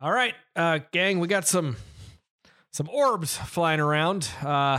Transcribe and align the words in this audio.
All 0.00 0.12
right, 0.12 0.34
uh, 0.54 0.78
gang, 0.92 1.18
we 1.18 1.26
got 1.26 1.44
some 1.48 1.76
some 2.72 2.88
orbs 2.88 3.36
flying 3.36 3.80
around. 3.80 4.28
Uh, 4.40 4.78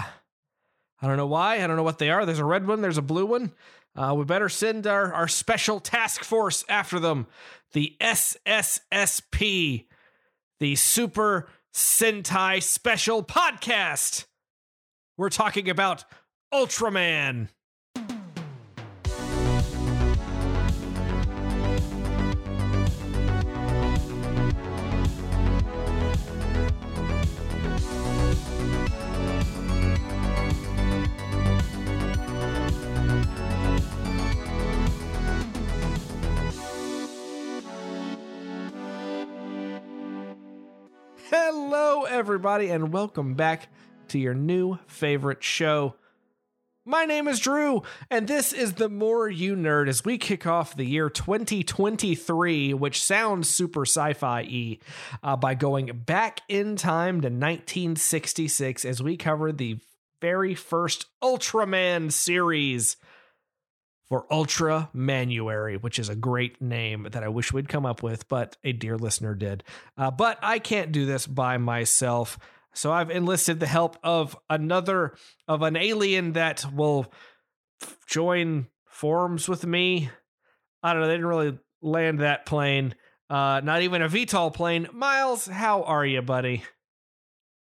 I 1.01 1.07
don't 1.07 1.17
know 1.17 1.27
why. 1.27 1.61
I 1.61 1.67
don't 1.67 1.75
know 1.75 1.83
what 1.83 1.97
they 1.97 2.09
are. 2.09 2.25
There's 2.25 2.39
a 2.39 2.45
red 2.45 2.65
one. 2.65 2.81
There's 2.81 2.97
a 2.97 3.01
blue 3.01 3.25
one. 3.25 3.51
Uh, 3.97 4.13
we 4.15 4.23
better 4.23 4.47
send 4.47 4.87
our 4.87 5.13
our 5.13 5.27
special 5.27 5.81
task 5.81 6.23
force 6.23 6.63
after 6.69 7.01
them. 7.01 7.27
The 7.73 7.97
SSSP, 7.99 9.87
the 10.61 10.75
Super 10.75 11.49
Sentai 11.73 12.63
Special 12.63 13.21
Podcast. 13.21 14.25
We're 15.17 15.29
talking 15.29 15.69
about 15.69 16.05
Ultraman. 16.53 17.49
Hello, 41.31 42.05
everybody, 42.05 42.69
and 42.69 42.91
welcome 42.91 43.35
back 43.35 43.67
to 44.07 44.17
your 44.17 44.33
new 44.33 44.79
favorite 44.87 45.43
show. 45.43 45.93
My 46.87 47.05
name 47.05 47.27
is 47.27 47.39
Drew, 47.39 47.83
and 48.09 48.27
this 48.27 48.51
is 48.51 48.73
The 48.73 48.89
More 48.89 49.29
You 49.29 49.55
Nerd 49.55 49.89
as 49.89 50.03
we 50.03 50.17
kick 50.17 50.47
off 50.47 50.75
the 50.75 50.87
year 50.87 51.07
2023, 51.07 52.73
which 52.73 53.03
sounds 53.03 53.47
super 53.47 53.85
sci 53.85 54.13
fi 54.13 54.41
y, 54.41 54.77
uh, 55.21 55.35
by 55.35 55.53
going 55.53 56.01
back 56.03 56.41
in 56.49 56.75
time 56.75 57.21
to 57.21 57.27
1966 57.27 58.83
as 58.83 59.03
we 59.03 59.15
cover 59.15 59.51
the 59.51 59.77
very 60.21 60.55
first 60.55 61.05
Ultraman 61.21 62.11
series 62.11 62.97
for 64.09 64.25
Ultra 64.31 64.89
Manuary, 64.91 65.77
which 65.77 65.99
is 65.99 66.09
a 66.09 66.15
great 66.15 66.59
name 66.61 67.07
that 67.11 67.23
I 67.23 67.29
wish 67.29 67.53
we'd 67.53 67.69
come 67.69 67.85
up 67.85 68.01
with, 68.01 68.27
but 68.27 68.57
a 68.63 68.71
dear 68.71 68.97
listener 68.97 69.35
did. 69.35 69.63
Uh, 69.97 70.09
but 70.09 70.39
I 70.41 70.59
can't 70.59 70.91
do 70.91 71.05
this 71.05 71.27
by 71.27 71.57
myself. 71.57 72.39
So 72.73 72.91
I've 72.91 73.11
enlisted 73.11 73.59
the 73.59 73.67
help 73.67 73.97
of 74.03 74.35
another, 74.49 75.15
of 75.47 75.61
an 75.61 75.75
alien 75.75 76.33
that 76.33 76.65
will 76.73 77.11
f- 77.81 77.97
join 78.07 78.67
forms 78.87 79.47
with 79.47 79.65
me. 79.65 80.09
I 80.81 80.93
don't 80.93 81.01
know. 81.01 81.07
They 81.07 81.13
didn't 81.13 81.27
really 81.27 81.59
land 81.81 82.19
that 82.19 82.45
plane. 82.45 82.95
Uh, 83.29 83.61
not 83.63 83.83
even 83.83 84.01
a 84.01 84.09
VTOL 84.09 84.53
plane. 84.53 84.87
Miles, 84.91 85.45
how 85.45 85.83
are 85.83 86.05
you, 86.05 86.21
buddy? 86.21 86.63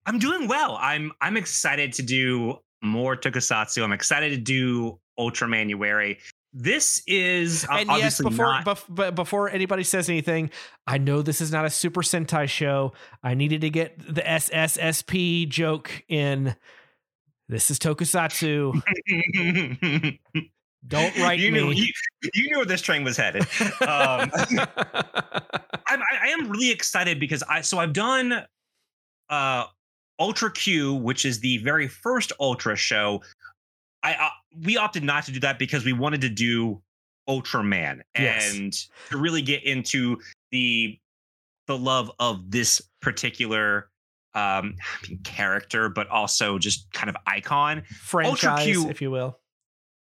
I'm 0.04 0.18
doing 0.18 0.48
well. 0.48 0.76
I'm 0.80 1.12
I'm 1.20 1.36
excited 1.36 1.92
to 1.94 2.02
do 2.02 2.56
more 2.82 3.16
Tokusatsu. 3.16 3.84
I'm 3.84 3.92
excited 3.92 4.30
to 4.30 4.38
do 4.38 4.98
Ultra 5.18 5.46
Ultramanuary. 5.46 6.18
This 6.54 7.02
is 7.06 7.66
and 7.70 7.88
yes, 7.88 8.20
before 8.20 8.44
not. 8.44 8.66
bef- 8.66 8.84
but 8.88 9.14
before 9.14 9.48
anybody 9.48 9.84
says 9.84 10.10
anything, 10.10 10.50
I 10.86 10.98
know 10.98 11.22
this 11.22 11.40
is 11.40 11.50
not 11.50 11.64
a 11.64 11.70
Super 11.70 12.02
Sentai 12.02 12.46
show. 12.46 12.92
I 13.22 13.32
needed 13.32 13.62
to 13.62 13.70
get 13.70 13.98
the 13.98 14.20
SSSP 14.20 15.48
joke 15.48 16.04
in. 16.08 16.54
This 17.48 17.70
is 17.70 17.78
Tokusatsu. 17.78 18.82
Don't 20.86 21.16
write 21.18 21.38
you 21.38 21.52
me. 21.52 21.60
Knew, 21.60 21.70
you, 21.70 21.92
you 22.34 22.50
knew 22.50 22.56
where 22.58 22.66
this 22.66 22.82
train 22.82 23.02
was 23.02 23.16
headed. 23.16 23.42
Um, 23.80 24.30
I'm, 25.86 26.00
I, 26.02 26.18
I 26.22 26.28
am 26.32 26.50
really 26.50 26.70
excited 26.70 27.18
because 27.18 27.42
I 27.42 27.62
so 27.62 27.78
I've 27.78 27.94
done 27.94 28.44
uh 29.30 29.64
Ultra 30.18 30.52
Q, 30.52 30.94
which 30.94 31.24
is 31.24 31.40
the 31.40 31.58
very 31.58 31.88
first 31.88 32.32
Ultra 32.38 32.76
show. 32.76 33.22
I 34.02 34.14
uh, 34.14 34.28
we 34.64 34.76
opted 34.76 35.04
not 35.04 35.24
to 35.26 35.32
do 35.32 35.40
that 35.40 35.58
because 35.58 35.84
we 35.84 35.92
wanted 35.92 36.20
to 36.22 36.28
do 36.28 36.82
Ultraman 37.28 38.00
Yes. 38.18 38.54
and 38.56 38.72
to 39.10 39.16
really 39.16 39.42
get 39.42 39.64
into 39.64 40.18
the 40.50 40.98
the 41.66 41.78
love 41.78 42.10
of 42.18 42.50
this 42.50 42.80
particular 43.00 43.88
um 44.34 44.74
I 45.04 45.08
mean, 45.08 45.18
character, 45.24 45.88
but 45.88 46.08
also 46.08 46.58
just 46.58 46.90
kind 46.92 47.08
of 47.08 47.16
icon 47.26 47.82
Franchise, 48.00 48.64
Q- 48.64 48.88
if 48.90 49.00
you 49.02 49.10
will. 49.10 49.38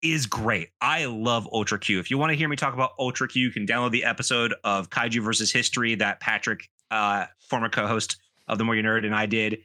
is 0.03 0.27
great. 0.27 0.71
I 0.81 1.05
love 1.07 1.49
Ultra 1.53 1.79
Q. 1.79 1.99
If 1.99 2.11
you 2.11 2.17
want 2.19 2.31
to 2.31 2.37
hear 2.37 2.49
me 2.49 2.57
talk 2.57 2.75
about 2.75 2.93
Ultra 2.99 3.29
Q, 3.29 3.43
you 3.43 3.51
can 3.51 3.67
download 3.67 3.91
the 3.91 4.05
episode 4.05 4.55
of 4.65 4.89
Kaiju 4.91 5.23
versus 5.23 5.51
History 5.53 5.95
that 5.97 6.21
Patrick, 6.21 6.69
uh, 6.91 7.27
former 7.51 7.69
co-host 7.69 8.17
of 8.49 8.59
The 8.59 8.65
More 8.65 8.77
You 8.77 8.83
Nerd, 8.83 9.05
and 9.05 9.15
I 9.15 9.27
did. 9.27 9.59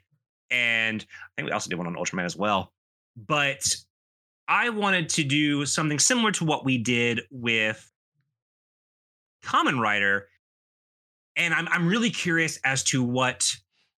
And 0.51 1.05
I 1.09 1.27
think 1.35 1.45
we 1.47 1.51
also 1.51 1.69
did 1.69 1.75
one 1.77 1.87
on 1.87 1.95
Ultraman 1.95 2.25
as 2.25 2.35
well. 2.35 2.73
But 3.15 3.75
I 4.49 4.69
wanted 4.69 5.09
to 5.09 5.23
do 5.23 5.63
something 5.67 5.99
similar 5.99 6.31
to 6.33 6.43
what 6.43 6.65
we 6.65 6.79
did 6.79 7.21
with 7.29 7.89
Kamen 9.45 9.79
Rider. 9.79 10.27
And 11.35 11.53
I'm 11.53 11.67
I'm 11.69 11.87
really 11.87 12.09
curious 12.09 12.57
as 12.65 12.83
to 12.85 13.03
what 13.03 13.47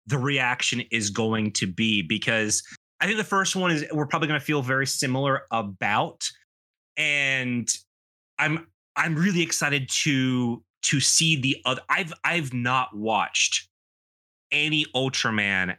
the 0.07 0.17
reaction 0.17 0.81
is 0.91 1.09
going 1.09 1.53
to 1.53 1.67
be 1.67 2.01
because 2.01 2.61
I 2.99 3.05
think 3.05 3.17
the 3.17 3.23
first 3.23 3.55
one 3.55 3.71
is 3.71 3.85
we're 3.93 4.05
probably 4.05 4.27
going 4.27 4.39
to 4.39 4.45
feel 4.45 4.61
very 4.61 4.85
similar 4.85 5.43
about, 5.51 6.27
and 6.97 7.73
I'm 8.37 8.67
I'm 8.95 9.15
really 9.15 9.41
excited 9.41 9.89
to 10.03 10.61
to 10.83 10.99
see 10.99 11.39
the 11.39 11.61
other. 11.65 11.81
I've 11.89 12.13
I've 12.25 12.53
not 12.53 12.95
watched 12.95 13.69
any 14.51 14.85
Ultraman 14.93 15.77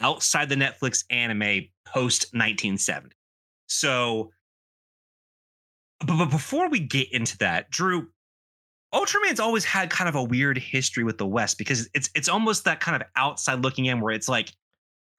outside 0.00 0.48
the 0.48 0.54
Netflix 0.54 1.04
anime 1.10 1.68
post 1.86 2.32
1970. 2.32 3.17
So, 3.68 4.32
but, 6.00 6.18
but 6.18 6.30
before 6.30 6.68
we 6.68 6.80
get 6.80 7.12
into 7.12 7.38
that, 7.38 7.70
Drew, 7.70 8.08
Ultraman's 8.94 9.40
always 9.40 9.64
had 9.64 9.90
kind 9.90 10.08
of 10.08 10.14
a 10.14 10.22
weird 10.22 10.58
history 10.58 11.04
with 11.04 11.18
the 11.18 11.26
West 11.26 11.58
because 11.58 11.88
it's 11.94 12.10
it's 12.14 12.28
almost 12.28 12.64
that 12.64 12.80
kind 12.80 13.00
of 13.00 13.06
outside 13.16 13.62
looking 13.62 13.86
in 13.86 14.00
where 14.00 14.12
it's 14.12 14.28
like 14.28 14.52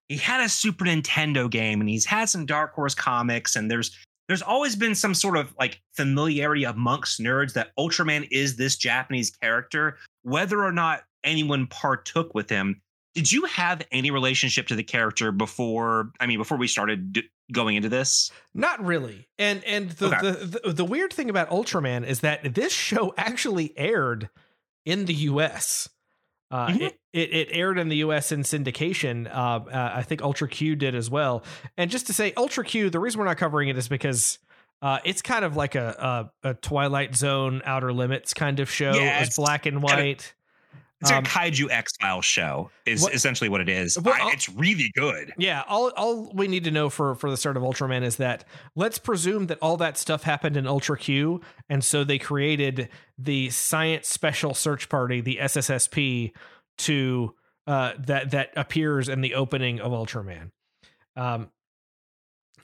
he 0.08 0.18
had 0.18 0.42
a 0.42 0.50
Super 0.50 0.86
Nintendo 0.86 1.50
game 1.50 1.80
and 1.80 1.90
he's 1.90 2.06
had 2.06 2.30
some 2.30 2.46
Dark 2.46 2.74
Horse 2.74 2.96
comics 2.96 3.56
and 3.56 3.70
there's 3.70 3.96
there's 4.28 4.42
always 4.44 4.76
been 4.76 4.96
some 4.96 5.14
sort 5.14 5.38
of 5.38 5.54
like 5.60 5.82
familiarity 5.96 6.64
amongst 6.64 7.20
nerds 7.20 7.54
that 7.54 7.72
Ultraman 7.78 8.28
is 8.32 8.56
this 8.56 8.78
Japanese 8.78 9.32
character, 9.32 9.98
whether 10.22 10.64
or 10.64 10.72
not 10.72 11.02
anyone 11.24 11.66
partook 11.68 12.34
with 12.36 12.50
him. 12.50 12.80
Did 13.16 13.32
you 13.32 13.46
have 13.46 13.82
any 13.92 14.12
relationship 14.12 14.68
to 14.68 14.76
the 14.76 14.84
character 14.84 15.32
before? 15.32 16.12
I 16.20 16.28
mean, 16.28 16.38
before 16.38 16.58
we 16.58 16.68
started 16.68 17.14
d- 17.14 17.24
going 17.52 17.76
into 17.76 17.90
this? 17.90 18.32
Not 18.54 18.84
really. 18.86 19.28
And 19.38 19.64
and 19.66 19.90
the, 19.92 20.08
Okay. 20.08 20.22
the, 20.32 20.60
the 20.64 20.74
the 20.74 20.86
weird 20.86 21.12
thing 21.12 21.30
about 21.30 21.50
Ultraman 21.50 22.06
is 22.06 22.20
that 22.22 22.54
this 22.54 22.72
show 22.74 23.14
actually 23.18 23.74
aired 23.78 24.30
in 24.86 25.06
the 25.06 25.14
U.S. 25.14 25.90
Uh, 26.52 26.68
Mhm. 26.68 26.82
it, 26.82 27.00
it 27.14 27.34
it 27.34 27.48
aired 27.52 27.78
in 27.80 27.90
the 27.90 27.98
U.S. 27.98 28.32
in 28.32 28.42
syndication. 28.44 29.28
Uh, 29.28 29.66
uh, 29.72 29.92
I 29.96 30.04
think 30.04 30.22
Ultra 30.22 30.48
Q 30.48 30.76
did 30.76 30.94
as 30.96 31.10
well. 31.10 31.44
And 31.78 31.90
just 31.92 32.08
to 32.08 32.14
say, 32.14 32.34
Ultra 32.38 32.64
Q, 32.64 32.90
the 32.90 33.00
reason 33.00 33.20
we're 33.20 33.26
not 33.26 33.38
covering 33.38 33.70
it 33.70 33.78
is 33.78 33.88
because 33.88 34.38
uh, 34.82 35.00
it's 35.04 35.22
kind 35.22 35.44
of 35.44 35.56
like 35.56 35.76
a, 35.76 36.30
a 36.44 36.50
a 36.50 36.54
Twilight 36.54 37.16
Zone, 37.16 37.62
Outer 37.66 37.92
Limits 37.92 38.34
kind 38.34 38.60
of 38.60 38.70
show. 38.70 38.94
Yeah, 38.94 39.20
it's 39.20 39.30
it's 39.30 39.36
black 39.38 39.66
and 39.66 39.82
white. 39.84 40.34
It's 41.02 41.12
Um, 41.12 41.24
a 41.24 41.28
kaiju 41.28 41.72
X 41.72 41.94
File 42.02 42.22
show. 42.22 42.72
Is 42.86 43.02
what- 43.04 43.14
essentially 43.14 43.50
what 43.50 43.62
it 43.62 43.70
is. 43.70 43.98
Well, 43.98 44.14
I- 44.22 44.32
it's 44.34 44.50
really 44.50 44.92
good. 44.96 45.34
Yeah, 45.38 45.64
all 45.68 45.90
all 45.96 46.30
we 46.34 46.48
need 46.50 46.66
to 46.66 46.72
know 46.72 46.90
for 46.90 47.16
for 47.16 47.30
the 47.30 47.38
start 47.38 47.56
of 47.56 47.64
Ultraman 47.64 48.04
is 48.04 48.18
that 48.18 48.44
let's 48.76 49.00
presume 49.00 49.48
that 49.48 49.58
all 49.62 49.78
that 49.78 49.98
stuff 49.98 50.24
happened 50.24 50.58
in 50.58 50.68
Ultra 50.68 50.98
Q, 50.98 51.40
and 51.70 51.84
so 51.84 52.04
they 52.04 52.20
created 52.20 52.90
the 53.18 53.50
Science 53.50 54.10
Special 54.10 54.54
Search 54.54 54.90
Party, 54.90 55.22
the 55.22 55.40
SSSP, 55.40 56.34
to 56.80 57.34
uh, 57.66 57.94
that 58.00 58.32
that 58.32 58.52
appears 58.58 59.08
in 59.08 59.22
the 59.22 59.36
opening 59.36 59.80
of 59.80 59.92
Ultraman. 59.94 60.52
Um, 61.16 61.50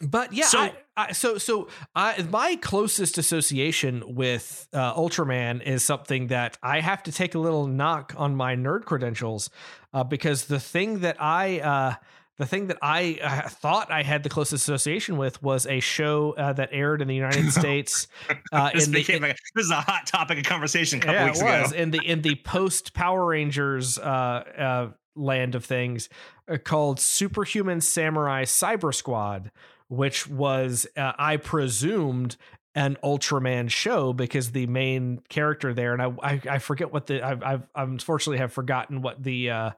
but 0.02 0.34
yeah, 0.34 0.46
So- 0.46 0.60
I, 0.60 0.74
I, 0.98 1.12
so 1.12 1.38
so 1.38 1.68
I, 1.96 2.22
my 2.30 2.56
closest 2.56 3.18
association 3.18 4.16
with 4.16 4.68
uh, 4.74 4.94
Ultraman 4.96 5.62
is 5.62 5.84
something 5.84 6.28
that 6.28 6.58
I 6.64 6.80
have 6.80 7.04
to 7.04 7.12
take 7.12 7.36
a 7.36 7.40
little 7.40 7.68
knock 7.68 8.14
on 8.18 8.36
my 8.36 8.56
nerd 8.56 8.86
credentials 8.86 9.50
uh, 9.94 10.04
because 10.04 10.46
the 10.46 10.60
thing 10.60 11.00
that 11.00 11.22
I 11.22 11.60
uh, 11.60 11.96
the 12.38 12.46
thing 12.46 12.68
that 12.68 12.78
I 12.82 13.20
uh, 13.22 13.50
thought 13.50 13.92
I 13.92 14.04
had 14.04 14.24
the 14.24 14.30
closest 14.30 14.64
association 14.64 15.18
with 15.18 15.42
was 15.42 15.66
a 15.68 15.80
show 15.80 16.34
uh, 16.38 16.54
that 16.54 16.70
aired 16.72 17.02
in 17.02 17.08
the 17.08 17.16
United 17.16 17.52
States 17.52 18.08
uh, 18.52 18.72
This 18.74 18.88
in 18.88 18.94
the 18.94 19.00
became 19.00 19.22
like 19.22 19.38
this 19.56 19.66
is 19.66 19.72
a 19.72 19.82
hot 19.82 20.06
topic 20.06 20.38
of 20.40 20.44
conversation 20.44 21.00
a 21.00 21.02
couple 21.02 21.16
yeah, 21.16 21.26
weeks 21.26 21.42
it 21.42 21.46
was 21.46 21.72
ago. 21.72 21.82
in 21.82 21.92
the 21.92 22.00
in 22.00 22.22
the 22.22 22.36
post 22.36 22.94
Power 22.94 23.26
Rangers 23.26 23.98
uh, 23.98 24.02
uh, 24.02 24.90
land 25.16 25.56
of 25.56 25.66
things 25.66 26.10
uh, 26.50 26.58
called 26.58 27.00
Superhuman 27.00 27.82
Samurai 27.82 28.44
Cyber 28.44 28.94
Squad, 28.94 29.52
which 29.88 30.28
was 30.28 30.88
uh, 30.98 31.14
I 31.18 31.38
presumed 31.38 32.38
an 32.76 32.98
Ultraman 33.04 33.70
show 33.70 34.12
because 34.12 34.52
the 34.52 34.68
main 34.68 35.22
character 35.30 35.74
there, 35.74 35.94
and 35.94 36.02
I 36.02 36.14
I, 36.22 36.42
I 36.52 36.60
forget 36.60 36.92
what 36.92 37.08
the 37.08 37.26
I've, 37.26 37.42
I've 37.42 37.68
unfortunately 37.74 38.40
have 38.40 38.52
forgotten 38.54 39.02
what 39.02 39.24
the 39.24 39.50
uh 39.50 39.72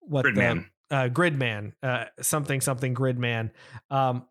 what 0.00 0.24
Gridman. 0.24 0.66
the 0.90 0.96
uh 0.96 1.08
Gridman 1.08 1.72
uh 1.82 2.04
something 2.20 2.60
something 2.60 2.94
Gridman 2.94 3.50
um 3.90 4.26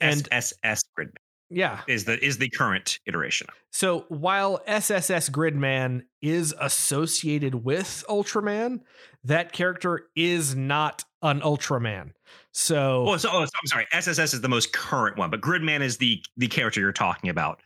and 0.00 0.26
SSS 0.32 0.84
Gridman 0.98 1.16
yeah 1.50 1.82
is 1.86 2.06
the 2.06 2.22
is 2.24 2.38
the 2.38 2.48
current 2.48 2.98
iteration. 3.06 3.46
so 3.70 4.06
while 4.08 4.62
SSS 4.66 5.28
Gridman 5.28 6.04
is 6.22 6.54
associated 6.58 7.54
with 7.54 8.02
Ultraman, 8.08 8.80
that 9.24 9.52
character 9.52 10.06
is 10.16 10.54
not 10.56 11.04
an 11.24 11.40
Ultraman. 11.40 12.12
So 12.52 13.08
Oh, 13.08 13.16
so, 13.16 13.30
oh, 13.32 13.44
so 13.44 13.50
I'm 13.60 13.66
sorry. 13.66 13.86
SSS 13.92 14.34
is 14.34 14.40
the 14.40 14.48
most 14.48 14.72
current 14.72 15.16
one, 15.18 15.30
but 15.30 15.40
Gridman 15.40 15.80
is 15.80 15.98
the 15.98 16.22
the 16.36 16.46
character 16.46 16.80
you're 16.80 16.92
talking 16.92 17.28
about. 17.30 17.60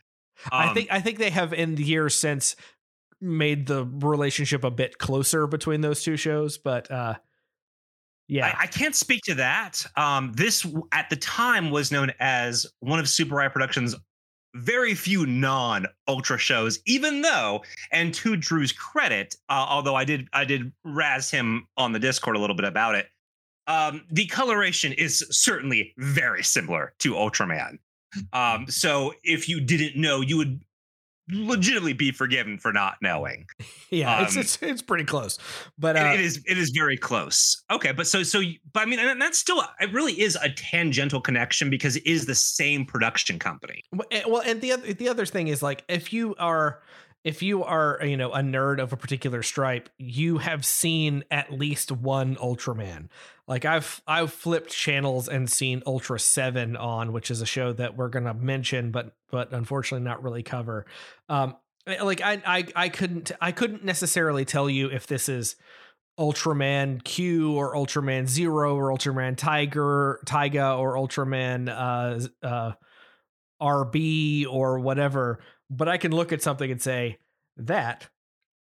I 0.51 0.69
Um, 0.69 0.73
think 0.73 0.91
I 0.91 0.99
think 1.01 1.19
they 1.19 1.29
have 1.29 1.53
in 1.53 1.75
the 1.75 1.83
years 1.83 2.15
since 2.15 2.55
made 3.21 3.67
the 3.67 3.85
relationship 3.85 4.63
a 4.63 4.71
bit 4.71 4.97
closer 4.97 5.45
between 5.45 5.81
those 5.81 6.01
two 6.01 6.17
shows, 6.17 6.57
but 6.57 6.89
uh 6.89 7.15
yeah. 8.29 8.55
I, 8.57 8.63
I 8.63 8.67
can't 8.67 8.95
speak 8.95 9.23
to 9.23 9.35
that. 9.35 9.83
Um, 9.95 10.33
this 10.35 10.65
at 10.91 11.09
the 11.09 11.15
time 11.15 11.71
was 11.71 11.91
known 11.91 12.11
as 12.19 12.67
one 12.79 12.99
of 12.99 13.05
Tsuburaya 13.05 13.51
Productions' 13.51 13.95
very 14.55 14.93
few 14.93 15.25
non 15.25 15.87
Ultra 16.07 16.37
shows. 16.37 16.79
Even 16.85 17.21
though, 17.23 17.63
and 17.91 18.13
to 18.13 18.35
Drew's 18.35 18.71
credit, 18.71 19.35
uh, 19.49 19.65
although 19.67 19.95
I 19.95 20.05
did 20.05 20.27
I 20.31 20.45
did 20.45 20.71
razz 20.85 21.29
him 21.31 21.67
on 21.75 21.91
the 21.91 21.99
Discord 21.99 22.35
a 22.35 22.39
little 22.39 22.55
bit 22.55 22.65
about 22.65 22.95
it, 22.95 23.07
um, 23.69 24.03
the 24.11 24.25
coloration 24.25 24.91
is 24.93 25.25
certainly 25.29 25.93
very 25.97 26.43
similar 26.43 26.93
to 26.99 27.13
Ultraman. 27.13 27.77
Um, 28.33 28.65
so 28.67 29.13
if 29.23 29.47
you 29.47 29.61
didn't 29.61 29.95
know, 29.95 30.19
you 30.21 30.35
would 30.37 30.59
legitimately 31.31 31.93
be 31.93 32.11
forgiven 32.11 32.57
for 32.57 32.73
not 32.73 32.95
knowing. 33.03 33.45
yeah, 33.91 34.23
it's 34.23 34.35
um, 34.35 34.41
it's 34.41 34.57
it's 34.63 34.81
pretty 34.81 35.03
close. 35.05 35.37
But 35.77 35.95
uh, 35.95 35.99
It- 36.13 36.15
it 36.15 36.19
is 36.21 36.41
it 36.47 36.57
is 36.57 36.71
very 36.71 36.97
close. 36.97 37.63
Okay, 37.71 37.91
but 37.91 38.07
so 38.07 38.23
so 38.23 38.41
but 38.73 38.81
I 38.81 38.85
mean 38.85 38.97
and 38.99 39.21
that's 39.21 39.37
still 39.37 39.63
it 39.79 39.93
really 39.93 40.19
is 40.19 40.35
a 40.41 40.49
tangential 40.49 41.21
connection 41.21 41.69
because 41.69 41.97
it 41.97 42.05
is 42.07 42.25
the 42.25 42.33
same 42.35 42.83
production 42.85 43.37
company. 43.37 43.83
Well, 43.93 44.07
and- 44.11 44.23
Well, 44.27 44.41
and 44.43 44.59
the 44.61 44.71
other 44.71 44.91
the 44.93 45.07
other 45.07 45.25
thing 45.27 45.47
is 45.49 45.61
like 45.61 45.83
if 45.87 46.11
you 46.11 46.35
are 46.39 46.81
if 47.23 47.41
you 47.41 47.63
are 47.63 47.99
you 48.03 48.17
know 48.17 48.31
a 48.31 48.39
nerd 48.39 48.79
of 48.81 48.93
a 48.93 48.97
particular 48.97 49.43
stripe, 49.43 49.89
you 49.97 50.37
have 50.37 50.65
seen 50.65 51.23
at 51.29 51.51
least 51.51 51.91
one 51.91 52.35
Ultraman. 52.37 53.09
Like 53.47 53.65
I've 53.65 54.01
I've 54.07 54.31
flipped 54.31 54.71
channels 54.71 55.27
and 55.27 55.49
seen 55.49 55.83
Ultra 55.85 56.19
Seven 56.19 56.75
on, 56.75 57.11
which 57.11 57.29
is 57.31 57.41
a 57.41 57.45
show 57.45 57.73
that 57.73 57.97
we're 57.97 58.09
gonna 58.09 58.33
mention, 58.33 58.91
but 58.91 59.15
but 59.31 59.51
unfortunately 59.51 60.05
not 60.05 60.23
really 60.23 60.43
cover. 60.43 60.85
Um, 61.27 61.55
like 62.01 62.21
I 62.21 62.41
I 62.45 62.65
I 62.75 62.89
couldn't 62.89 63.31
I 63.41 63.51
couldn't 63.51 63.83
necessarily 63.83 64.45
tell 64.45 64.69
you 64.69 64.87
if 64.87 65.07
this 65.07 65.27
is 65.27 65.55
Ultraman 66.17 67.03
Q 67.03 67.53
or 67.53 67.73
Ultraman 67.75 68.27
Zero 68.27 68.75
or 68.75 68.89
Ultraman 68.89 69.35
Tiger 69.35 70.21
Taiga 70.25 70.73
or 70.73 70.95
Ultraman 70.95 71.69
uh 71.69 72.45
uh 72.45 72.73
RB 73.61 74.45
or 74.49 74.79
whatever, 74.79 75.39
but 75.69 75.87
I 75.87 75.97
can 75.97 76.11
look 76.11 76.31
at 76.31 76.41
something 76.41 76.69
and 76.71 76.81
say 76.81 77.17
that 77.57 78.07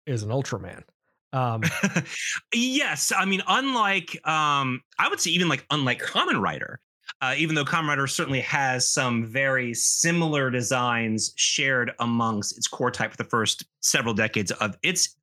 is 0.06 0.24
an 0.24 0.30
Ultraman. 0.30 0.84
Um, 1.32 1.64
yes, 2.54 3.12
I 3.16 3.26
mean 3.26 3.42
unlike 3.48 4.16
um 4.28 4.82
I 5.00 5.10
would 5.10 5.20
say 5.20 5.32
even 5.32 5.50
like 5.50 5.66
unlike 5.72 6.02
Kamen 6.02 6.40
Rider, 6.40 6.80
uh, 7.22 7.34
even 7.38 7.56
though 7.56 7.66
Kamen 7.66 7.88
Rider 7.88 8.08
certainly 8.08 8.42
has 8.42 8.88
some 8.88 9.26
very 9.26 9.74
similar 9.74 10.52
designs 10.52 11.34
shared 11.36 11.92
amongst 12.00 12.58
its 12.58 12.68
core 12.68 12.92
type 12.92 13.12
for 13.12 13.18
the 13.18 13.24
first 13.24 13.66
several 13.80 14.14
decades 14.14 14.52
of 14.52 14.78
its 14.84 15.16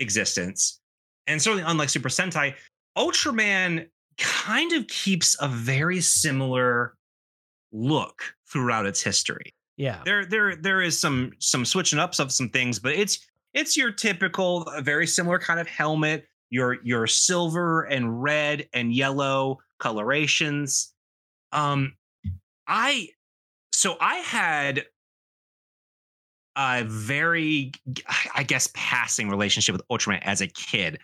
existence, 0.00 0.80
and 1.26 1.40
certainly 1.40 1.64
unlike 1.66 1.88
Super 1.88 2.10
Sentai, 2.10 2.54
Ultraman 2.96 3.86
kind 4.18 4.72
of 4.72 4.86
keeps 4.88 5.36
a 5.40 5.48
very 5.48 6.00
similar 6.00 6.94
look 7.72 8.34
throughout 8.50 8.86
its 8.86 9.00
history 9.00 9.54
yeah, 9.78 10.02
there 10.04 10.26
there 10.26 10.56
there 10.56 10.82
is 10.82 11.00
some 11.00 11.32
some 11.38 11.64
switching 11.64 11.98
ups 11.98 12.18
of 12.18 12.32
some 12.32 12.50
things 12.50 12.78
but 12.78 12.92
it's 12.92 13.26
it's 13.54 13.76
your 13.76 13.92
typical 13.92 14.70
very 14.82 15.06
similar 15.06 15.38
kind 15.38 15.58
of 15.60 15.68
helmet 15.68 16.26
your 16.50 16.82
your 16.82 17.06
silver 17.06 17.82
and 17.82 18.22
red 18.22 18.68
and 18.72 18.92
yellow 18.92 19.58
colorations. 19.78 20.92
Um 21.52 21.94
i 22.66 23.08
so 23.72 23.96
i 24.00 24.16
had 24.16 24.84
a 26.56 26.84
very 26.84 27.72
i 28.34 28.42
guess 28.42 28.68
passing 28.74 29.30
relationship 29.30 29.72
with 29.72 29.82
ultraman 29.88 30.20
as 30.22 30.40
a 30.40 30.48
kid. 30.48 30.98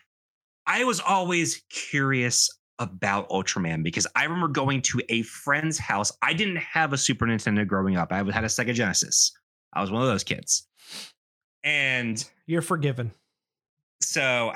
I 0.67 0.85
was 0.85 0.99
always 1.01 1.63
curious 1.71 2.51
about 2.79 3.29
Ultraman 3.29 3.83
because 3.83 4.07
I 4.17 4.25
remember 4.25 4.49
going 4.49 4.83
to 4.83 5.01
a 5.09 5.23
friend's 5.23 5.79
house. 5.79 6.13
I 6.23 6.33
didn't 6.33 6.57
have 6.57 6.93
a 6.93 6.99
Super 6.99 7.27
Nintendo 7.27 7.67
growing 7.67 7.97
up. 7.97 8.13
I 8.13 8.17
had 8.17 8.45
a 8.45 8.49
Sega 8.49 8.75
Genesis. 8.75 9.33
I 9.73 9.81
was 9.81 9.91
one 9.91 10.03
of 10.03 10.09
those 10.09 10.25
kids. 10.25 10.67
And 11.63 12.23
you're 12.47 12.63
forgiven. 12.63 13.13
so 14.01 14.53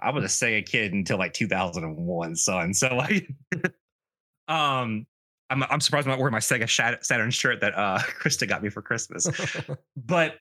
I 0.00 0.10
was 0.10 0.24
a 0.24 0.28
Sega 0.28 0.64
kid 0.64 0.92
until 0.92 1.18
like 1.18 1.32
2001, 1.32 2.36
son. 2.36 2.74
So 2.74 2.94
like, 2.94 3.28
um, 4.48 5.06
I'm 5.50 5.62
I'm 5.64 5.80
surprised 5.80 6.06
I'm 6.06 6.10
not 6.10 6.18
wearing 6.18 6.32
my 6.32 6.38
Sega 6.38 7.04
Saturn 7.04 7.30
shirt 7.30 7.60
that 7.60 7.76
uh 7.76 7.98
Krista 8.20 8.48
got 8.48 8.62
me 8.62 8.68
for 8.68 8.82
Christmas. 8.82 9.28
but 9.96 10.36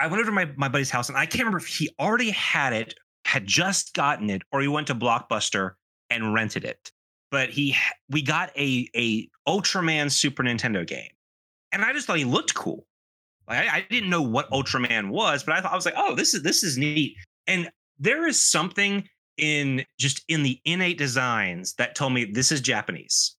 I 0.00 0.06
went 0.06 0.20
over 0.20 0.30
to 0.30 0.32
my 0.32 0.50
my 0.56 0.68
buddy's 0.68 0.90
house 0.90 1.08
and 1.08 1.18
I 1.18 1.26
can't 1.26 1.40
remember 1.40 1.58
if 1.58 1.66
he 1.66 1.90
already 2.00 2.30
had 2.30 2.72
it, 2.72 2.94
had 3.24 3.46
just 3.46 3.94
gotten 3.94 4.30
it, 4.30 4.42
or 4.52 4.60
he 4.60 4.68
went 4.68 4.86
to 4.88 4.94
Blockbuster 4.94 5.72
and 6.14 6.32
rented 6.32 6.64
it. 6.64 6.90
But 7.30 7.50
he 7.50 7.76
we 8.10 8.22
got 8.22 8.50
a 8.56 8.88
a 8.94 9.28
Ultraman 9.48 10.10
Super 10.10 10.42
Nintendo 10.42 10.86
game, 10.86 11.10
and 11.72 11.84
I 11.84 11.92
just 11.92 12.06
thought 12.06 12.18
he 12.18 12.24
looked 12.24 12.54
cool. 12.54 12.86
Like 13.48 13.68
I, 13.68 13.76
I 13.78 13.86
didn't 13.90 14.10
know 14.10 14.22
what 14.22 14.50
Ultraman 14.50 15.10
was, 15.10 15.42
but 15.42 15.54
I 15.54 15.60
thought 15.60 15.72
I 15.72 15.76
was 15.76 15.84
like, 15.84 15.94
oh, 15.96 16.14
this 16.14 16.34
is 16.34 16.42
this 16.42 16.62
is 16.62 16.78
neat. 16.78 17.16
And 17.46 17.70
there 17.98 18.26
is 18.26 18.44
something 18.44 19.08
in 19.36 19.84
just 19.98 20.22
in 20.28 20.42
the 20.42 20.60
innate 20.64 20.98
designs 20.98 21.74
that 21.74 21.94
told 21.94 22.12
me 22.12 22.24
this 22.24 22.52
is 22.52 22.60
Japanese. 22.60 23.36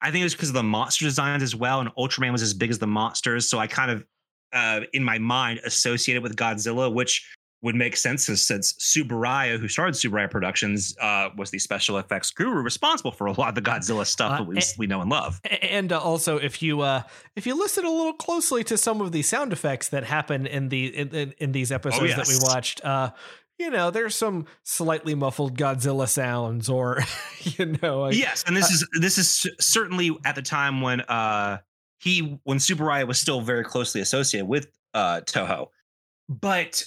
I 0.00 0.12
think 0.12 0.20
it 0.20 0.24
was 0.24 0.34
because 0.34 0.50
of 0.50 0.54
the 0.54 0.62
monster 0.62 1.04
designs 1.04 1.42
as 1.42 1.56
well, 1.56 1.80
and 1.80 1.90
Ultraman 1.96 2.30
was 2.30 2.42
as 2.42 2.54
big 2.54 2.70
as 2.70 2.78
the 2.78 2.86
monsters, 2.86 3.48
so 3.48 3.58
I 3.58 3.66
kind 3.66 3.90
of 3.90 4.04
uh, 4.52 4.80
in 4.92 5.02
my 5.02 5.18
mind 5.18 5.60
associated 5.64 6.22
with 6.22 6.36
Godzilla, 6.36 6.92
which 6.92 7.28
would 7.62 7.74
make 7.74 7.96
sense 7.96 8.24
since, 8.26 8.72
Tsuburaya, 8.74 9.58
who 9.58 9.66
started 9.66 9.94
Tsuburaya 9.94 10.30
Productions, 10.30 10.96
uh, 11.00 11.30
was 11.36 11.50
the 11.50 11.58
special 11.58 11.98
effects 11.98 12.30
guru 12.30 12.62
responsible 12.62 13.10
for 13.10 13.26
a 13.26 13.32
lot 13.32 13.48
of 13.48 13.54
the 13.56 13.62
Godzilla 13.62 14.06
stuff 14.06 14.32
Uh, 14.32 14.36
that 14.38 14.46
we, 14.46 14.58
eh, 14.58 14.62
we 14.78 14.86
know 14.86 15.00
and 15.00 15.10
love. 15.10 15.40
and 15.62 15.92
uh, 15.92 15.98
also 15.98 16.36
if 16.36 16.62
you 16.62 16.80
uh 16.82 17.02
if 17.34 17.46
you 17.46 17.58
listen 17.58 17.84
a 17.84 17.90
little 17.90 18.12
closely 18.12 18.62
to 18.64 18.78
some 18.78 19.00
of 19.00 19.10
the 19.10 19.22
sound 19.22 19.52
effects 19.52 19.88
that 19.88 20.04
happen 20.04 20.46
in 20.46 20.68
the 20.68 20.86
in, 20.96 21.08
in, 21.14 21.34
in 21.38 21.52
these 21.52 21.72
episodes 21.72 22.14
that 22.14 22.28
we 22.28 22.36
watched 22.42 22.84
uh 22.84 23.10
you 23.58 23.70
know 23.70 23.90
there's 23.90 24.14
some 24.14 24.46
slightly 24.62 25.14
muffled 25.16 25.58
godzilla 25.58 26.08
sounds 26.08 26.68
or 26.68 27.02
you 27.40 27.76
know 27.82 28.02
like, 28.02 28.14
yes, 28.16 28.44
and 28.46 28.56
this 28.56 28.70
is 28.70 28.86
this 29.00 29.18
is 29.18 29.46
certainly 29.58 30.16
at 30.24 30.36
the 30.36 30.42
time 30.42 30.80
when 30.80 31.00
uh 31.02 31.58
he 31.98 32.38
when 32.44 32.58
Tsuburaya 32.58 33.04
was 33.06 33.18
still 33.18 33.40
very 33.40 33.64
closely 33.64 34.00
associated 34.00 34.46
with 34.46 34.68
uh 34.94 35.22
Toho. 35.22 35.66
But 36.28 36.84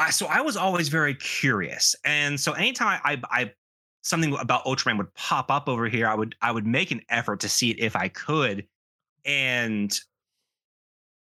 I 0.00 0.10
so 0.10 0.26
I 0.26 0.40
was 0.40 0.56
always 0.56 0.88
very 0.88 1.14
curious. 1.14 1.94
And 2.04 2.40
so 2.40 2.52
anytime 2.52 3.00
I 3.04 3.12
I, 3.12 3.42
I 3.42 3.52
something 4.02 4.34
about 4.38 4.64
Ultraman 4.64 4.96
would 4.96 5.14
pop 5.14 5.50
up 5.50 5.68
over 5.68 5.88
here, 5.88 6.08
I 6.08 6.14
would 6.14 6.34
I 6.40 6.50
would 6.50 6.66
make 6.66 6.90
an 6.90 7.02
effort 7.10 7.40
to 7.40 7.48
see 7.48 7.70
it 7.70 7.78
if 7.78 7.94
I 7.94 8.08
could. 8.08 8.66
And 9.26 9.96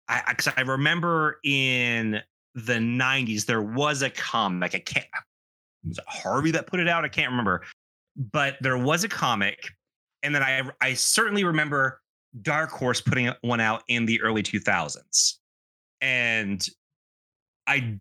I 0.10 0.24
because 0.28 0.50
I, 0.56 0.62
remember 0.62 1.40
in 1.46 2.22
the 2.54 2.74
90s 2.74 3.46
there 3.46 3.62
was 3.62 4.02
a 4.02 4.10
comic. 4.10 4.76
I 4.76 4.80
can't 4.80 5.08
was 5.88 5.98
it 5.98 6.04
Harvey 6.08 6.52
that 6.52 6.68
put 6.68 6.80
it 6.82 6.90
out? 6.90 7.06
I 7.06 7.08
can't 7.08 7.32
remember. 7.32 7.64
But 8.18 8.58
there 8.62 8.78
was 8.78 9.04
a 9.04 9.10
comic, 9.10 9.70
and 10.22 10.36
then 10.36 10.44
I 10.44 10.62
I 10.82 10.96
certainly 10.96 11.46
remember 11.46 12.02
Dark 12.42 12.72
Horse 12.72 13.00
putting 13.00 13.32
one 13.42 13.62
out 13.62 13.84
in 13.88 14.06
the 14.06 14.22
early 14.22 14.44
2000s. 14.44 15.36
And 16.02 16.68
I 17.68 18.00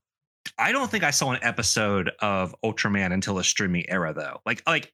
I 0.58 0.72
don't 0.72 0.90
think 0.90 1.04
I 1.04 1.10
saw 1.10 1.32
an 1.32 1.38
episode 1.42 2.10
of 2.20 2.54
Ultraman 2.64 3.12
until 3.12 3.34
the 3.36 3.44
streaming 3.44 3.84
era 3.88 4.12
though. 4.12 4.40
Like 4.46 4.62
like 4.66 4.92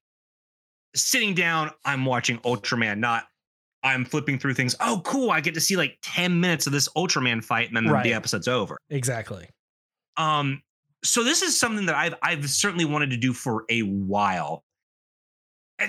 sitting 0.94 1.34
down, 1.34 1.70
I'm 1.84 2.04
watching 2.04 2.38
Ultraman, 2.40 2.98
not 2.98 3.24
I'm 3.82 4.04
flipping 4.04 4.38
through 4.38 4.54
things. 4.54 4.74
Oh, 4.80 5.00
cool. 5.04 5.30
I 5.30 5.40
get 5.40 5.54
to 5.54 5.60
see 5.60 5.76
like 5.76 5.98
10 6.02 6.38
minutes 6.40 6.66
of 6.66 6.72
this 6.72 6.88
Ultraman 6.96 7.42
fight 7.42 7.68
and 7.68 7.76
then 7.76 7.88
Right. 7.88 8.04
the 8.04 8.12
episode's 8.12 8.46
over. 8.48 8.76
exactly 8.90 9.48
Um, 10.16 10.62
so 11.02 11.24
this 11.24 11.40
is 11.42 11.58
something 11.58 11.86
that 11.86 11.94
I've 11.94 12.14
I've 12.22 12.50
certainly 12.50 12.84
wanted 12.84 13.10
to 13.10 13.16
do 13.16 13.32
for 13.32 13.64
a 13.70 13.80
while, 13.80 14.64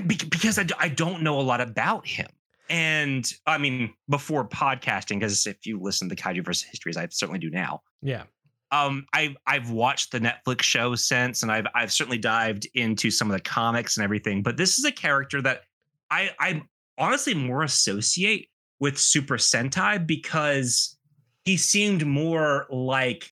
because 0.08 0.58
I, 0.58 0.66
I 0.80 0.88
don't 0.88 1.22
know 1.22 1.40
a 1.40 1.42
lot 1.42 1.60
about 1.60 2.08
him, 2.08 2.28
and 2.70 3.30
I 3.46 3.58
mean, 3.58 3.94
before 4.10 4.48
podcasting, 4.48 5.20
because 5.20 5.46
if 5.46 5.66
you 5.66 5.80
listen 5.82 6.08
to 6.10 6.16
Kaiju 6.16 6.46
versus 6.46 6.64
Histories, 6.64 6.96
I 6.96 7.08
certainly 7.12 7.40
do 7.40 7.50
now. 7.50 7.82
Yeah. 8.02 8.24
Um, 8.72 9.06
I've 9.14 9.36
I've 9.46 9.70
watched 9.70 10.12
the 10.12 10.20
Netflix 10.20 10.62
show 10.62 10.96
since, 10.96 11.44
and 11.44 11.52
I've 11.52 11.68
I've 11.76 11.92
certainly 11.92 12.18
dived 12.18 12.68
into 12.74 13.12
some 13.12 13.30
of 13.30 13.36
the 13.36 13.42
comics 13.42 13.98
and 13.98 14.04
everything. 14.04 14.44
But 14.44 14.58
this 14.58 14.80
is 14.80 14.86
a 14.86 14.92
character 14.92 15.42
that 15.42 15.62
I 16.10 16.32
I 16.40 16.62
honestly 16.98 17.34
more 17.34 17.64
associate 17.64 18.48
with 18.80 18.98
Super 18.98 19.38
Sentai 19.38 20.06
because 20.06 20.98
he 21.44 21.58
seemed 21.58 22.06
more 22.06 22.68
like, 22.70 23.32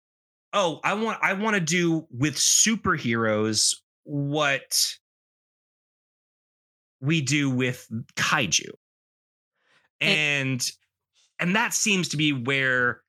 oh, 0.53 0.79
I 0.83 0.93
want 0.93 1.19
I 1.21 1.33
want 1.33 1.55
to 1.55 1.61
do 1.61 2.05
with 2.11 2.35
superheroes 2.35 3.75
what 4.03 4.95
we 7.01 7.21
do 7.21 7.49
with 7.49 7.87
kaiju. 8.15 8.69
And 10.01 10.69
and 11.39 11.55
that 11.55 11.73
seems 11.73 12.09
to 12.09 12.17
be 12.17 12.33
where 12.33 13.01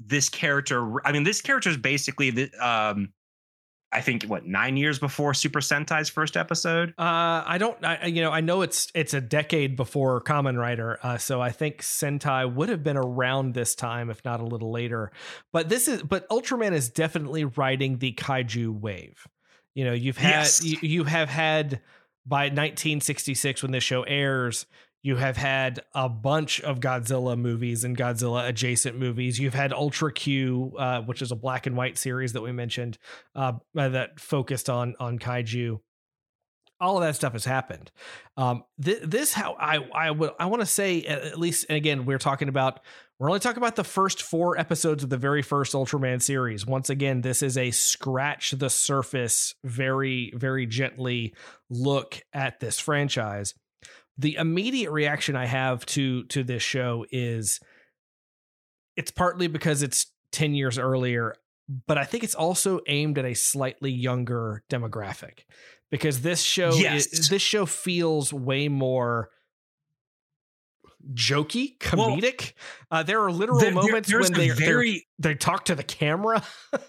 this 0.00 0.28
character 0.28 1.04
I 1.06 1.12
mean 1.12 1.24
this 1.24 1.40
character 1.40 1.70
is 1.70 1.76
basically 1.76 2.30
the 2.30 2.50
um 2.66 3.12
I 3.90 4.02
think 4.02 4.24
what 4.24 4.46
nine 4.46 4.76
years 4.76 4.98
before 4.98 5.32
Super 5.32 5.60
Sentai's 5.60 6.10
first 6.10 6.36
episode. 6.36 6.90
Uh, 6.98 7.42
I 7.46 7.56
don't, 7.58 7.82
I, 7.82 8.04
you 8.04 8.20
know, 8.20 8.30
I 8.30 8.42
know 8.42 8.60
it's 8.60 8.88
it's 8.94 9.14
a 9.14 9.20
decade 9.20 9.76
before 9.76 10.20
Kamen 10.20 10.58
Rider, 10.58 10.98
uh, 11.02 11.16
so 11.16 11.40
I 11.40 11.50
think 11.52 11.80
Sentai 11.80 12.52
would 12.52 12.68
have 12.68 12.84
been 12.84 12.98
around 12.98 13.54
this 13.54 13.74
time, 13.74 14.10
if 14.10 14.22
not 14.26 14.40
a 14.40 14.44
little 14.44 14.70
later. 14.70 15.10
But 15.54 15.70
this 15.70 15.88
is, 15.88 16.02
but 16.02 16.28
Ultraman 16.28 16.72
is 16.72 16.90
definitely 16.90 17.46
riding 17.46 17.96
the 17.96 18.12
kaiju 18.12 18.78
wave. 18.78 19.26
You 19.74 19.86
know, 19.86 19.94
you've 19.94 20.18
had 20.18 20.30
Yes. 20.40 20.62
you, 20.62 20.76
you 20.82 21.04
have 21.04 21.30
had 21.30 21.80
by 22.26 22.48
1966 22.48 23.62
when 23.62 23.72
this 23.72 23.84
show 23.84 24.02
airs. 24.02 24.66
You 25.02 25.16
have 25.16 25.36
had 25.36 25.80
a 25.94 26.08
bunch 26.08 26.60
of 26.60 26.80
Godzilla 26.80 27.38
movies 27.38 27.84
and 27.84 27.96
Godzilla 27.96 28.48
adjacent 28.48 28.98
movies. 28.98 29.38
You've 29.38 29.54
had 29.54 29.72
Ultra 29.72 30.12
Q, 30.12 30.72
uh, 30.76 31.02
which 31.02 31.22
is 31.22 31.30
a 31.30 31.36
black 31.36 31.66
and 31.66 31.76
white 31.76 31.96
series 31.96 32.32
that 32.32 32.42
we 32.42 32.50
mentioned 32.50 32.98
uh, 33.36 33.52
that 33.74 34.18
focused 34.18 34.68
on 34.68 34.96
on 34.98 35.18
kaiju. 35.18 35.78
All 36.80 36.96
of 36.96 37.02
that 37.02 37.16
stuff 37.16 37.32
has 37.32 37.44
happened. 37.44 37.90
Um, 38.36 38.64
th- 38.82 39.02
this 39.02 39.32
how 39.32 39.56
I 39.58 39.76
I 39.94 40.10
would 40.10 40.32
I 40.38 40.46
want 40.46 40.62
to 40.62 40.66
say 40.66 41.02
at 41.04 41.22
at 41.22 41.38
least 41.38 41.66
and 41.68 41.76
again 41.76 42.04
we're 42.04 42.18
talking 42.18 42.48
about 42.48 42.80
we're 43.20 43.28
only 43.28 43.40
talking 43.40 43.58
about 43.58 43.76
the 43.76 43.84
first 43.84 44.22
four 44.22 44.58
episodes 44.58 45.04
of 45.04 45.10
the 45.10 45.16
very 45.16 45.42
first 45.42 45.74
Ultraman 45.74 46.22
series. 46.22 46.66
Once 46.66 46.90
again, 46.90 47.20
this 47.20 47.42
is 47.42 47.56
a 47.56 47.70
scratch 47.70 48.50
the 48.50 48.70
surface, 48.70 49.54
very 49.62 50.32
very 50.34 50.66
gently 50.66 51.34
look 51.70 52.20
at 52.32 52.58
this 52.58 52.80
franchise. 52.80 53.54
The 54.18 54.34
immediate 54.34 54.90
reaction 54.90 55.36
I 55.36 55.46
have 55.46 55.86
to 55.86 56.24
to 56.24 56.42
this 56.42 56.62
show 56.62 57.06
is 57.10 57.60
it's 58.96 59.10
partly 59.12 59.46
because 59.46 59.82
it's 59.82 60.06
10 60.32 60.54
years 60.54 60.76
earlier 60.78 61.34
but 61.86 61.98
I 61.98 62.04
think 62.04 62.24
it's 62.24 62.34
also 62.34 62.80
aimed 62.86 63.18
at 63.18 63.24
a 63.26 63.34
slightly 63.34 63.90
younger 63.92 64.62
demographic 64.70 65.40
because 65.90 66.22
this 66.22 66.40
show 66.42 66.72
Yes. 66.74 67.06
is, 67.12 67.28
this 67.28 67.42
show 67.42 67.66
feels 67.66 68.32
way 68.32 68.68
more 68.68 69.28
jokey, 71.14 71.74
Well, 71.94 72.08
comedic. 72.16 72.52
uh, 72.90 73.02
there 73.02 73.22
are 73.22 73.30
literal 73.30 73.58
There- 73.60 73.70
there- 73.70 73.74
moments 73.82 74.08
there's 74.08 74.30
when 74.30 74.38
they 74.38 74.48
they 74.48 74.54
very 74.54 75.06
they 75.18 75.34
talk 75.34 75.66
to 75.66 75.74
the 75.74 75.82
camera. 75.84 76.42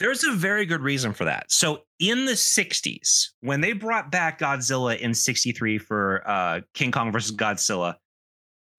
There's 0.00 0.24
a 0.24 0.32
very 0.32 0.66
good 0.66 0.80
reason 0.80 1.12
for 1.12 1.24
that. 1.24 1.50
So 1.52 1.82
in 2.00 2.24
the 2.24 2.32
60s, 2.32 3.28
when 3.40 3.60
they 3.60 3.72
brought 3.72 4.10
back 4.10 4.40
Godzilla 4.40 4.98
in 4.98 5.14
63 5.14 5.78
for 5.78 6.22
uh, 6.28 6.60
King 6.74 6.90
Kong 6.90 7.12
versus 7.12 7.34
Godzilla, 7.34 7.94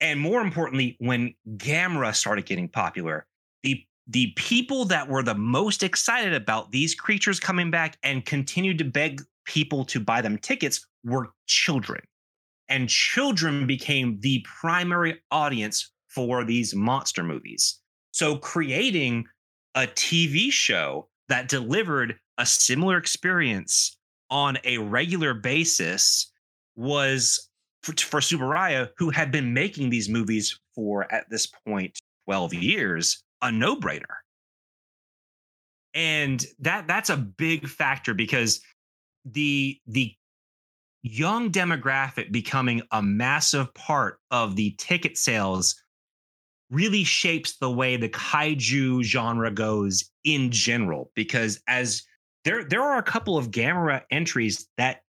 and 0.02 0.20
more 0.20 0.42
importantly, 0.42 0.98
when 1.00 1.34
Gamera 1.56 2.14
started 2.14 2.46
getting 2.46 2.68
popular, 2.68 3.26
the 3.64 3.84
the 4.08 4.34
people 4.36 4.86
that 4.86 5.08
were 5.10 5.24
the 5.24 5.34
most 5.34 5.82
excited 5.82 6.34
about 6.34 6.72
these 6.72 6.94
creatures 6.94 7.40
coming 7.40 7.72
back 7.72 7.98
and 8.04 8.24
continued 8.24 8.78
to 8.78 8.84
beg 8.84 9.22
people 9.46 9.84
to 9.86 10.00
buy 10.00 10.22
them 10.22 10.38
tickets 10.38 10.86
were 11.04 11.32
children. 11.48 12.02
And 12.70 12.90
children 12.90 13.66
became 13.66 14.20
the 14.20 14.46
primary 14.60 15.22
audience 15.32 15.92
for 16.10 16.44
these 16.44 16.76
monster 16.76 17.24
movies. 17.24 17.80
So 18.12 18.38
creating 18.38 19.26
a 19.76 19.88
TV 19.88 20.52
show 20.52 21.08
that 21.30 21.50
delivered 21.50 22.18
a 22.38 22.46
similar 22.46 22.98
experience 22.98 23.98
on 24.30 24.58
a 24.64 24.78
regular 24.78 25.34
basis 25.34 26.32
was 26.76 27.50
for, 27.84 27.94
for 27.94 28.20
Tsuburaya, 28.20 28.90
who 28.98 29.10
had 29.10 29.32
been 29.32 29.54
making 29.54 29.90
these 29.90 30.10
movies 30.10 30.60
for 30.74 31.12
at 31.14 31.30
this 31.30 31.48
point 31.68 31.98
12 32.26 32.54
years, 32.56 33.24
a 33.42 33.52
no-brainer. 33.52 34.04
And 35.94 36.44
that 36.60 36.88
that's 36.88 37.10
a 37.10 37.16
big 37.16 37.70
factor 37.70 38.14
because 38.14 38.60
the 39.24 39.80
the 39.88 40.14
young 41.04 41.52
demographic 41.52 42.32
becoming 42.32 42.82
a 42.92 43.02
massive 43.02 43.74
part 43.76 44.20
of 44.32 44.56
the 44.56 44.76
ticket 44.78 45.18
sales 45.18 45.82
really 46.76 47.06
shapes 47.06 47.58
the 47.58 47.72
way 47.72 47.96
the 47.96 48.10
kaiju 48.10 49.02
genre 49.02 49.50
goes 49.50 50.12
in 50.26 50.52
general 50.52 51.10
because 51.16 51.62
as 51.68 52.04
there 52.44 52.66
there 52.66 52.82
are 52.82 52.98
a 52.98 53.04
couple 53.04 53.38
of 53.38 53.50
Gamera 53.50 54.02
entries 54.12 54.68
that 54.78 55.02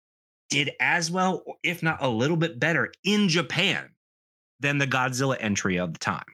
did 0.49 0.70
as 0.80 1.11
well 1.11 1.42
if 1.64 1.82
not 1.82 2.00
a 2.00 2.08
little 2.08 2.37
bit 2.37 2.61
better 2.61 2.92
in 3.02 3.28
Japan 3.28 3.88
than 4.61 4.78
the 4.78 4.87
Godzilla 4.87 5.37
entry 5.40 5.76
of 5.76 5.92
the 5.92 5.99
time. 5.99 6.25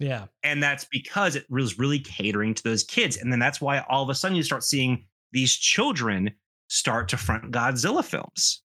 Yeah. 0.00 0.26
and 0.44 0.62
that's 0.62 0.84
because 0.84 1.34
it 1.34 1.44
was 1.50 1.78
really 1.78 1.98
catering 1.98 2.54
to 2.54 2.62
those 2.62 2.84
kids. 2.84 3.16
And 3.16 3.32
then 3.32 3.40
that's 3.40 3.60
why 3.60 3.84
all 3.88 4.04
of 4.04 4.08
a 4.10 4.14
sudden 4.14 4.36
you 4.36 4.44
start 4.44 4.62
seeing 4.62 5.04
these 5.32 5.56
children 5.56 6.30
start 6.68 7.08
to 7.08 7.16
front 7.16 7.50
Godzilla 7.50 8.04
films. 8.04 8.62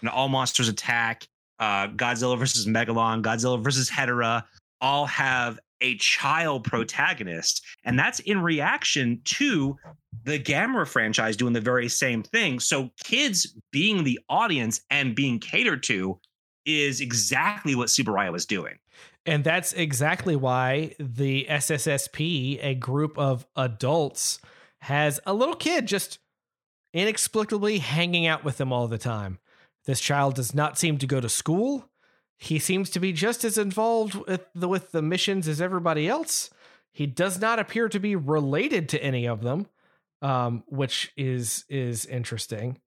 And 0.00 0.08
all 0.08 0.28
monsters 0.28 0.68
attack 0.68 1.28
uh, 1.60 1.88
Godzilla 1.88 2.36
versus 2.36 2.66
Megalon, 2.66 3.22
Godzilla 3.22 3.62
versus 3.62 3.88
Hedorah 3.88 4.42
all 4.80 5.06
have 5.06 5.58
a 5.80 5.96
child 5.96 6.64
protagonist. 6.64 7.64
And 7.84 7.98
that's 7.98 8.20
in 8.20 8.42
reaction 8.42 9.20
to 9.24 9.76
the 10.24 10.38
Gamera 10.38 10.86
franchise 10.86 11.36
doing 11.36 11.52
the 11.52 11.60
very 11.60 11.88
same 11.88 12.22
thing. 12.22 12.60
So 12.60 12.90
kids 13.02 13.56
being 13.70 14.04
the 14.04 14.20
audience 14.28 14.80
and 14.90 15.14
being 15.14 15.38
catered 15.38 15.82
to 15.84 16.20
is 16.66 17.00
exactly 17.00 17.74
what 17.74 17.88
Tsuburaya 17.88 18.30
was 18.30 18.44
doing. 18.46 18.78
And 19.26 19.44
that's 19.44 19.72
exactly 19.72 20.36
why 20.36 20.94
the 20.98 21.46
SSSP, 21.48 22.58
a 22.62 22.74
group 22.74 23.18
of 23.18 23.46
adults, 23.56 24.40
has 24.82 25.20
a 25.26 25.34
little 25.34 25.56
kid 25.56 25.86
just 25.86 26.18
inexplicably 26.92 27.78
hanging 27.78 28.26
out 28.26 28.44
with 28.44 28.56
them 28.56 28.72
all 28.72 28.88
the 28.88 28.98
time. 28.98 29.38
This 29.84 30.00
child 30.00 30.34
does 30.34 30.54
not 30.54 30.78
seem 30.78 30.98
to 30.98 31.06
go 31.06 31.20
to 31.20 31.28
school. 31.28 31.89
He 32.42 32.58
seems 32.58 32.88
to 32.90 33.00
be 33.00 33.12
just 33.12 33.44
as 33.44 33.58
involved 33.58 34.14
with 34.14 34.46
the, 34.54 34.66
with 34.66 34.92
the 34.92 35.02
missions 35.02 35.46
as 35.46 35.60
everybody 35.60 36.08
else. 36.08 36.48
He 36.90 37.06
does 37.06 37.38
not 37.38 37.58
appear 37.58 37.86
to 37.90 38.00
be 38.00 38.16
related 38.16 38.88
to 38.88 39.04
any 39.04 39.28
of 39.28 39.42
them, 39.42 39.66
um, 40.22 40.64
which 40.66 41.12
is 41.18 41.66
is 41.68 42.06
interesting. 42.06 42.78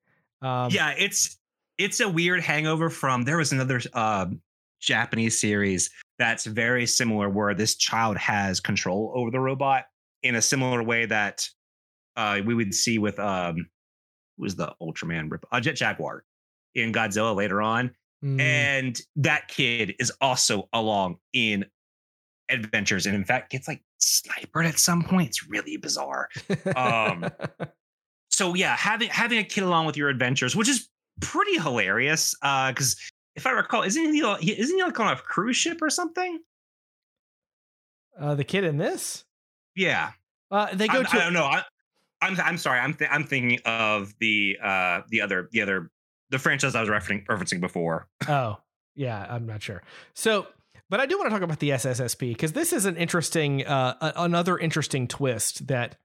Um, 0.41 0.71
yeah, 0.71 0.95
it's 0.97 1.37
it's 1.77 1.99
a 1.99 2.09
weird 2.09 2.41
hangover 2.41 2.89
from 2.89 3.25
there 3.25 3.37
was 3.37 3.51
another 3.51 3.79
uh, 3.93 4.25
Japanese 4.81 5.39
series 5.39 5.91
that's 6.17 6.45
very 6.45 6.87
similar 6.87 7.29
where 7.29 7.53
this 7.53 7.75
child 7.75 8.17
has 8.17 8.59
control 8.59 9.13
over 9.15 9.29
the 9.29 9.39
robot 9.39 9.85
in 10.23 10.33
a 10.33 10.41
similar 10.41 10.81
way 10.81 11.05
that 11.05 11.47
uh, 12.15 12.39
we 12.43 12.55
would 12.55 12.73
see 12.73 12.97
with 12.97 13.19
um 13.19 13.69
was 14.39 14.55
the 14.55 14.73
Ultraman 14.81 15.29
rip 15.29 15.45
uh, 15.51 15.59
Jet 15.59 15.75
Jaguar 15.75 16.23
in 16.73 16.91
Godzilla 16.91 17.35
later 17.35 17.61
on. 17.61 17.93
Mm, 18.23 18.39
And 18.39 18.99
that 19.17 19.47
kid 19.47 19.95
is 19.99 20.11
also 20.21 20.69
along 20.73 21.17
in 21.33 21.65
adventures 22.49 23.05
and 23.05 23.15
in 23.15 23.23
fact 23.25 23.51
gets 23.51 23.67
like 23.67 23.83
snipered 23.99 24.65
at 24.65 24.77
some 24.79 25.03
point. 25.03 25.29
It's 25.29 25.47
really 25.47 25.77
bizarre. 25.77 26.29
um, 26.75 27.25
so 28.29 28.53
yeah, 28.53 28.75
having 28.75 29.09
having 29.09 29.39
a 29.39 29.43
kid 29.43 29.63
along 29.63 29.85
with 29.85 29.97
your 29.97 30.09
adventures, 30.09 30.55
which 30.55 30.69
is 30.69 30.89
pretty 31.21 31.57
hilarious. 31.59 32.35
Uh, 32.41 32.71
because 32.71 32.97
if 33.35 33.47
I 33.47 33.51
recall, 33.51 33.83
isn't 33.83 34.13
he 34.13 34.19
isn't 34.21 34.75
he 34.77 34.83
like 34.83 34.99
on 34.99 35.13
a 35.13 35.15
cruise 35.15 35.57
ship 35.57 35.81
or 35.81 35.89
something? 35.89 36.39
uh, 38.19 38.35
the 38.35 38.43
kid 38.43 38.63
in 38.63 38.77
this, 38.77 39.25
Yeah, 39.75 40.11
uh, 40.51 40.73
they 40.75 40.87
go 40.87 40.99
I'm, 40.99 41.05
to 41.05 41.15
I 41.15 41.19
don't 41.19 41.33
know. 41.33 41.45
I, 41.45 41.63
I'm 42.21 42.39
I'm 42.39 42.57
sorry. 42.57 42.79
I'm 42.79 42.93
th- 42.93 43.09
I'm 43.11 43.23
thinking 43.23 43.59
of 43.65 44.13
the 44.19 44.57
uh 44.61 45.01
the 45.09 45.21
other 45.21 45.49
the 45.51 45.61
other 45.61 45.89
the 46.33 46.39
franchise 46.39 46.73
I 46.75 46.81
was 46.81 46.89
referencing 46.89 47.25
referencing 47.27 47.61
before. 47.61 48.09
Oh, 48.27 48.57
yeah, 48.95 49.25
I'm 49.29 49.45
not 49.45 49.61
sure. 49.61 49.83
So, 50.13 50.47
but 50.89 50.99
I 50.99 51.05
do 51.05 51.17
want 51.17 51.29
to 51.29 51.35
talk 51.35 51.43
about 51.43 51.59
the 51.59 51.69
SSSP 51.69 52.29
because 52.29 52.53
this 52.53 52.73
is 52.73 52.85
an 52.85 52.97
interesting, 52.97 53.65
uh, 53.65 54.11
another 54.15 54.57
interesting 54.57 55.07
twist 55.07 55.67
that 55.67 55.97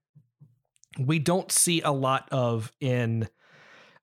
we 0.98 1.18
don't 1.18 1.50
see 1.50 1.80
a 1.80 1.90
lot 1.90 2.28
of 2.30 2.72
in 2.80 3.28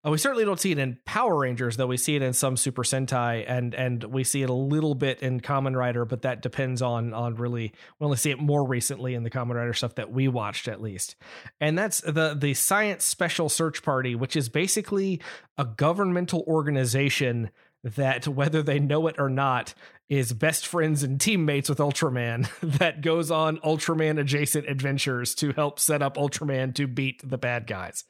Uh, 0.05 0.11
we 0.11 0.17
certainly 0.17 0.45
don't 0.45 0.59
see 0.59 0.71
it 0.71 0.77
in 0.77 0.97
Power 1.05 1.35
Rangers, 1.35 1.77
though 1.77 1.87
we 1.87 1.97
see 1.97 2.15
it 2.15 2.21
in 2.21 2.33
some 2.33 2.57
Super 2.57 2.83
Sentai, 2.83 3.43
and 3.47 3.73
and 3.73 4.03
we 4.03 4.23
see 4.23 4.43
it 4.43 4.49
a 4.49 4.53
little 4.53 4.93
bit 4.93 5.21
in 5.21 5.39
Kamen 5.39 5.75
Rider, 5.75 6.05
but 6.05 6.21
that 6.21 6.41
depends 6.41 6.81
on 6.81 7.13
on 7.13 7.35
really. 7.35 7.73
We 7.99 8.05
only 8.05 8.17
see 8.17 8.31
it 8.31 8.39
more 8.39 8.65
recently 8.65 9.15
in 9.15 9.23
the 9.23 9.29
Kamen 9.29 9.55
Rider 9.55 9.73
stuff 9.73 9.95
that 9.95 10.11
we 10.11 10.27
watched, 10.27 10.67
at 10.67 10.81
least. 10.81 11.15
And 11.59 11.77
that's 11.77 12.01
the 12.01 12.35
the 12.39 12.53
Science 12.53 13.03
Special 13.03 13.49
Search 13.49 13.81
Party, 13.81 14.15
which 14.15 14.35
is 14.35 14.49
basically 14.49 15.21
a 15.57 15.65
governmental 15.65 16.43
organization 16.47 17.49
that, 17.83 18.27
whether 18.27 18.63
they 18.63 18.79
know 18.79 19.07
it 19.07 19.15
or 19.19 19.29
not, 19.29 19.73
is 20.09 20.33
best 20.33 20.67
friends 20.67 21.03
and 21.03 21.19
teammates 21.19 21.69
with 21.69 21.79
Ultraman 21.79 22.49
that 22.77 23.01
goes 23.01 23.31
on 23.31 23.57
Ultraman 23.57 24.19
adjacent 24.19 24.67
adventures 24.67 25.33
to 25.35 25.51
help 25.53 25.79
set 25.79 26.01
up 26.01 26.17
Ultraman 26.17 26.75
to 26.75 26.87
beat 26.87 27.27
the 27.27 27.37
bad 27.37 27.65
guys. 27.65 28.03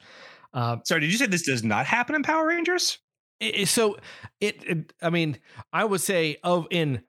Um, 0.56 0.80
Sorry, 0.84 1.02
did 1.02 1.12
you 1.12 1.18
say 1.18 1.26
this 1.26 1.42
does 1.42 1.62
not 1.62 1.86
happen 1.86 2.14
in 2.14 2.22
Power 2.22 2.46
Rangers? 2.46 2.98
It, 3.40 3.68
so 3.68 3.98
it, 4.40 4.64
it, 4.64 4.92
I 5.02 5.10
mean, 5.10 5.38
I 5.72 5.84
would 5.84 6.00
say 6.00 6.38
of 6.42 6.66
in 6.70 7.02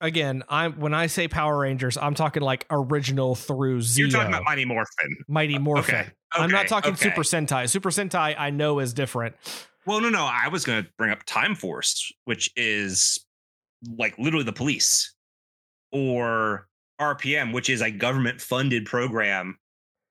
again, 0.00 0.42
I'm 0.48 0.80
when 0.80 0.94
I 0.94 1.06
say 1.06 1.28
Power 1.28 1.58
Rangers, 1.58 1.98
I'm 1.98 2.14
talking 2.14 2.42
like 2.42 2.64
original 2.70 3.34
through 3.34 3.80
Zeo. 3.80 3.98
You're 3.98 4.08
talking 4.08 4.28
about 4.28 4.44
Mighty 4.44 4.64
Morphin. 4.64 5.16
Mighty 5.28 5.58
Morphin. 5.58 5.94
Okay. 5.94 6.00
okay. 6.00 6.12
I'm 6.32 6.50
not 6.50 6.68
talking 6.68 6.94
okay. 6.94 7.10
Super 7.10 7.22
Sentai. 7.22 7.68
Super 7.68 7.90
Sentai 7.90 8.34
I 8.38 8.48
know 8.48 8.78
is 8.78 8.94
different. 8.94 9.36
Well, 9.84 10.00
no, 10.00 10.08
no. 10.08 10.24
I 10.24 10.48
was 10.48 10.64
going 10.64 10.82
to 10.82 10.90
bring 10.96 11.10
up 11.10 11.22
Time 11.26 11.54
Force, 11.54 12.10
which 12.24 12.50
is 12.56 13.24
like 13.96 14.18
literally 14.18 14.44
the 14.44 14.52
police, 14.52 15.14
or 15.92 16.66
RPM, 16.98 17.52
which 17.52 17.68
is 17.68 17.82
a 17.82 17.90
government 17.90 18.40
funded 18.40 18.86
program 18.86 19.58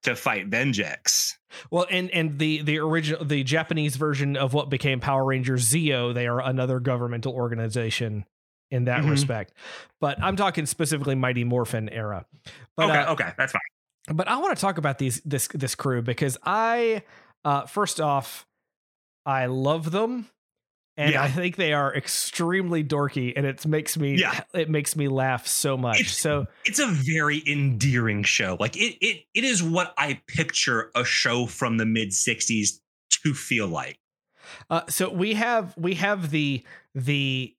to 0.03 0.15
fight 0.15 0.49
Venjix. 0.49 1.31
Well, 1.71 1.85
and 1.89 2.09
and 2.11 2.39
the 2.39 2.61
the 2.61 2.79
original 2.79 3.23
the 3.23 3.43
Japanese 3.43 3.95
version 3.95 4.37
of 4.37 4.53
what 4.53 4.69
became 4.69 4.99
Power 4.99 5.25
Rangers 5.25 5.69
Zeo, 5.69 6.13
they 6.13 6.27
are 6.27 6.41
another 6.41 6.79
governmental 6.79 7.33
organization 7.33 8.25
in 8.71 8.85
that 8.85 9.01
mm-hmm. 9.01 9.11
respect. 9.11 9.53
But 9.99 10.21
I'm 10.21 10.35
talking 10.35 10.65
specifically 10.65 11.15
Mighty 11.15 11.43
Morphin 11.43 11.89
era. 11.89 12.25
But, 12.75 12.89
okay, 12.89 12.99
uh, 12.99 13.13
okay, 13.13 13.31
that's 13.37 13.51
fine. 13.51 14.15
But 14.15 14.27
I 14.27 14.37
want 14.37 14.55
to 14.55 14.61
talk 14.61 14.77
about 14.77 14.97
these 14.97 15.21
this 15.25 15.47
this 15.47 15.75
crew 15.75 16.01
because 16.01 16.37
I 16.43 17.03
uh 17.43 17.65
first 17.65 17.99
off 17.99 18.45
I 19.25 19.47
love 19.47 19.91
them 19.91 20.27
and 20.97 21.13
yeah. 21.13 21.23
I 21.23 21.29
think 21.29 21.57
they 21.57 21.73
are 21.73 21.93
extremely 21.93 22.83
dorky, 22.83 23.33
and 23.35 23.45
it 23.45 23.65
makes 23.65 23.97
me 23.97 24.15
yeah. 24.15 24.41
it 24.53 24.69
makes 24.69 24.95
me 24.95 25.07
laugh 25.07 25.45
so 25.47 25.75
much. 25.77 26.01
It's, 26.01 26.17
so 26.17 26.45
it's 26.63 26.79
a 26.79 26.87
very 26.87 27.43
endearing 27.45 28.23
show. 28.23 28.57
Like 28.59 28.77
it 28.77 28.97
it 29.01 29.23
it 29.33 29.43
is 29.43 29.61
what 29.61 29.93
I 29.97 30.21
picture 30.27 30.91
a 30.95 31.03
show 31.03 31.47
from 31.47 31.77
the 31.77 31.85
mid 31.85 32.09
'60s 32.09 32.79
to 33.23 33.33
feel 33.33 33.67
like. 33.67 33.99
Uh, 34.69 34.81
so 34.87 35.09
we 35.09 35.33
have 35.33 35.73
we 35.77 35.95
have 35.95 36.31
the 36.31 36.63
the 36.93 37.54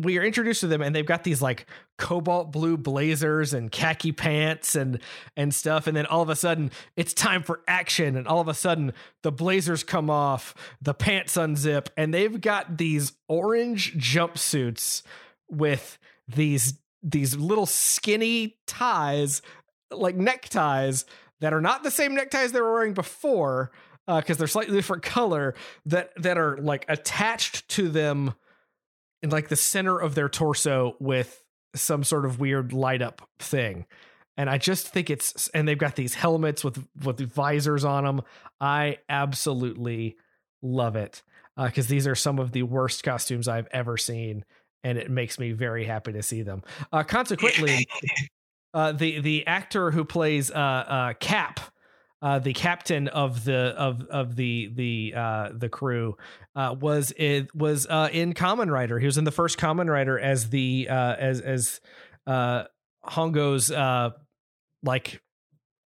we 0.00 0.18
are 0.18 0.22
introduced 0.22 0.60
to 0.60 0.66
them 0.66 0.80
and 0.80 0.94
they've 0.94 1.06
got 1.06 1.24
these 1.24 1.42
like 1.42 1.66
cobalt 1.98 2.50
blue 2.52 2.76
blazers 2.76 3.52
and 3.52 3.70
khaki 3.70 4.12
pants 4.12 4.74
and 4.74 5.00
and 5.36 5.54
stuff 5.54 5.86
and 5.86 5.96
then 5.96 6.06
all 6.06 6.22
of 6.22 6.28
a 6.28 6.36
sudden 6.36 6.70
it's 6.96 7.12
time 7.12 7.42
for 7.42 7.60
action 7.68 8.16
and 8.16 8.26
all 8.26 8.40
of 8.40 8.48
a 8.48 8.54
sudden 8.54 8.92
the 9.22 9.32
blazers 9.32 9.84
come 9.84 10.08
off 10.08 10.54
the 10.80 10.94
pants 10.94 11.34
unzip 11.36 11.88
and 11.96 12.14
they've 12.14 12.40
got 12.40 12.78
these 12.78 13.12
orange 13.28 13.96
jumpsuits 13.98 15.02
with 15.50 15.98
these 16.26 16.74
these 17.02 17.36
little 17.36 17.66
skinny 17.66 18.56
ties 18.66 19.42
like 19.90 20.16
neckties 20.16 21.04
that 21.40 21.52
are 21.52 21.60
not 21.60 21.82
the 21.82 21.90
same 21.90 22.14
neckties 22.14 22.52
they 22.52 22.60
were 22.60 22.72
wearing 22.72 22.94
before 22.94 23.70
because 24.06 24.36
uh, 24.36 24.38
they're 24.38 24.46
slightly 24.46 24.74
different 24.74 25.02
color 25.02 25.54
that 25.84 26.10
that 26.16 26.38
are 26.38 26.56
like 26.58 26.86
attached 26.88 27.68
to 27.68 27.88
them 27.88 28.34
in 29.22 29.30
like 29.30 29.48
the 29.48 29.56
center 29.56 29.98
of 29.98 30.14
their 30.14 30.28
torso 30.28 30.96
with 31.00 31.42
some 31.74 32.04
sort 32.04 32.24
of 32.24 32.40
weird 32.40 32.72
light 32.72 33.02
up 33.02 33.28
thing. 33.38 33.86
And 34.36 34.48
I 34.48 34.58
just 34.58 34.88
think 34.88 35.10
it's 35.10 35.48
and 35.48 35.66
they've 35.66 35.76
got 35.76 35.96
these 35.96 36.14
helmets 36.14 36.62
with 36.62 36.84
with 37.04 37.18
visors 37.18 37.84
on 37.84 38.04
them. 38.04 38.22
I 38.60 38.98
absolutely 39.08 40.16
love 40.62 40.96
it 40.96 41.22
because 41.56 41.86
uh, 41.86 41.90
these 41.90 42.06
are 42.06 42.14
some 42.14 42.38
of 42.38 42.52
the 42.52 42.62
worst 42.62 43.02
costumes 43.02 43.48
I've 43.48 43.66
ever 43.72 43.96
seen, 43.96 44.44
and 44.84 44.96
it 44.96 45.10
makes 45.10 45.40
me 45.40 45.52
very 45.52 45.84
happy 45.84 46.12
to 46.12 46.22
see 46.22 46.42
them. 46.42 46.62
Uh, 46.92 47.02
consequently, 47.02 47.88
uh, 48.74 48.92
the 48.92 49.20
the 49.20 49.46
actor 49.46 49.90
who 49.90 50.04
plays 50.04 50.52
uh, 50.52 50.54
uh, 50.54 51.12
Cap 51.14 51.58
uh, 52.20 52.38
the 52.38 52.52
captain 52.52 53.08
of 53.08 53.44
the 53.44 53.74
of 53.76 54.02
of 54.10 54.36
the 54.36 54.70
the 54.74 55.14
uh, 55.16 55.50
the 55.54 55.68
crew 55.68 56.16
uh, 56.56 56.74
was 56.78 57.12
it 57.16 57.54
was 57.54 57.86
uh, 57.88 58.08
in 58.12 58.34
Kamen 58.34 58.70
Rider. 58.70 58.98
He 58.98 59.06
was 59.06 59.18
in 59.18 59.24
the 59.24 59.32
first 59.32 59.58
Kamen 59.58 59.88
Rider 59.88 60.18
as 60.18 60.50
the 60.50 60.88
uh, 60.90 61.14
as 61.16 61.40
as 61.40 61.80
uh, 62.26 62.64
Hongo's 63.04 63.70
like 64.82 65.20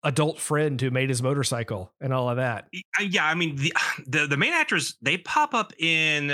adult 0.04 0.40
friend 0.40 0.80
who 0.80 0.90
made 0.90 1.10
his 1.10 1.22
motorcycle 1.22 1.92
and 2.00 2.14
all 2.14 2.30
of 2.30 2.38
that. 2.38 2.68
Yeah, 3.02 3.26
I 3.26 3.36
mean 3.36 3.56
the 3.56 3.74
the, 4.08 4.28
the 4.28 4.38
main 4.38 4.54
actors 4.54 4.98
they 5.02 5.18
pop 5.18 5.54
up 5.54 5.74
in 5.80 6.32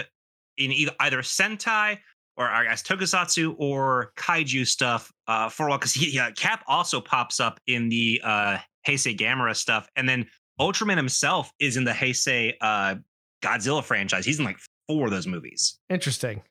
in 0.58 0.72
either, 0.72 0.92
either 1.00 1.20
Sentai 1.20 2.00
or 2.38 2.50
I 2.50 2.66
guess 2.66 2.84
Tokusatsu 2.84 3.56
or 3.58 4.12
Kaiju 4.18 4.68
stuff 4.68 5.12
uh, 5.28 5.50
for 5.50 5.68
a 5.68 5.70
while 5.70 5.80
because 5.80 5.96
yeah, 5.98 6.32
Cap 6.32 6.64
also 6.68 7.00
pops 7.02 7.40
up 7.40 7.60
in 7.68 7.90
the 7.90 8.22
uh, 8.24 8.58
Heisei 8.88 9.18
Gamera 9.18 9.56
stuff. 9.56 9.88
And 9.96 10.08
then 10.08 10.28
Ultraman 10.60 10.98
himself 10.98 11.52
is 11.60 11.78
in 11.78 11.84
the 11.84 11.92
Heisei 11.92 12.54
uh, 12.62 12.96
Godzilla 13.42 13.84
franchise. 13.84 14.26
He's 14.26 14.40
in 14.40 14.46
like 14.46 14.60
four 14.88 15.06
of 15.06 15.12
those 15.12 15.28
movies. 15.28 15.80
Interesting. 15.90 16.42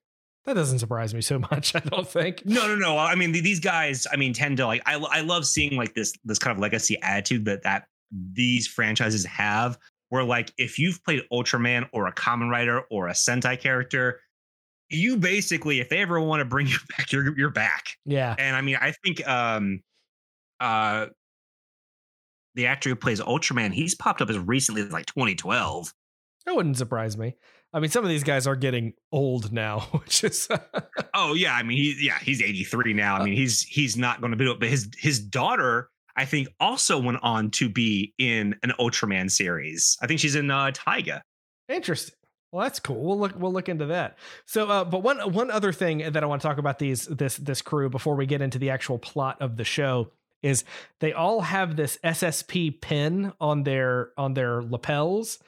That 0.45 0.55
doesn't 0.55 0.79
surprise 0.79 1.15
me 1.15 1.23
so 1.23 1.39
much. 1.51 1.75
I 1.75 1.81
don't 1.81 2.07
think. 2.07 2.45
No, 2.45 2.67
no, 2.67 2.77
no. 2.77 2.99
I 2.99 3.15
mean, 3.15 3.33
these 3.33 3.61
guys. 3.61 4.07
I 4.13 4.17
mean, 4.17 4.33
tend 4.33 4.59
to 4.59 4.67
like. 4.67 4.83
I 4.87 4.95
I 4.97 5.21
love 5.21 5.47
seeing 5.47 5.77
like 5.77 5.95
this 5.95 6.13
this 6.25 6.39
kind 6.39 6.57
of 6.57 6.61
legacy 6.61 7.01
attitude 7.03 7.45
that 7.47 7.63
that 7.63 7.87
these 8.11 8.67
franchises 8.67 9.25
have. 9.25 9.79
Where 10.11 10.23
like 10.23 10.53
if 10.59 10.79
you've 10.79 11.03
played 11.03 11.23
Ultraman 11.33 11.89
or 11.93 12.07
a 12.07 12.13
Kamen 12.13 12.51
Rider 12.51 12.83
or 12.91 13.09
a 13.09 13.13
Sentai 13.13 13.59
character, 13.59 14.21
you 14.91 15.17
basically, 15.17 15.81
if 15.81 15.89
they 15.89 15.99
ever 15.99 16.21
want 16.21 16.41
to 16.41 16.45
bring 16.45 16.67
you 16.69 16.79
back, 16.97 17.11
you're 17.11 17.37
you're 17.37 17.51
back. 17.51 17.97
Yeah. 18.05 18.35
And 18.39 18.55
I 18.55 18.61
mean, 18.61 18.77
I 18.81 18.93
think 19.05 19.27
um, 19.27 19.81
uh, 20.61 21.07
the 22.55 22.67
actor 22.67 22.91
who 22.91 22.97
plays 22.97 23.21
Ultraman, 23.21 23.73
he's 23.73 23.95
popped 23.95 24.23
up 24.23 24.31
as 24.31 24.39
recently 24.39 24.83
as 24.83 24.93
like 24.93 25.07
2012. 25.07 25.93
That 26.47 26.57
wouldn't 26.57 26.77
surprise 26.77 27.17
me. 27.17 27.37
I 27.73 27.81
mean, 27.81 27.91
some 27.91 28.05
of 28.05 28.11
these 28.11 28.23
guys 28.23 28.47
are 28.47 28.55
getting 28.55 28.93
old 29.11 29.53
now, 29.53 29.81
which 29.93 30.23
is. 30.25 30.49
oh 31.15 31.35
yeah, 31.35 31.55
I 31.55 31.63
mean, 31.63 31.79
he's 31.79 32.03
yeah, 32.03 32.19
he's 32.19 32.41
83 32.41 32.95
now. 32.95 33.17
I 33.17 33.21
uh 33.21 33.25
mean, 33.25 33.35
he's 33.35 33.63
he's 33.63 33.97
not 33.97 34.21
going 34.21 34.31
to 34.31 34.37
be, 34.37 34.55
but 34.59 34.69
his 34.69 34.89
his 34.97 35.19
daughter, 35.19 35.91
I 36.17 36.25
think, 36.25 36.49
also 36.61 37.01
went 37.01 37.19
on 37.23 37.51
to 37.53 37.69
be 37.69 38.15
in 38.19 38.55
an 38.63 38.73
Ultraman 38.79 39.31
series. 39.31 39.99
I 40.01 40.07
think 40.07 40.21
she's 40.21 40.37
in 40.37 40.51
uh, 40.51 40.71
Taiga. 40.73 41.23
Interesting. 41.69 42.15
Well, 42.53 42.63
that's 42.63 42.79
cool. 42.79 43.03
We'll 43.03 43.19
look. 43.19 43.33
We'll 43.37 43.53
look 43.53 43.69
into 43.69 43.87
that. 43.87 44.17
So, 44.47 44.69
uh, 44.69 44.85
but 44.85 45.03
one 45.03 45.19
one 45.33 45.51
other 45.51 45.73
thing 45.73 45.99
that 46.13 46.23
I 46.23 46.27
want 46.27 46.43
to 46.43 46.47
talk 46.47 46.59
about 46.59 46.79
these 46.79 47.07
this 47.07 47.37
this 47.37 47.61
crew 47.61 47.91
before 47.91 48.15
we 48.15 48.27
get 48.27 48.41
into 48.41 48.61
the 48.61 48.71
actual 48.71 48.97
plot 48.97 49.39
of 49.41 49.57
the 49.57 49.65
show 49.65 50.13
is 50.45 50.65
they 51.01 51.13
all 51.13 51.41
have 51.41 51.75
this 51.75 51.99
SSP 52.05 52.81
pin 52.81 53.33
on 53.41 53.63
their 53.63 54.11
on 54.17 54.35
their 54.35 54.63
lapels. 54.63 55.39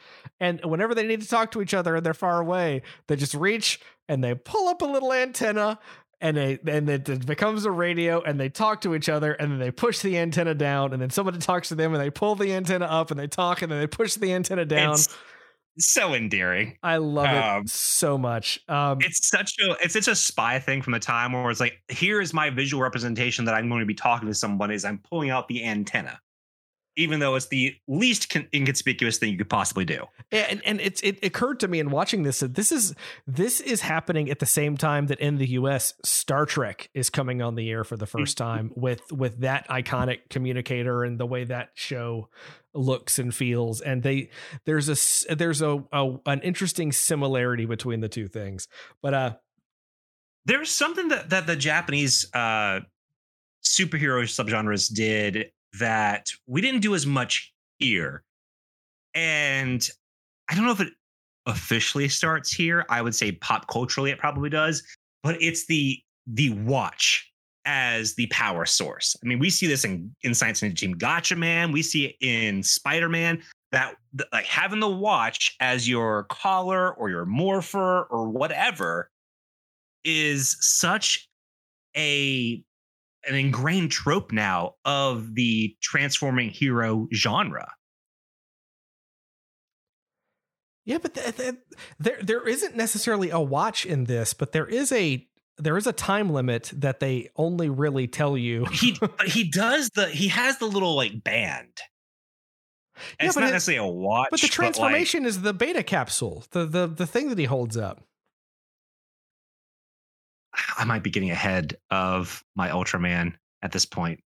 And 0.40 0.64
whenever 0.64 0.94
they 0.94 1.06
need 1.06 1.22
to 1.22 1.28
talk 1.28 1.52
to 1.52 1.62
each 1.62 1.74
other 1.74 1.96
and 1.96 2.04
they're 2.04 2.14
far 2.14 2.40
away 2.40 2.82
they 3.06 3.16
just 3.16 3.34
reach 3.34 3.80
and 4.08 4.24
they 4.24 4.34
pull 4.34 4.68
up 4.68 4.82
a 4.82 4.86
little 4.86 5.12
antenna 5.12 5.78
and 6.20 6.36
they 6.36 6.58
and 6.66 6.88
it 6.88 7.26
becomes 7.26 7.64
a 7.64 7.70
radio 7.70 8.22
and 8.22 8.40
they 8.40 8.48
talk 8.48 8.80
to 8.80 8.94
each 8.94 9.08
other 9.08 9.32
and 9.32 9.52
then 9.52 9.58
they 9.58 9.70
push 9.70 10.00
the 10.00 10.16
antenna 10.16 10.54
down 10.54 10.92
and 10.92 11.02
then 11.02 11.10
somebody 11.10 11.38
talks 11.38 11.68
to 11.68 11.74
them 11.74 11.92
and 11.92 12.02
they 12.02 12.10
pull 12.10 12.34
the 12.34 12.52
antenna 12.52 12.86
up 12.86 13.10
and 13.10 13.20
they 13.20 13.26
talk 13.26 13.62
and 13.62 13.70
then 13.70 13.78
they 13.78 13.86
push 13.86 14.14
the 14.14 14.32
antenna 14.32 14.64
down. 14.64 14.94
It's, 14.94 15.14
so 15.78 16.14
endearing. 16.14 16.76
I 16.82 16.96
love 16.96 17.26
um, 17.26 17.62
it 17.62 17.70
so 17.70 18.16
much. 18.16 18.60
Um, 18.68 18.98
it's 19.00 19.28
such 19.28 19.54
a 19.60 19.76
it's 19.82 19.94
such 19.94 20.08
a 20.08 20.14
spy 20.14 20.58
thing 20.58 20.82
from 20.82 20.92
the 20.92 20.98
time 20.98 21.32
where 21.32 21.50
it's 21.50 21.60
like, 21.60 21.80
here 21.88 22.20
is 22.20 22.32
my 22.32 22.50
visual 22.50 22.82
representation 22.82 23.44
that 23.46 23.54
I'm 23.54 23.68
going 23.68 23.80
to 23.80 23.86
be 23.86 23.94
talking 23.94 24.28
to 24.28 24.34
someone. 24.34 24.70
Is 24.70 24.84
I'm 24.84 24.98
pulling 24.98 25.30
out 25.30 25.48
the 25.48 25.64
antenna, 25.64 26.20
even 26.96 27.20
though 27.20 27.34
it's 27.34 27.48
the 27.48 27.74
least 27.86 28.30
con- 28.30 28.48
inconspicuous 28.54 29.18
thing 29.18 29.32
you 29.32 29.38
could 29.38 29.50
possibly 29.50 29.84
do. 29.84 30.04
And 30.32 30.62
and 30.64 30.80
it's 30.80 31.00
it 31.02 31.24
occurred 31.24 31.60
to 31.60 31.68
me 31.68 31.78
in 31.78 31.90
watching 31.90 32.22
this 32.22 32.40
that 32.40 32.54
this 32.54 32.72
is 32.72 32.94
this 33.26 33.60
is 33.60 33.82
happening 33.82 34.30
at 34.30 34.38
the 34.38 34.46
same 34.46 34.76
time 34.76 35.06
that 35.06 35.20
in 35.20 35.36
the 35.36 35.46
U.S. 35.50 35.94
Star 36.04 36.46
Trek 36.46 36.88
is 36.94 37.10
coming 37.10 37.42
on 37.42 37.54
the 37.54 37.70
air 37.70 37.84
for 37.84 37.96
the 37.96 38.06
first 38.06 38.38
mm-hmm. 38.38 38.48
time 38.48 38.72
with 38.74 39.12
with 39.12 39.40
that 39.40 39.68
iconic 39.68 40.30
communicator 40.30 41.04
and 41.04 41.20
the 41.20 41.26
way 41.26 41.44
that 41.44 41.70
show 41.74 42.28
looks 42.76 43.18
and 43.18 43.34
feels 43.34 43.80
and 43.80 44.02
they 44.02 44.28
there's 44.64 44.88
a 44.88 45.34
there's 45.34 45.62
a, 45.62 45.82
a 45.92 46.16
an 46.26 46.40
interesting 46.40 46.92
similarity 46.92 47.64
between 47.64 48.00
the 48.00 48.08
two 48.08 48.28
things 48.28 48.68
but 49.02 49.14
uh 49.14 49.34
there's 50.44 50.70
something 50.70 51.08
that 51.08 51.30
that 51.30 51.46
the 51.46 51.56
japanese 51.56 52.26
uh 52.34 52.80
superhero 53.64 54.22
subgenres 54.22 54.92
did 54.92 55.50
that 55.78 56.28
we 56.46 56.60
didn't 56.60 56.80
do 56.80 56.94
as 56.94 57.06
much 57.06 57.52
here 57.78 58.22
and 59.14 59.90
i 60.48 60.54
don't 60.54 60.64
know 60.64 60.72
if 60.72 60.80
it 60.80 60.92
officially 61.46 62.08
starts 62.08 62.52
here. 62.52 62.84
I 62.90 63.02
would 63.02 63.14
say 63.14 63.32
pop 63.32 63.68
culturally 63.68 64.10
it 64.10 64.18
probably 64.18 64.50
does, 64.50 64.82
but 65.22 65.40
it's 65.40 65.66
the 65.66 65.98
the 66.26 66.50
watch 66.50 67.30
as 67.66 68.14
the 68.14 68.26
power 68.28 68.64
source. 68.64 69.16
I 69.22 69.26
mean, 69.26 69.38
we 69.38 69.50
see 69.50 69.66
this 69.66 69.84
in, 69.84 70.14
in 70.22 70.34
Science 70.34 70.60
Ninja 70.62 70.76
Team 70.76 70.94
Gatchaman. 70.94 71.72
We 71.72 71.82
see 71.82 72.06
it 72.06 72.16
in 72.20 72.62
Spider 72.62 73.08
Man. 73.08 73.42
That 73.72 73.96
like 74.32 74.46
having 74.46 74.80
the 74.80 74.88
watch 74.88 75.56
as 75.60 75.88
your 75.88 76.24
collar 76.30 76.94
or 76.94 77.10
your 77.10 77.26
morpher 77.26 78.04
or 78.04 78.30
whatever 78.30 79.10
is 80.04 80.56
such 80.60 81.28
a 81.96 82.62
an 83.26 83.34
ingrained 83.34 83.90
trope 83.90 84.30
now 84.30 84.74
of 84.84 85.34
the 85.34 85.76
transforming 85.82 86.48
hero 86.48 87.08
genre. 87.12 87.68
Yeah, 90.84 90.98
but 90.98 91.14
th- 91.14 91.36
th- 91.36 91.54
there 91.98 92.18
there 92.22 92.48
isn't 92.48 92.76
necessarily 92.76 93.30
a 93.30 93.40
watch 93.40 93.84
in 93.84 94.04
this, 94.04 94.32
but 94.32 94.52
there 94.52 94.66
is 94.66 94.92
a 94.92 95.26
there 95.58 95.76
is 95.76 95.86
a 95.86 95.92
time 95.92 96.30
limit 96.30 96.70
that 96.74 97.00
they 97.00 97.30
only 97.36 97.68
really 97.68 98.06
tell 98.06 98.36
you. 98.36 98.64
he 98.72 98.98
he 99.26 99.50
does 99.50 99.90
the 99.90 100.06
he 100.08 100.28
has 100.28 100.58
the 100.58 100.66
little 100.66 100.94
like 100.94 101.22
band. 101.22 101.72
Yeah, 103.20 103.26
it's 103.26 103.36
not 103.36 103.48
it, 103.48 103.52
necessarily 103.52 103.88
a 103.88 103.92
watch. 103.92 104.28
But 104.30 104.40
the 104.40 104.48
transformation 104.48 105.22
but 105.22 105.26
like, 105.26 105.30
is 105.30 105.42
the 105.42 105.52
beta 105.52 105.82
capsule, 105.82 106.44
the 106.50 106.66
the 106.66 106.86
the 106.86 107.06
thing 107.06 107.28
that 107.28 107.38
he 107.38 107.44
holds 107.44 107.76
up. 107.76 108.02
I 110.78 110.84
might 110.84 111.02
be 111.02 111.10
getting 111.10 111.30
ahead 111.30 111.76
of 111.90 112.42
my 112.54 112.70
Ultraman 112.70 113.34
at 113.60 113.72
this 113.72 113.84
point. 113.84 114.20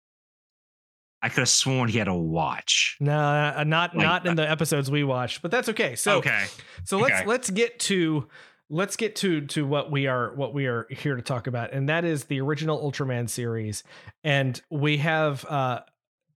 I 1.21 1.29
could 1.29 1.39
have 1.39 1.49
sworn 1.49 1.89
he 1.89 1.97
had 1.97 2.07
a 2.07 2.13
watch. 2.13 2.97
No, 2.99 3.17
uh, 3.17 3.63
not 3.65 3.95
like, 3.95 4.05
not 4.05 4.27
in 4.27 4.35
the 4.35 4.49
episodes 4.49 4.91
we 4.91 5.03
watched, 5.03 5.41
but 5.41 5.51
that's 5.51 5.69
okay. 5.69 5.95
So 5.95 6.17
okay, 6.17 6.45
so 6.83 6.99
let's 6.99 7.15
okay. 7.15 7.25
let's 7.25 7.49
get 7.49 7.79
to 7.81 8.27
let's 8.69 8.95
get 8.95 9.15
to 9.17 9.41
to 9.47 9.65
what 9.65 9.91
we 9.91 10.07
are 10.07 10.33
what 10.35 10.53
we 10.53 10.67
are 10.67 10.87
here 10.89 11.15
to 11.15 11.21
talk 11.21 11.47
about, 11.47 11.73
and 11.73 11.89
that 11.89 12.05
is 12.05 12.25
the 12.25 12.41
original 12.41 12.79
Ultraman 12.79 13.29
series, 13.29 13.83
and 14.23 14.61
we 14.69 14.97
have 14.97 15.45
uh 15.45 15.81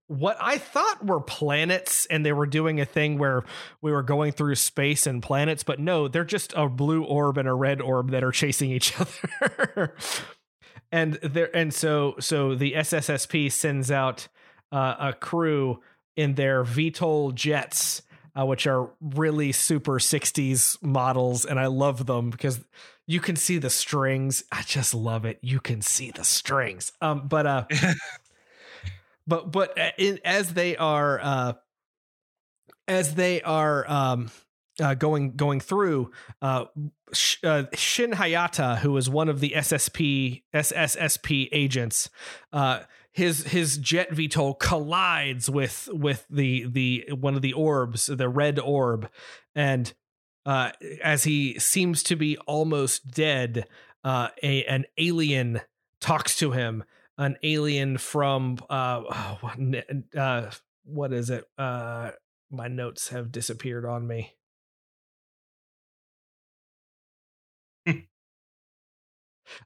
what 0.08 0.36
I 0.42 0.58
thought 0.58 1.06
were 1.06 1.22
planets, 1.22 2.06
and 2.08 2.26
they 2.26 2.34
were 2.34 2.46
doing 2.46 2.82
a 2.82 2.86
thing 2.86 3.18
where 3.18 3.46
we 3.82 3.94
were 3.94 4.04
going 4.04 4.34
through 4.34 4.56
space 4.56 5.08
and 5.08 5.24
planets, 5.24 5.64
but 5.64 5.80
no, 5.80 6.10
they're 6.10 6.26
just 6.26 6.54
a 6.54 6.68
blue 6.68 7.04
orb 7.04 7.38
and 7.38 7.48
a 7.48 7.54
red 7.54 7.80
orb 7.80 8.12
that 8.12 8.22
are 8.22 8.32
chasing 8.32 8.72
each 8.72 8.94
other. 9.42 9.96
and 10.92 11.14
there, 11.14 11.56
and 11.56 11.74
so 11.74 12.16
so 12.20 12.56
the 12.56 12.74
SSSP 12.74 13.50
sends 13.54 13.90
out 13.90 14.28
uh, 14.74 14.96
a 15.00 15.14
crew 15.14 15.80
in 16.18 16.36
their 16.36 16.66
VTOL 16.66 17.34
jets. 17.34 18.02
Uh, 18.34 18.46
which 18.46 18.66
are 18.66 18.90
really 19.02 19.52
super 19.52 20.00
60s 20.00 20.82
models 20.82 21.44
and 21.44 21.60
i 21.60 21.66
love 21.66 22.06
them 22.06 22.30
because 22.30 22.62
you 23.08 23.20
can 23.20 23.36
see 23.36 23.58
the 23.58 23.70
strings. 23.70 24.46
I 24.54 24.62
just 24.62 24.94
love 24.94 25.26
it. 25.26 25.40
You 25.42 25.60
can 25.60 25.82
see 25.82 26.12
the 26.12 26.24
strings. 26.24 26.94
Um 27.02 27.28
but 27.28 27.46
uh 27.46 27.66
but 29.28 29.52
but 29.52 29.78
uh, 29.78 29.92
in, 29.98 30.20
as 30.24 30.54
they 30.54 30.78
are 30.78 31.20
uh, 31.22 31.54
as 32.88 33.16
they 33.16 33.42
are 33.42 33.90
um, 33.90 34.32
uh, 34.82 34.96
going 34.96 35.36
going 35.36 35.60
through 35.60 36.12
uh, 36.42 36.66
uh, 37.44 37.64
Shin 37.74 38.12
Hayata, 38.12 38.80
who 38.80 38.96
is 38.98 39.10
one 39.10 39.30
of 39.30 39.40
the 39.40 39.54
SSP 39.56 40.44
SSSP 40.54 41.50
agents, 41.52 42.10
uh, 42.52 42.82
his 43.12 43.44
his 43.46 43.78
jet 43.78 44.12
VTOL 44.12 44.60
collides 44.60 45.50
with 45.50 45.90
with 45.92 46.26
the 46.30 46.66
the 46.70 47.10
one 47.12 47.36
of 47.36 47.42
the 47.42 47.54
orbs, 47.54 48.08
the 48.08 48.30
red 48.30 48.60
orb, 48.60 49.10
and 49.56 49.94
uh, 50.46 50.72
as 51.04 51.24
he 51.24 51.60
seems 51.60 52.04
to 52.04 52.16
be 52.16 52.38
almost 52.40 53.12
dead, 53.12 53.68
uh, 54.04 54.30
a 54.42 54.64
an 54.66 54.86
alien 54.98 55.62
talks 56.00 56.38
to 56.38 56.52
him 56.52 56.84
an 57.18 57.38
alien 57.44 57.98
from 57.98 58.58
uh 58.70 59.02
what 60.84 61.14
is 61.14 61.30
it? 61.30 61.46
My 61.58 62.68
notes 62.68 63.10
have 63.10 63.32
disappeared 63.32 63.86
on 63.86 64.08
me. 64.08 64.34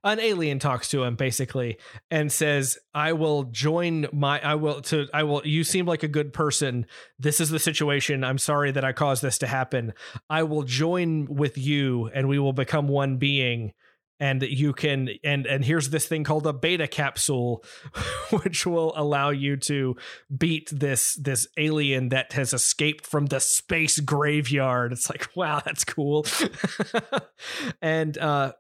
An 0.04 0.20
alien 0.20 0.60
talks 0.60 0.90
to 0.90 1.04
him 1.04 1.16
basically 1.16 1.78
and 2.12 2.32
says 2.32 2.78
i 2.94 3.14
will 3.14 3.44
join 3.46 4.08
my 4.12 4.40
i 4.42 4.56
will 4.56 4.82
to 4.82 5.08
i 5.14 5.24
will 5.24 5.42
you 5.46 5.64
seem 5.64 5.86
like 5.86 6.04
a 6.04 6.08
good 6.08 6.34
person. 6.34 6.86
This 7.20 7.40
is 7.40 7.50
the 7.50 7.60
situation. 7.60 8.24
I'm 8.24 8.38
sorry 8.38 8.72
that 8.72 8.86
i 8.86 8.94
caused 8.94 9.22
this 9.22 9.38
to 9.40 9.48
happen. 9.48 9.94
I 10.30 10.44
will 10.44 10.64
join 10.64 11.26
with 11.26 11.58
you 11.58 12.10
and 12.14 12.28
we 12.28 12.40
will 12.40 12.54
become 12.54 12.88
one 12.88 13.18
being 13.18 13.74
and 14.20 14.42
you 14.44 14.72
can 14.72 15.10
and 15.24 15.46
and 15.46 15.66
here's 15.66 15.90
this 15.90 16.08
thing 16.08 16.24
called 16.24 16.48
a 16.48 16.54
beta 16.54 16.88
capsule 16.88 17.64
which 18.30 18.66
will 18.66 18.94
allow 18.96 19.30
you 19.30 19.58
to 19.58 19.96
beat 20.36 20.70
this 20.72 21.16
this 21.16 21.48
alien 21.58 22.10
that 22.10 22.32
has 22.32 22.54
escaped 22.54 23.06
from 23.06 23.26
the 23.26 23.40
space 23.40 24.00
graveyard. 24.00 24.94
It's 24.94 25.10
like 25.10 25.28
wow 25.36 25.62
that's 25.64 25.84
cool. 25.84 26.26
And 27.82 28.18
uh 28.18 28.54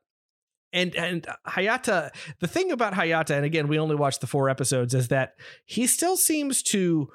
and 0.75 0.95
and 0.95 1.25
Hayata 1.47 2.11
the 2.39 2.47
thing 2.47 2.71
about 2.71 2.93
Hayata 2.93 3.31
and 3.31 3.45
again 3.45 3.67
we 3.67 3.79
only 3.79 3.95
watched 3.95 4.21
the 4.21 4.27
four 4.27 4.49
episodes 4.49 4.93
is 4.93 5.07
that 5.07 5.33
he 5.65 5.87
still 5.87 6.17
seems 6.17 6.61
to 6.63 7.09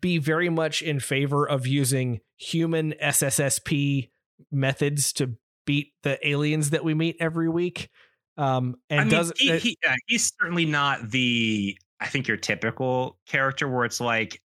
be 0.00 0.18
very 0.18 0.48
much 0.48 0.80
in 0.80 1.00
favor 1.00 1.46
of 1.46 1.66
using 1.66 2.20
human 2.36 2.94
SSSP 3.02 4.10
methods 4.50 5.12
to 5.14 5.34
beat 5.66 5.92
the 6.02 6.26
aliens 6.26 6.70
that 6.70 6.84
we 6.84 6.94
meet 6.94 7.16
every 7.20 7.48
week. 7.48 7.90
Um, 8.36 8.76
and 8.90 9.00
I 9.00 9.04
mean, 9.04 9.10
does 9.10 9.32
he, 9.36 9.58
he, 9.58 9.78
yeah, 9.82 9.96
he's 10.06 10.32
certainly 10.40 10.64
not 10.64 11.10
the 11.10 11.76
I 12.00 12.06
think 12.06 12.26
your 12.26 12.36
typical 12.36 13.18
character 13.26 13.68
where 13.68 13.84
it's 13.84 14.00
like 14.00 14.40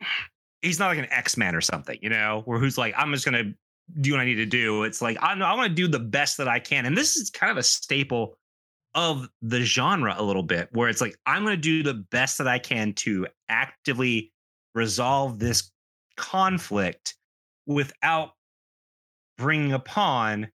he's 0.62 0.78
not 0.78 0.88
like 0.88 0.98
an 0.98 1.10
X 1.10 1.36
Man 1.36 1.54
or 1.54 1.60
something, 1.60 1.98
you 2.02 2.10
know, 2.10 2.42
where 2.44 2.58
who's 2.58 2.76
like 2.76 2.94
I'm 2.96 3.12
just 3.12 3.24
gonna 3.24 3.54
do 4.00 4.12
what 4.12 4.20
I 4.20 4.24
need 4.24 4.36
to 4.36 4.46
do. 4.46 4.84
It's 4.84 5.02
like 5.02 5.18
I 5.22 5.32
I 5.32 5.54
want 5.54 5.68
to 5.68 5.74
do 5.74 5.88
the 5.88 5.98
best 5.98 6.38
that 6.38 6.48
I 6.48 6.58
can, 6.58 6.86
and 6.86 6.96
this 6.96 7.16
is 7.16 7.30
kind 7.30 7.50
of 7.50 7.56
a 7.56 7.62
staple 7.62 8.36
of 8.94 9.28
the 9.40 9.62
genre 9.62 10.14
a 10.16 10.22
little 10.22 10.42
bit, 10.42 10.68
where 10.72 10.88
it's 10.88 11.00
like 11.00 11.16
I'm 11.26 11.44
going 11.44 11.56
to 11.56 11.60
do 11.60 11.82
the 11.82 11.94
best 11.94 12.38
that 12.38 12.48
I 12.48 12.58
can 12.58 12.92
to 12.94 13.26
actively 13.48 14.32
resolve 14.74 15.38
this 15.38 15.70
conflict 16.16 17.14
without 17.66 18.30
bringing 19.38 19.72
upon 19.72 20.48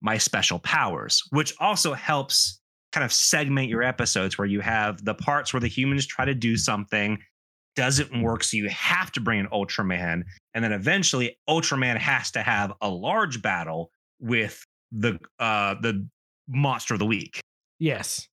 my 0.00 0.18
special 0.18 0.58
powers, 0.58 1.22
which 1.30 1.54
also 1.58 1.92
helps 1.92 2.60
kind 2.92 3.04
of 3.04 3.12
segment 3.12 3.68
your 3.68 3.82
episodes 3.82 4.38
where 4.38 4.46
you 4.46 4.60
have 4.60 5.04
the 5.04 5.14
parts 5.14 5.52
where 5.52 5.60
the 5.60 5.68
humans 5.68 6.06
try 6.06 6.24
to 6.24 6.34
do 6.34 6.56
something 6.56 7.18
doesn't 7.76 8.22
work 8.22 8.42
so 8.42 8.56
you 8.56 8.68
have 8.68 9.12
to 9.12 9.20
bring 9.20 9.38
an 9.38 9.46
ultraman 9.52 10.22
and 10.54 10.64
then 10.64 10.72
eventually 10.72 11.38
ultraman 11.48 11.96
has 11.96 12.30
to 12.30 12.42
have 12.42 12.72
a 12.80 12.88
large 12.88 13.42
battle 13.42 13.90
with 14.20 14.64
the 14.92 15.18
uh 15.38 15.74
the 15.82 16.06
monster 16.48 16.94
of 16.94 16.98
the 16.98 17.06
week 17.06 17.40
yes 17.78 18.28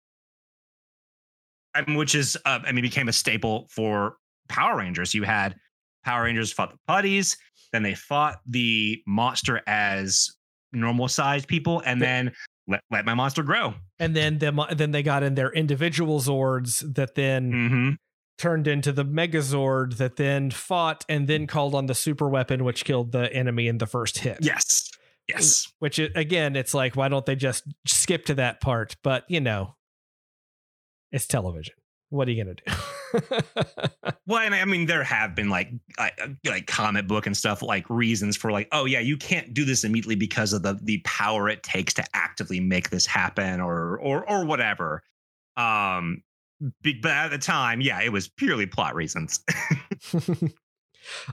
I 1.76 1.84
mean, 1.86 1.98
which 1.98 2.16
is 2.16 2.38
uh, 2.46 2.60
i 2.66 2.72
mean 2.72 2.84
became 2.84 3.10
a 3.10 3.14
staple 3.14 3.68
for 3.70 4.18
power 4.48 4.78
rangers 4.78 5.14
you 5.14 5.24
had 5.24 5.56
power 6.06 6.24
rangers 6.24 6.52
fought 6.52 6.72
the 6.72 6.80
putties 6.88 7.38
then 7.74 7.84
they 7.84 7.96
fought 7.96 8.40
the 8.46 9.02
monster 9.06 9.62
as 9.68 10.30
normal 10.74 11.08
sized 11.08 11.48
people, 11.48 11.82
and 11.86 12.02
then 12.02 12.32
let, 12.68 12.82
let 12.92 13.06
my 13.06 13.14
monster 13.14 13.44
grow. 13.44 13.74
And 14.00 14.16
then 14.16 14.38
the, 14.38 14.68
then 14.76 14.92
they 14.92 15.04
got 15.04 15.24
in 15.24 15.36
their 15.36 15.52
individual 15.52 16.20
Zords 16.20 16.94
that 16.96 17.16
then 17.16 17.52
mm-hmm. 17.52 17.90
Turned 18.38 18.68
into 18.68 18.92
the 18.92 19.06
Megazord 19.06 19.98
that 19.98 20.16
then 20.16 20.52
fought 20.52 21.06
and 21.08 21.28
then 21.28 21.48
called 21.48 21.76
on 21.76 21.86
the 21.86 21.96
super 21.96 22.28
weapon, 22.28 22.64
which 22.64 22.86
killed 22.86 23.12
the 23.12 23.32
enemy 23.34 23.68
in 23.68 23.78
the 23.78 23.88
first 23.88 24.20
hit. 24.20 24.40
Yes. 24.42 24.90
Yes. 25.28 25.72
Which 25.80 26.00
again, 26.00 26.56
it's 26.56 26.74
like, 26.74 26.96
why 26.96 27.08
don't 27.08 27.26
they 27.26 27.36
just 27.36 27.64
skip 27.88 28.26
to 28.26 28.36
that 28.36 28.60
part? 28.62 28.96
But 29.04 29.24
you 29.30 29.40
know, 29.40 29.76
it's 31.12 31.28
television. 31.28 31.76
What 32.10 32.28
are 32.28 32.32
you 32.32 32.44
gonna 32.44 32.56
do? 32.56 32.74
well, 34.28 34.40
and 34.40 34.54
I 34.54 34.66
mean, 34.66 34.86
there 34.86 35.04
have 35.04 35.34
been 35.34 35.50
like 35.50 35.72
like 36.46 36.68
comic 36.68 37.08
book 37.08 37.26
and 37.26 37.36
stuff 37.36 37.62
like 37.62 37.90
reasons 37.90 38.36
for 38.36 38.52
like, 38.52 38.68
oh 38.72 38.86
yeah, 38.86 39.00
you 39.00 39.18
can't 39.18 39.54
do 39.54 39.66
this 39.66 39.84
immediately 39.84 40.16
because 40.16 40.54
of 40.54 40.62
the 40.62 40.78
the 40.84 41.00
power 41.06 41.50
it 41.50 41.64
takes 41.64 41.94
to 41.96 42.04
actively 42.14 42.60
make 42.60 42.90
this 42.90 43.06
happen, 43.06 43.62
or 43.62 43.98
or 43.98 44.30
or 44.30 44.46
whatever. 44.46 45.02
Um, 45.56 46.22
but 46.84 47.12
at 47.12 47.30
the 47.30 47.38
time, 47.38 47.82
yeah, 47.82 48.02
it 48.02 48.12
was 48.12 48.28
purely 48.28 48.66
plot 48.66 48.96
reasons. 48.96 49.44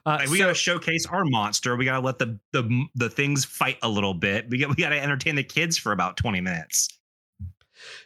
Uh, 0.05 0.19
like 0.19 0.31
we 0.31 0.39
so, 0.39 0.45
gotta 0.45 0.55
showcase 0.55 1.07
our 1.07 1.25
monster. 1.25 1.77
We 1.77 1.85
gotta 1.85 2.05
let 2.05 2.19
the 2.19 2.41
the 2.53 2.87
the 2.95 3.09
things 3.09 3.45
fight 3.45 3.79
a 3.83 3.89
little 3.89 4.15
bit. 4.15 4.51
We 4.51 4.59
got 4.59 4.71
we 4.71 4.83
gotta 4.83 5.01
entertain 5.01 5.37
the 5.37 5.45
kids 5.45 5.79
for 5.79 5.93
about 5.93 6.17
twenty 6.17 6.41
minutes. 6.41 6.89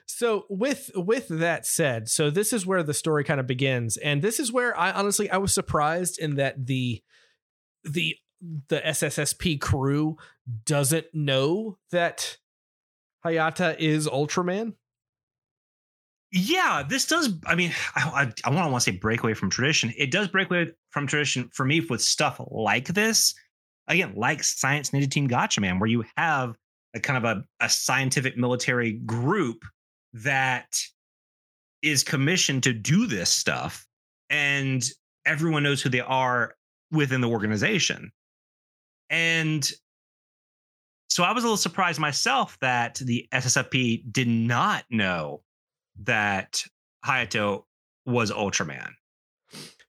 So 0.07 0.45
with 0.49 0.91
with 0.95 1.29
that 1.29 1.67
said, 1.67 2.09
so 2.09 2.31
this 2.31 2.53
is 2.53 2.67
where 2.67 2.83
the 2.83 2.95
story 2.95 3.25
kind 3.25 3.41
of 3.41 3.47
begins, 3.47 3.97
and 3.97 4.23
this 4.23 4.39
is 4.39 4.53
where 4.53 4.79
I 4.79 4.93
honestly 4.93 5.31
I 5.31 5.39
was 5.39 5.53
surprised 5.53 6.19
in 6.19 6.37
that 6.37 6.67
the 6.67 7.03
the 7.83 8.17
the 8.69 8.81
SSSP 8.81 9.61
crew 9.61 10.17
doesn't 10.67 11.07
know 11.15 11.79
that 11.91 12.37
Hayata 13.25 13.79
is 13.79 14.07
Ultraman. 14.07 14.75
Yeah, 16.37 16.83
this 16.87 17.07
does. 17.07 17.31
I 17.47 17.55
mean, 17.55 17.73
I, 17.95 18.33
I, 18.45 18.49
I 18.49 18.51
want 18.51 18.75
to 18.75 18.81
say 18.81 18.91
break 18.97 19.23
away 19.23 19.35
from 19.35 19.49
tradition. 19.49 19.95
It 19.97 20.11
does 20.11 20.29
break 20.29 20.51
away 20.51 20.73
from 20.91 21.07
tradition 21.07 21.49
for 21.53 21.65
me 21.65 21.81
with 21.81 22.03
stuff 22.03 22.41
like 22.51 22.89
this. 22.89 23.35
Again, 23.87 24.15
like 24.17 24.43
Science 24.43 24.91
Ninja 24.91 25.11
Team 25.11 25.29
Gatchaman, 25.29 25.79
where 25.79 25.89
you 25.89 26.05
have 26.17 26.57
a 26.95 27.01
kind 27.01 27.25
of 27.25 27.25
a, 27.25 27.45
a 27.65 27.69
scientific 27.69 28.37
military 28.37 28.93
group 28.93 29.65
that 30.13 30.81
is 31.83 32.03
commissioned 32.03 32.63
to 32.65 32.73
do 32.73 33.07
this 33.07 33.31
stuff, 33.31 33.87
and 34.31 34.85
everyone 35.27 35.63
knows 35.63 35.83
who 35.83 35.91
they 35.91 36.01
are 36.01 36.55
within 36.91 37.21
the 37.21 37.29
organization. 37.29 38.11
And 39.11 39.71
so 41.11 41.23
I 41.23 41.33
was 41.33 41.45
a 41.45 41.47
little 41.47 41.57
surprised 41.59 42.01
myself 42.01 42.57
that 42.61 42.97
the 42.97 43.29
SSSP 43.33 44.11
did 44.11 44.29
not 44.29 44.85
know 44.91 45.43
that 46.03 46.65
Hayato 47.05 47.65
was 48.07 48.31
Ultraman. 48.31 48.91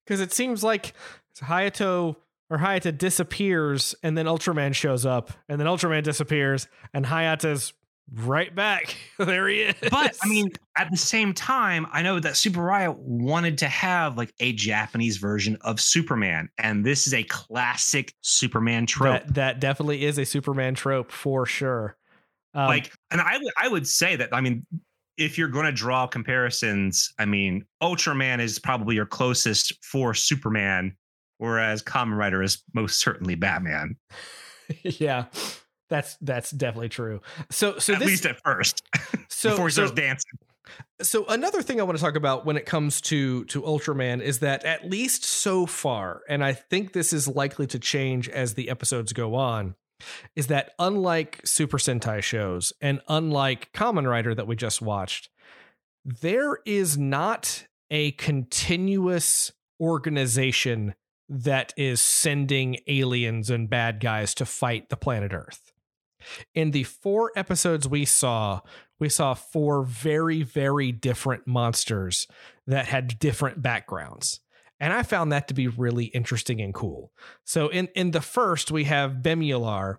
Because 0.06 0.22
it 0.22 0.34
seems 0.34 0.64
like 0.64 0.94
Hayato 1.40 2.16
or 2.50 2.58
Hayata 2.58 2.96
disappears 2.96 3.96
and 4.04 4.18
then 4.18 4.26
Ultraman 4.26 4.74
shows 4.74 5.06
up 5.06 5.32
and 5.50 5.60
then 5.60 5.68
Ultraman 5.68 6.04
disappears 6.04 6.68
and 6.94 7.06
Hayata's 7.06 7.74
right 8.14 8.54
back. 8.54 8.96
there 9.20 9.48
he 9.48 9.62
is. 9.62 9.76
But 9.90 10.16
I 10.22 10.28
mean, 10.28 10.50
at 10.78 10.92
the 10.92 10.98
same 10.98 11.34
time, 11.34 11.88
I 11.92 12.02
know 12.02 12.20
that 12.20 12.34
Tsuburaya 12.34 12.96
wanted 12.96 13.60
to 13.60 13.68
have 13.68 14.18
like 14.18 14.34
a 14.40 14.54
Japanese 14.54 15.18
version 15.18 15.58
of 15.62 15.80
Superman, 15.80 16.50
and 16.58 16.86
this 16.86 17.08
is 17.08 17.14
a 17.14 17.24
classic 17.24 18.14
Superman 18.22 18.86
trope. 18.86 19.24
That, 19.26 19.34
that 19.36 19.60
definitely 19.60 20.06
is 20.06 20.18
a 20.18 20.26
Superman 20.26 20.76
trope 20.76 21.12
for 21.12 21.46
sure. 21.46 21.98
Um, 22.54 22.68
like, 22.68 22.92
and 23.12 23.20
I 23.20 23.38
would 23.38 23.54
I 23.58 23.68
would 23.68 23.88
say 23.88 24.16
that 24.16 24.34
I 24.34 24.42
mean, 24.42 24.66
if 25.18 25.38
you're 25.38 25.48
going 25.48 25.66
to 25.66 25.72
draw 25.72 26.08
comparisons, 26.08 27.14
I 27.18 27.26
mean, 27.26 27.66
Ultraman 27.82 28.40
is 28.40 28.60
probably 28.60 28.96
your 28.96 29.06
closest 29.06 29.74
for 29.84 30.14
Superman, 30.14 30.96
whereas 31.38 31.82
Kamen 31.82 32.18
Rider 32.18 32.44
is 32.44 32.62
most 32.74 33.00
certainly 33.00 33.36
Batman. 33.36 33.96
yeah, 34.84 35.26
that's 35.90 36.18
that's 36.22 36.52
definitely 36.52 36.90
true. 36.90 37.22
So 37.50 37.80
so 37.80 37.94
at 37.94 38.00
this, 38.00 38.08
least 38.08 38.26
at 38.26 38.42
first, 38.44 38.84
so 39.30 39.52
before 39.52 39.68
he 39.68 39.72
so, 39.72 39.86
starts 39.86 40.00
dancing. 40.00 40.32
So 41.02 41.26
another 41.28 41.62
thing 41.62 41.80
I 41.80 41.84
want 41.84 41.98
to 41.98 42.04
talk 42.04 42.16
about 42.16 42.46
when 42.46 42.58
it 42.58 42.66
comes 42.66 43.00
to 43.02 43.46
to 43.46 43.62
Ultraman 43.62 44.22
is 44.22 44.40
that 44.40 44.66
at 44.66 44.90
least 44.90 45.24
so 45.24 45.66
far, 45.66 46.22
and 46.28 46.44
I 46.44 46.54
think 46.54 46.94
this 46.94 47.14
is 47.14 47.28
likely 47.28 47.68
to 47.68 47.80
change 47.80 48.28
as 48.28 48.56
the 48.56 48.70
episodes 48.70 49.14
go 49.14 49.36
on 49.36 49.76
is 50.36 50.48
that 50.48 50.72
unlike 50.80 51.42
Super 51.46 51.78
Sentai 51.78 52.22
shows 52.22 52.74
and 52.82 53.02
unlike 53.08 53.72
Kamen 53.74 54.10
Rider 54.10 54.36
that 54.36 54.48
we 54.48 54.56
just 54.56 54.82
watched, 54.82 55.30
there 56.04 56.60
is 56.66 56.98
not 56.98 57.66
a 57.90 58.12
continuous 58.12 59.52
organization 59.80 60.96
that 61.28 61.74
is 61.76 62.02
sending 62.02 62.78
aliens 62.88 63.50
and 63.50 63.70
bad 63.70 64.00
guys 64.00 64.34
to 64.36 64.46
fight 64.46 64.90
the 64.90 64.98
planet 64.98 65.34
Earth. 65.34 65.72
In 66.54 66.72
the 66.72 66.84
four 66.84 67.32
episodes 67.36 67.88
we 67.88 68.06
saw, 68.06 68.62
we 69.00 69.10
saw 69.10 69.34
four 69.34 69.84
very, 69.84 70.44
very 70.44 70.92
different 70.92 71.46
monsters 71.46 72.28
that 72.68 72.88
had 72.88 73.20
different 73.20 73.62
backgrounds. 73.62 74.40
And 74.80 74.92
I 74.94 75.04
found 75.04 75.32
that 75.32 75.48
to 75.48 75.54
be 75.54 75.68
really 75.68 76.06
interesting 76.06 76.62
and 76.62 76.74
cool. 76.74 77.12
So 77.44 77.70
in 77.70 77.88
in 77.96 78.12
the 78.12 78.22
first 78.22 78.72
we 78.72 78.86
have 78.86 79.18
Bemular, 79.22 79.98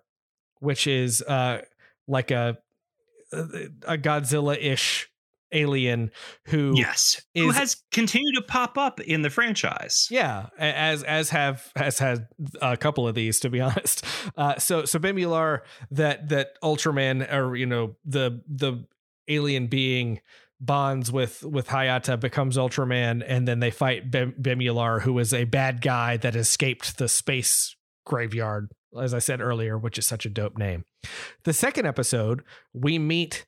which 0.61 0.87
is 0.87 1.23
uh 1.23 1.63
like 2.07 2.31
a 2.31 2.59
a 3.33 3.99
Godzilla-ish 3.99 5.11
alien 5.53 6.11
who 6.47 6.73
yes 6.77 7.23
is, 7.35 7.45
who 7.45 7.51
has 7.51 7.83
continued 7.93 8.35
to 8.35 8.43
pop 8.43 8.77
up 8.77 9.01
in 9.01 9.23
the 9.23 9.31
franchise 9.31 10.09
yeah 10.11 10.47
as 10.59 11.05
as 11.05 11.31
have 11.31 11.71
has 11.77 12.01
had 12.01 12.27
a 12.61 12.77
couple 12.77 13.07
of 13.07 13.15
these 13.15 13.39
to 13.39 13.49
be 13.49 13.61
honest 13.63 14.05
uh 14.37 14.59
so 14.59 14.85
so 14.85 14.99
bemular 14.99 15.61
that 15.91 16.29
that 16.29 16.61
ultraman 16.65 17.33
or 17.33 17.55
you 17.55 17.65
know 17.65 17.95
the 18.05 18.43
the 18.49 18.85
alien 19.29 19.69
being 19.69 20.21
bonds 20.67 21.11
with 21.13 21.43
with 21.45 21.69
Hayata 21.69 22.19
becomes 22.19 22.57
Ultraman 22.57 23.25
and 23.27 23.47
then 23.47 23.61
they 23.61 23.71
fight 23.71 24.11
Bem- 24.11 24.35
Bemular 24.41 25.03
who 25.03 25.19
is 25.19 25.33
a 25.33 25.45
bad 25.45 25.81
guy 25.81 26.17
that 26.19 26.37
escaped 26.37 26.99
the 26.99 27.09
space 27.09 27.77
graveyard 28.05 28.71
as 29.01 29.15
I 29.15 29.19
said 29.19 29.41
earlier 29.41 29.79
which 29.79 29.99
is 29.99 30.07
such 30.07 30.27
a 30.27 30.31
dope 30.31 30.59
name. 30.59 30.85
The 31.45 31.53
second 31.53 31.87
episode 31.87 32.43
we 32.73 32.99
meet 32.99 33.47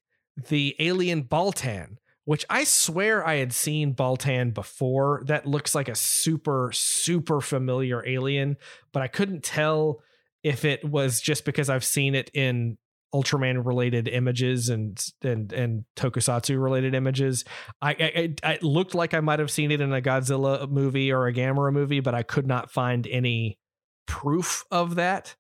the 0.49 0.77
alien 0.79 1.25
Baltan 1.25 1.97
which 2.25 2.45
I 2.51 2.65
swear 2.65 3.27
I 3.27 3.37
had 3.37 3.53
seen 3.53 3.95
Baltan 3.95 4.53
before 4.53 5.23
that 5.27 5.47
looks 5.47 5.75
like 5.75 5.89
a 5.89 5.95
super 5.95 6.71
super 6.73 7.41
familiar 7.41 8.07
alien 8.07 8.57
but 8.93 9.03
I 9.03 9.09
couldn't 9.09 9.43
tell 9.43 10.01
if 10.43 10.65
it 10.65 10.85
was 10.85 11.21
just 11.21 11.45
because 11.45 11.69
I've 11.69 11.85
seen 11.85 12.15
it 12.15 12.31
in 12.33 12.79
Ultraman 13.15 13.65
related 13.65 14.07
images 14.07 14.69
and 14.69 15.03
and 15.23 15.53
and 15.53 15.85
Tokusatsu 15.97 16.63
related 16.63 16.95
images. 16.95 17.45
I, 17.81 17.93
it 17.93 18.63
looked 18.63 18.95
like 18.95 19.15
I 19.15 19.21
might 19.21 19.39
have 19.39 19.51
seen 19.51 19.71
it 19.71 19.81
in 19.81 19.93
a 19.93 20.03
Godzilla 20.03 20.69
movie 20.69 21.11
or 21.11 21.27
a 21.27 21.33
Gamera 21.33 21.73
movie, 21.73 22.01
but 22.01 22.15
I 22.15 22.23
could 22.23 22.47
not 22.47 22.71
find 22.71 23.07
any 23.07 23.59
proof 24.07 24.65
of 24.71 24.97
that. 24.97 25.37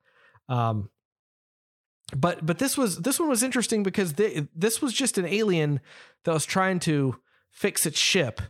Um, 0.48 0.88
but 2.16 2.44
but 2.44 2.58
this 2.58 2.78
was 2.78 2.98
this 2.98 3.20
one 3.20 3.28
was 3.28 3.42
interesting 3.42 3.82
because 3.82 4.14
they, 4.14 4.48
this 4.54 4.80
was 4.80 4.94
just 4.94 5.18
an 5.18 5.26
alien 5.26 5.80
that 6.24 6.32
was 6.32 6.46
trying 6.46 6.78
to 6.80 7.16
fix 7.50 7.84
its 7.86 7.98
ship 7.98 8.40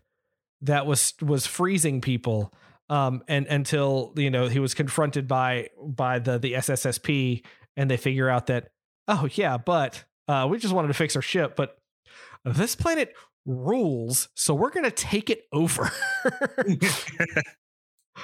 that 0.60 0.86
was 0.86 1.14
was 1.22 1.46
freezing 1.46 2.00
people 2.00 2.52
um 2.88 3.22
and 3.28 3.46
until 3.46 4.12
you 4.16 4.30
know 4.30 4.48
he 4.48 4.58
was 4.58 4.74
confronted 4.74 5.26
by 5.26 5.68
by 5.80 6.18
the 6.18 6.38
the 6.38 6.52
SSSP 6.54 7.44
and 7.76 7.90
they 7.90 7.96
figure 7.96 8.28
out 8.28 8.46
that 8.46 8.68
oh 9.08 9.28
yeah, 9.32 9.56
but 9.56 10.04
uh, 10.28 10.46
we 10.48 10.58
just 10.58 10.74
wanted 10.74 10.88
to 10.88 10.94
fix 10.94 11.16
our 11.16 11.22
ship, 11.22 11.56
but 11.56 11.78
this 12.44 12.76
planet 12.76 13.14
rules, 13.46 14.28
so 14.34 14.54
we're 14.54 14.70
gonna 14.70 14.90
take 14.90 15.30
it 15.30 15.44
over. 15.52 15.90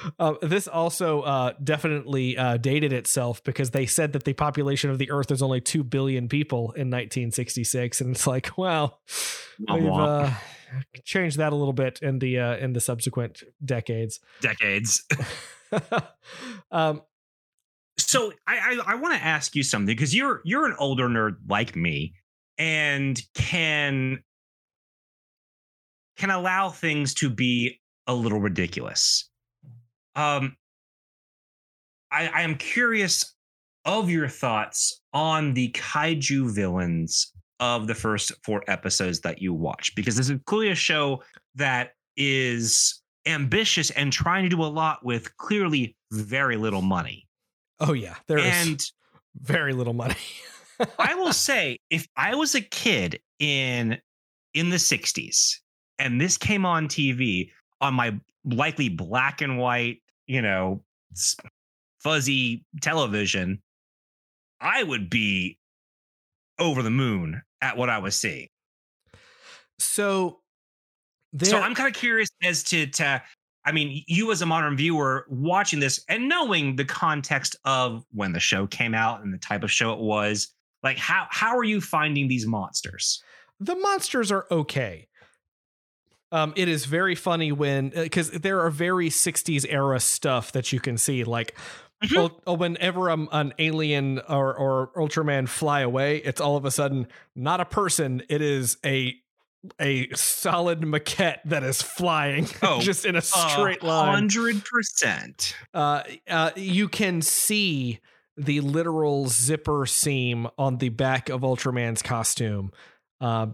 uh, 0.19 0.33
this 0.41 0.67
also 0.67 1.21
uh, 1.21 1.53
definitely 1.63 2.37
uh, 2.37 2.57
dated 2.57 2.93
itself 2.93 3.43
because 3.43 3.71
they 3.71 3.85
said 3.85 4.13
that 4.13 4.23
the 4.23 4.33
population 4.33 4.89
of 4.89 4.99
the 4.99 5.11
Earth 5.11 5.31
is 5.31 5.41
only 5.41 5.61
two 5.61 5.83
billion 5.83 6.27
people 6.27 6.71
in 6.71 6.89
1966, 6.89 8.01
and 8.01 8.11
it's 8.15 8.27
like, 8.27 8.57
well, 8.57 8.99
we've 9.71 9.87
uh, 9.87 10.31
changed 11.03 11.37
that 11.37 11.53
a 11.53 11.55
little 11.55 11.73
bit 11.73 11.99
in 12.01 12.19
the 12.19 12.39
uh, 12.39 12.57
in 12.57 12.73
the 12.73 12.81
subsequent 12.81 13.43
decades. 13.63 14.19
Decades. 14.41 15.03
um, 16.71 17.01
so 18.15 18.33
I 18.47 18.57
I, 18.57 18.93
I 18.93 18.95
want 18.95 19.13
to 19.13 19.23
ask 19.23 19.55
you 19.55 19.63
something 19.63 19.95
because 19.95 20.15
you're 20.15 20.41
you're 20.43 20.65
an 20.65 20.75
older 20.79 21.07
nerd 21.07 21.37
like 21.47 21.75
me 21.75 22.13
and 22.57 23.21
can 23.33 24.19
can 26.17 26.29
allow 26.29 26.69
things 26.69 27.13
to 27.15 27.29
be 27.29 27.79
a 28.07 28.13
little 28.13 28.39
ridiculous. 28.39 29.29
Um, 30.15 30.55
I, 32.11 32.27
I 32.27 32.41
am 32.41 32.55
curious 32.55 33.35
of 33.83 34.09
your 34.09 34.27
thoughts 34.27 35.01
on 35.13 35.53
the 35.53 35.71
kaiju 35.71 36.53
villains 36.55 37.33
of 37.59 37.87
the 37.87 37.95
first 37.95 38.31
four 38.43 38.63
episodes 38.67 39.21
that 39.21 39.41
you 39.41 39.53
watch 39.53 39.93
because 39.95 40.15
this 40.15 40.29
is 40.29 40.39
clearly 40.45 40.71
a 40.71 40.75
show 40.75 41.21
that 41.55 41.91
is 42.17 43.01
ambitious 43.25 43.91
and 43.91 44.11
trying 44.11 44.43
to 44.43 44.49
do 44.49 44.61
a 44.61 44.65
lot 44.65 45.03
with 45.03 45.35
clearly 45.37 45.95
very 46.11 46.57
little 46.57 46.81
money. 46.81 47.24
Oh 47.79 47.93
yeah, 47.93 48.15
there 48.27 48.39
and 48.39 48.79
is 48.79 48.93
very 49.35 49.73
little 49.73 49.93
money. 49.93 50.15
I 50.99 51.15
will 51.15 51.33
say, 51.33 51.79
if 51.89 52.07
I 52.15 52.35
was 52.35 52.55
a 52.55 52.61
kid 52.61 53.19
in 53.39 53.97
in 54.53 54.69
the 54.69 54.77
'60s 54.77 55.57
and 55.99 56.19
this 56.19 56.37
came 56.37 56.65
on 56.65 56.87
TV 56.87 57.51
on 57.81 57.93
my 57.93 58.17
likely 58.45 58.89
black 58.89 59.41
and 59.41 59.57
white, 59.57 60.01
you 60.27 60.41
know, 60.41 60.83
fuzzy 61.99 62.65
television, 62.81 63.61
I 64.61 64.83
would 64.83 65.09
be 65.09 65.57
over 66.59 66.81
the 66.81 66.89
moon 66.89 67.41
at 67.61 67.77
what 67.77 67.89
I 67.89 67.97
was 67.99 68.15
seeing. 68.15 68.47
So, 69.79 70.39
there, 71.33 71.49
so 71.49 71.59
I'm 71.59 71.75
kind 71.75 71.93
of 71.93 71.99
curious 71.99 72.29
as 72.43 72.63
to 72.65 72.87
to 72.87 73.21
I 73.65 73.71
mean, 73.71 74.03
you 74.07 74.31
as 74.31 74.41
a 74.41 74.45
modern 74.45 74.77
viewer 74.77 75.25
watching 75.27 75.79
this 75.79 76.03
and 76.07 76.29
knowing 76.29 76.75
the 76.75 76.85
context 76.85 77.55
of 77.65 78.05
when 78.11 78.31
the 78.33 78.39
show 78.39 78.67
came 78.67 78.93
out 78.93 79.21
and 79.23 79.33
the 79.33 79.37
type 79.39 79.63
of 79.63 79.71
show 79.71 79.91
it 79.93 79.99
was, 79.99 80.49
like 80.83 80.97
how 80.97 81.27
how 81.31 81.57
are 81.57 81.63
you 81.63 81.81
finding 81.81 82.27
these 82.27 82.45
monsters? 82.45 83.23
The 83.59 83.75
monsters 83.75 84.31
are 84.31 84.45
okay. 84.51 85.07
Um, 86.31 86.53
it 86.55 86.67
is 86.67 86.85
very 86.85 87.15
funny 87.15 87.51
when 87.51 87.89
because 87.89 88.33
uh, 88.33 88.39
there 88.41 88.59
are 88.61 88.69
very 88.69 89.09
60s 89.09 89.65
era 89.69 89.99
stuff 89.99 90.51
that 90.51 90.71
you 90.71 90.79
can 90.79 90.97
see 90.97 91.23
like 91.23 91.55
Mhm. 92.03 92.17
Ul- 92.17 92.41
uh, 92.45 92.53
whenever 92.53 93.09
um, 93.09 93.29
an 93.31 93.53
alien 93.57 94.19
or, 94.27 94.53
or 94.53 94.91
Ultraman 94.97 95.47
fly 95.47 95.79
away, 95.79 96.17
it's 96.17 96.41
all 96.41 96.57
of 96.57 96.65
a 96.65 96.71
sudden 96.71 97.07
not 97.35 97.61
a 97.61 97.65
person. 97.65 98.21
It 98.27 98.41
is 98.41 98.75
a 98.85 99.15
a 99.79 100.09
solid 100.13 100.81
maquette 100.81 101.39
that 101.45 101.63
is 101.63 101.81
flying 101.81 102.47
Oh, 102.61 102.79
just 102.79 103.05
in 103.05 103.15
a 103.15 103.21
straight 103.21 103.83
line. 103.83 104.13
Hundred 104.13 104.63
percent. 104.65 105.55
Uh, 105.73 106.03
uh, 106.29 106.51
you 106.55 106.87
can 106.87 107.21
see 107.21 107.99
the 108.37 108.61
literal 108.61 109.27
zipper 109.27 109.85
seam 109.85 110.47
on 110.57 110.77
the 110.77 110.89
back 110.89 111.29
of 111.29 111.41
Ultraman's 111.41 112.01
costume. 112.01 112.71
Uh, 113.21 113.47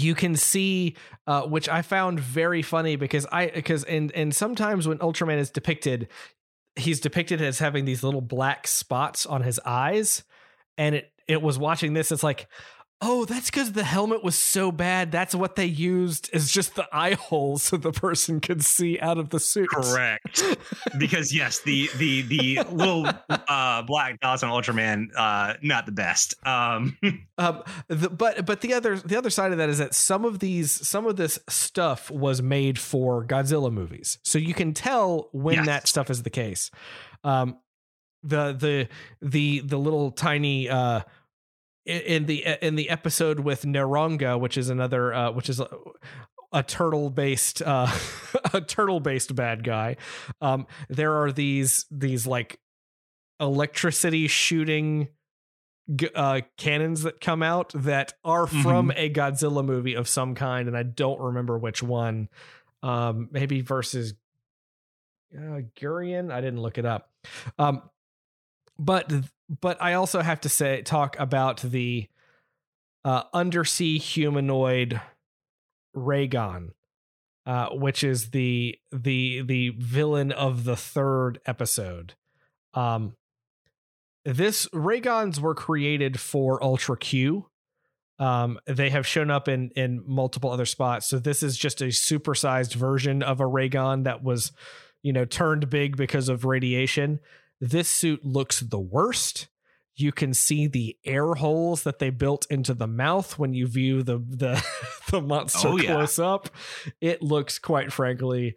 you 0.00 0.14
can 0.14 0.36
see, 0.36 0.96
uh, 1.26 1.42
which 1.42 1.68
I 1.68 1.82
found 1.82 2.18
very 2.18 2.62
funny 2.62 2.96
because 2.96 3.26
I 3.30 3.48
because 3.48 3.84
and 3.84 4.10
and 4.12 4.34
sometimes 4.34 4.88
when 4.88 4.98
Ultraman 4.98 5.38
is 5.38 5.50
depicted, 5.50 6.08
he's 6.76 7.00
depicted 7.00 7.42
as 7.42 7.58
having 7.58 7.84
these 7.84 8.02
little 8.02 8.22
black 8.22 8.66
spots 8.66 9.26
on 9.26 9.42
his 9.42 9.60
eyes, 9.64 10.24
and 10.78 10.94
it 10.94 11.12
it 11.28 11.42
was 11.42 11.58
watching 11.58 11.92
this. 11.94 12.12
It's 12.12 12.22
like. 12.22 12.48
Oh, 13.06 13.26
that's 13.26 13.50
because 13.50 13.72
the 13.72 13.84
helmet 13.84 14.24
was 14.24 14.34
so 14.38 14.72
bad. 14.72 15.12
That's 15.12 15.34
what 15.34 15.56
they 15.56 15.66
used 15.66 16.30
is 16.32 16.50
just 16.50 16.74
the 16.74 16.88
eye 16.90 17.12
holes 17.14 17.62
so 17.64 17.76
the 17.76 17.92
person 17.92 18.40
could 18.40 18.64
see 18.64 18.98
out 18.98 19.18
of 19.18 19.28
the 19.28 19.38
suit. 19.38 19.68
Correct. 19.68 20.42
because 20.98 21.34
yes, 21.34 21.58
the 21.60 21.90
the 21.98 22.22
the 22.22 22.58
little 22.72 23.06
uh 23.28 23.82
black 23.82 24.20
dots 24.20 24.42
on 24.42 24.50
Ultraman, 24.50 25.08
uh, 25.16 25.54
not 25.62 25.84
the 25.86 25.92
best. 25.92 26.34
Um, 26.46 26.96
Um, 27.36 27.62
the, 27.88 28.08
but 28.08 28.46
but 28.46 28.60
the 28.62 28.72
other 28.72 28.96
the 28.96 29.16
other 29.18 29.28
side 29.30 29.52
of 29.52 29.58
that 29.58 29.68
is 29.68 29.78
that 29.78 29.92
some 29.94 30.24
of 30.24 30.38
these 30.38 30.70
some 30.70 31.04
of 31.06 31.16
this 31.16 31.38
stuff 31.48 32.10
was 32.10 32.40
made 32.40 32.78
for 32.78 33.24
Godzilla 33.24 33.70
movies, 33.72 34.18
so 34.22 34.38
you 34.38 34.54
can 34.54 34.72
tell 34.72 35.28
when 35.32 35.56
Yes. 35.56 35.66
that 35.66 35.88
stuff 35.88 36.08
is 36.10 36.22
the 36.22 36.30
case. 36.30 36.70
Um, 37.22 37.58
the 38.22 38.52
the 38.52 38.88
the 39.20 39.60
the 39.60 39.76
little 39.78 40.10
tiny 40.12 40.68
uh 40.70 41.00
in- 41.84 42.26
the 42.26 42.44
in 42.62 42.74
the 42.76 42.90
episode 42.90 43.40
with 43.40 43.62
Neronga, 43.62 44.38
which 44.38 44.56
is 44.56 44.70
another 44.70 45.12
uh, 45.12 45.30
which 45.32 45.48
is 45.48 45.60
a, 45.60 45.68
a 46.52 46.62
turtle 46.62 47.10
based 47.10 47.62
uh 47.62 47.90
a 48.52 48.60
turtle 48.60 49.00
based 49.00 49.34
bad 49.34 49.64
guy. 49.64 49.96
Um, 50.40 50.66
there 50.88 51.22
are 51.22 51.32
these 51.32 51.86
these 51.90 52.26
like 52.26 52.60
electricity 53.40 54.28
shooting 54.28 55.08
uh, 56.14 56.40
cannons 56.56 57.02
that 57.02 57.20
come 57.20 57.42
out 57.42 57.72
that 57.74 58.14
are 58.24 58.46
from 58.46 58.90
a 58.96 59.10
Godzilla 59.10 59.64
movie 59.64 59.94
of 59.94 60.08
some 60.08 60.34
kind, 60.34 60.66
and 60.68 60.76
I 60.76 60.82
don't 60.82 61.20
remember 61.20 61.58
which 61.58 61.82
one. 61.82 62.28
Um, 62.82 63.28
maybe 63.30 63.60
versus 63.60 64.14
uh, 65.34 65.60
Gurion. 65.78 66.32
I 66.32 66.40
didn't 66.40 66.60
look 66.60 66.78
it 66.78 66.86
up. 66.86 67.10
Um, 67.58 67.82
but 68.78 69.10
but 69.48 69.80
I 69.82 69.94
also 69.94 70.20
have 70.20 70.40
to 70.42 70.48
say 70.48 70.82
talk 70.82 71.16
about 71.18 71.60
the 71.60 72.08
uh, 73.04 73.24
undersea 73.32 73.98
humanoid 73.98 75.00
Raygon, 75.94 76.70
uh, 77.46 77.68
which 77.70 78.02
is 78.02 78.30
the 78.30 78.78
the 78.90 79.42
the 79.42 79.70
villain 79.70 80.32
of 80.32 80.64
the 80.64 80.76
third 80.76 81.40
episode. 81.46 82.14
Um, 82.72 83.16
this 84.24 84.66
Raygons 84.68 85.38
were 85.38 85.54
created 85.54 86.18
for 86.18 86.62
Ultra 86.62 86.96
Q. 86.96 87.46
Um, 88.18 88.58
they 88.66 88.90
have 88.90 89.06
shown 89.06 89.30
up 89.30 89.48
in 89.48 89.70
in 89.76 90.02
multiple 90.06 90.50
other 90.50 90.66
spots. 90.66 91.06
So 91.06 91.18
this 91.18 91.42
is 91.42 91.56
just 91.56 91.82
a 91.82 91.86
supersized 91.86 92.74
version 92.74 93.22
of 93.22 93.40
a 93.40 93.44
Raygon 93.44 94.04
that 94.04 94.22
was, 94.22 94.52
you 95.02 95.12
know, 95.12 95.24
turned 95.24 95.68
big 95.68 95.96
because 95.96 96.28
of 96.28 96.44
radiation. 96.44 97.20
This 97.60 97.88
suit 97.88 98.24
looks 98.24 98.60
the 98.60 98.78
worst. 98.80 99.48
You 99.96 100.10
can 100.10 100.34
see 100.34 100.66
the 100.66 100.96
air 101.04 101.34
holes 101.34 101.84
that 101.84 102.00
they 102.00 102.10
built 102.10 102.46
into 102.50 102.74
the 102.74 102.88
mouth 102.88 103.38
when 103.38 103.54
you 103.54 103.66
view 103.68 104.02
the 104.02 104.18
the 104.18 104.64
the 105.10 105.20
monster 105.20 105.68
Oh, 105.68 105.76
yeah. 105.76 105.94
close 105.94 106.18
up. 106.18 106.48
It 107.00 107.22
looks 107.22 107.58
quite 107.58 107.92
frankly 107.92 108.56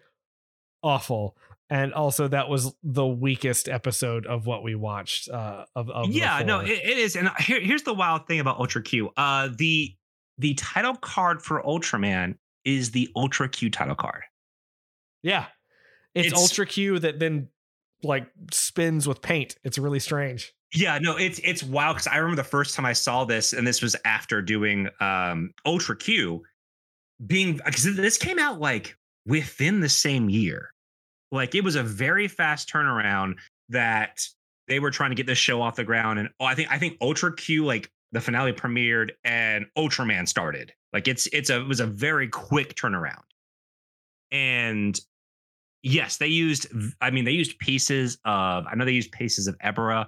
awful. 0.83 1.37
And 1.69 1.93
also, 1.93 2.29
that 2.29 2.47
was 2.47 2.73
the 2.81 3.05
weakest 3.05 3.67
episode 3.67 4.25
of 4.25 4.45
what 4.45 4.63
we 4.63 4.73
watched. 4.73 5.27
Uh, 5.29 5.65
of, 5.75 5.89
of 5.89 6.09
yeah, 6.09 6.41
no, 6.45 6.61
it, 6.61 6.69
it 6.69 6.97
is. 6.97 7.17
And 7.17 7.29
here, 7.39 7.59
here's 7.59 7.83
the 7.83 7.93
wild 7.93 8.25
thing 8.25 8.39
about 8.39 8.57
Ultra 8.59 8.81
Q. 8.81 9.09
Uh, 9.17 9.49
the 9.55 9.93
the 10.37 10.53
title 10.53 10.95
card 10.95 11.41
for 11.41 11.61
Ultraman 11.61 12.35
is 12.63 12.91
the 12.91 13.09
Ultra 13.17 13.49
Q 13.49 13.69
title 13.69 13.95
card. 13.95 14.21
Yeah. 15.23 15.45
It's, 16.15 16.27
It's- 16.27 16.41
Ultra 16.41 16.65
Q 16.65 16.99
that 16.99 17.19
then 17.19 17.49
like 18.03 18.27
spins 18.51 19.07
with 19.07 19.21
paint. 19.21 19.55
It's 19.63 19.77
really 19.77 19.99
strange. 19.99 20.53
Yeah, 20.73 20.99
no, 20.99 21.15
it's 21.17 21.39
it's 21.43 21.63
wild 21.63 21.95
because 21.95 22.07
I 22.07 22.17
remember 22.17 22.41
the 22.41 22.47
first 22.47 22.75
time 22.75 22.85
I 22.85 22.93
saw 22.93 23.23
this, 23.25 23.53
and 23.53 23.65
this 23.65 23.81
was 23.81 23.95
after 24.03 24.41
doing 24.41 24.89
um 24.99 25.53
Ultra 25.65 25.95
Q, 25.95 26.43
being 27.25 27.59
because 27.65 27.95
this 27.95 28.17
came 28.17 28.37
out 28.37 28.59
like 28.59 28.97
within 29.25 29.79
the 29.79 29.89
same 29.89 30.29
year. 30.29 30.71
Like 31.31 31.55
it 31.55 31.63
was 31.63 31.75
a 31.75 31.83
very 31.83 32.27
fast 32.27 32.69
turnaround 32.69 33.35
that 33.69 34.25
they 34.67 34.79
were 34.79 34.91
trying 34.91 35.11
to 35.11 35.15
get 35.15 35.27
this 35.27 35.37
show 35.37 35.61
off 35.61 35.75
the 35.75 35.83
ground, 35.83 36.19
and 36.19 36.29
oh, 36.39 36.45
I 36.45 36.55
think 36.55 36.69
I 36.71 36.77
think 36.77 36.97
Ultra 37.01 37.33
Q 37.35 37.65
like 37.65 37.89
the 38.11 38.21
finale 38.21 38.53
premiered 38.53 39.11
and 39.23 39.65
Ultraman 39.77 40.27
started. 40.27 40.73
Like 40.91 41.07
it's 41.07 41.27
it's 41.27 41.49
a 41.49 41.61
it 41.61 41.67
was 41.67 41.79
a 41.79 41.87
very 41.87 42.27
quick 42.27 42.75
turnaround, 42.75 43.23
and 44.31 44.99
yes, 45.83 46.17
they 46.17 46.27
used. 46.27 46.67
I 47.01 47.11
mean, 47.11 47.25
they 47.25 47.31
used 47.31 47.57
pieces 47.59 48.17
of. 48.25 48.65
I 48.69 48.75
know 48.75 48.85
they 48.85 48.91
used 48.91 49.11
pieces 49.11 49.47
of 49.47 49.57
Ebirah 49.59 50.07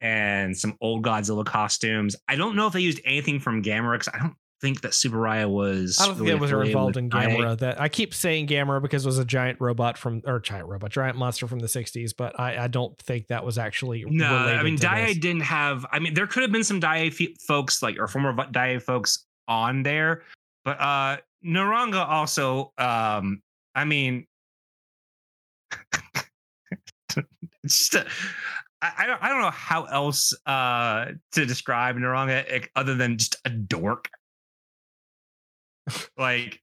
and 0.00 0.56
some 0.56 0.76
old 0.80 1.04
Godzilla 1.04 1.44
costumes. 1.44 2.16
I 2.28 2.36
don't 2.36 2.56
know 2.56 2.66
if 2.66 2.72
they 2.72 2.80
used 2.80 3.00
anything 3.04 3.40
from 3.40 3.62
Gamera 3.62 3.94
because 3.98 4.12
I 4.12 4.18
don't 4.18 4.34
think 4.60 4.80
that 4.82 4.92
Tsuburaya 4.92 5.48
was. 5.48 5.98
I 6.00 6.06
don't 6.06 6.16
think 6.16 6.28
really 6.28 6.38
it 6.38 6.40
was 6.40 6.68
involved 6.68 6.96
in. 6.96 7.10
Gamera. 7.10 7.58
That 7.58 7.80
I 7.80 7.88
keep 7.88 8.14
saying 8.14 8.46
Gamera 8.46 8.80
because 8.80 9.04
it 9.04 9.08
was 9.08 9.18
a 9.18 9.24
giant 9.24 9.60
robot 9.60 9.98
from 9.98 10.22
or 10.26 10.40
giant 10.40 10.68
robot, 10.68 10.90
giant 10.90 11.16
monster 11.16 11.46
from 11.46 11.58
the 11.58 11.66
'60s, 11.66 12.12
but 12.16 12.38
I, 12.38 12.64
I 12.64 12.68
don't 12.68 12.96
think 12.98 13.28
that 13.28 13.44
was 13.44 13.58
actually 13.58 14.04
No, 14.06 14.26
I 14.34 14.62
mean 14.62 14.76
Daiei 14.78 15.20
didn't 15.20 15.42
have. 15.42 15.86
I 15.90 15.98
mean, 15.98 16.14
there 16.14 16.26
could 16.26 16.42
have 16.42 16.52
been 16.52 16.64
some 16.64 16.80
Daiei 16.80 17.34
folks 17.46 17.82
like 17.82 17.98
or 17.98 18.06
former 18.06 18.34
Daiei 18.34 18.82
folks 18.82 19.26
on 19.48 19.82
there, 19.82 20.22
but 20.64 20.80
uh 20.80 21.18
Neronga 21.44 22.06
also. 22.06 22.72
um 22.78 23.42
I 23.74 23.84
mean, 23.84 24.26
it's 27.64 27.88
just. 27.88 27.94
A, 27.94 28.06
I, 28.82 28.92
I 28.98 29.06
don't. 29.06 29.22
I 29.22 29.28
don't 29.28 29.40
know 29.40 29.50
how 29.50 29.84
else 29.84 30.34
uh 30.46 31.06
to 31.32 31.46
describe 31.46 31.96
Neronga 31.96 32.44
eh, 32.48 32.66
other 32.76 32.94
than 32.94 33.18
just 33.18 33.36
a 33.44 33.50
dork. 33.50 34.08
like. 36.18 36.60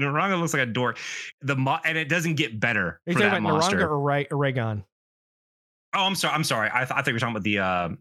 Neronga 0.00 0.38
looks 0.38 0.52
like 0.52 0.62
a 0.62 0.66
dork. 0.66 0.96
The 1.40 1.56
mo- 1.56 1.80
and 1.84 1.98
it 1.98 2.08
doesn't 2.08 2.36
get 2.36 2.60
better. 2.60 2.86
Are 2.86 3.00
you 3.06 3.14
talking 3.14 3.30
that 3.30 3.38
about 3.38 3.42
monster. 3.42 3.78
Neronga 3.78 3.90
or 3.90 4.00
Ray, 4.00 4.26
Raygon? 4.26 4.84
Oh, 5.94 6.04
I'm 6.04 6.14
sorry. 6.14 6.34
I'm 6.34 6.44
sorry. 6.44 6.70
I, 6.72 6.84
th- 6.84 6.92
I 6.92 7.02
think 7.02 7.14
we're 7.14 7.18
talking 7.18 7.34
about 7.34 7.42
the 7.42 7.58
um 7.58 7.98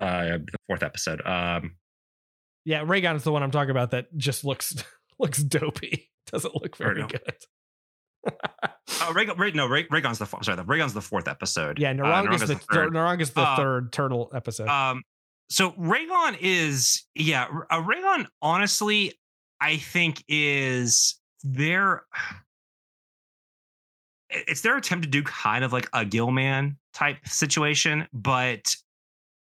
uh 0.00 0.38
the 0.38 0.56
fourth 0.66 0.82
episode. 0.82 1.20
Um 1.26 1.76
Yeah, 2.64 2.82
Raygon 2.84 3.16
is 3.16 3.24
the 3.24 3.32
one 3.32 3.42
I'm 3.42 3.50
talking 3.50 3.72
about 3.72 3.90
that 3.90 4.06
just 4.16 4.42
looks 4.44 4.74
looks 5.20 5.42
dopey. 5.42 6.08
Doesn't 6.32 6.54
look 6.54 6.76
very 6.76 7.06
good. 7.06 7.34
oh, 9.02 9.12
Ray, 9.14 9.26
Ray, 9.36 9.50
no, 9.52 9.66
Ray, 9.66 9.84
Raygon's 9.84 10.18
the 10.18 10.26
fourth. 10.26 10.44
Sorry, 10.44 10.56
the 10.56 10.64
Raygon's 10.64 10.94
the 10.94 11.00
fourth 11.00 11.28
episode. 11.28 11.78
Yeah, 11.78 11.90
Uh, 11.90 11.94
Neronga's 11.94 12.42
Neronga's 12.42 12.48
the, 12.48 12.54
the 12.54 12.60
third. 12.72 12.92
Neronga's 12.92 13.30
the 13.30 13.40
Uh, 13.42 13.56
third 13.56 13.92
turtle 13.92 14.30
episode. 14.34 14.68
Um, 14.68 15.02
so 15.48 15.72
Raygon 15.72 16.36
is 16.40 17.04
yeah, 17.14 17.46
uh, 17.70 17.82
Raygon. 17.82 18.26
Honestly, 18.42 19.14
I 19.60 19.76
think 19.78 20.22
is 20.28 21.18
their 21.42 22.04
it's 24.30 24.60
their 24.60 24.76
attempt 24.76 25.04
to 25.04 25.10
do 25.10 25.22
kind 25.22 25.64
of 25.64 25.72
like 25.72 25.88
a 25.92 26.04
Gill-man 26.04 26.76
type 26.94 27.16
situation, 27.26 28.06
but 28.12 28.74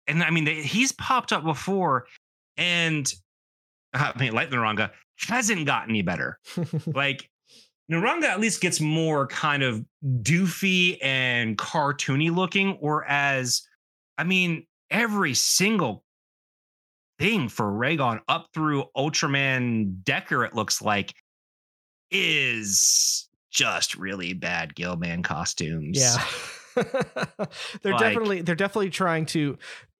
and 0.06 0.22
I 0.22 0.30
mean 0.30 0.44
they, 0.44 0.62
he's 0.62 0.92
popped 0.92 1.32
up 1.32 1.44
before, 1.44 2.06
and 2.56 3.12
I 3.94 4.12
mean 4.18 4.32
like 4.32 4.50
Neronga 4.50 4.90
hasn't 5.28 5.66
got 5.66 5.88
any 5.88 6.02
better. 6.02 6.38
like 6.86 7.28
Neronga 7.90 8.24
at 8.24 8.40
least 8.40 8.60
gets 8.60 8.80
more 8.80 9.26
kind 9.26 9.62
of 9.62 9.84
doofy 10.04 10.98
and 11.02 11.58
cartoony 11.58 12.34
looking, 12.34 12.76
whereas 12.80 13.62
I 14.18 14.24
mean 14.24 14.66
every 14.90 15.34
single 15.34 16.04
thing 17.18 17.48
for 17.48 17.66
Raygon 17.66 18.20
up 18.28 18.48
through 18.54 18.84
Ultraman 18.96 20.02
Decker, 20.04 20.44
it 20.44 20.54
looks 20.54 20.80
like, 20.80 21.14
is 22.10 23.28
just 23.50 23.96
really 23.96 24.32
bad 24.32 24.74
Gill-man 24.74 25.22
costumes. 25.22 25.98
Yeah. 25.98 26.24
they're 27.82 27.92
Like- 27.92 28.00
definitely 28.00 28.42
they're 28.42 28.54
definitely 28.54 28.90
trying 28.90 29.26
to 29.26 29.58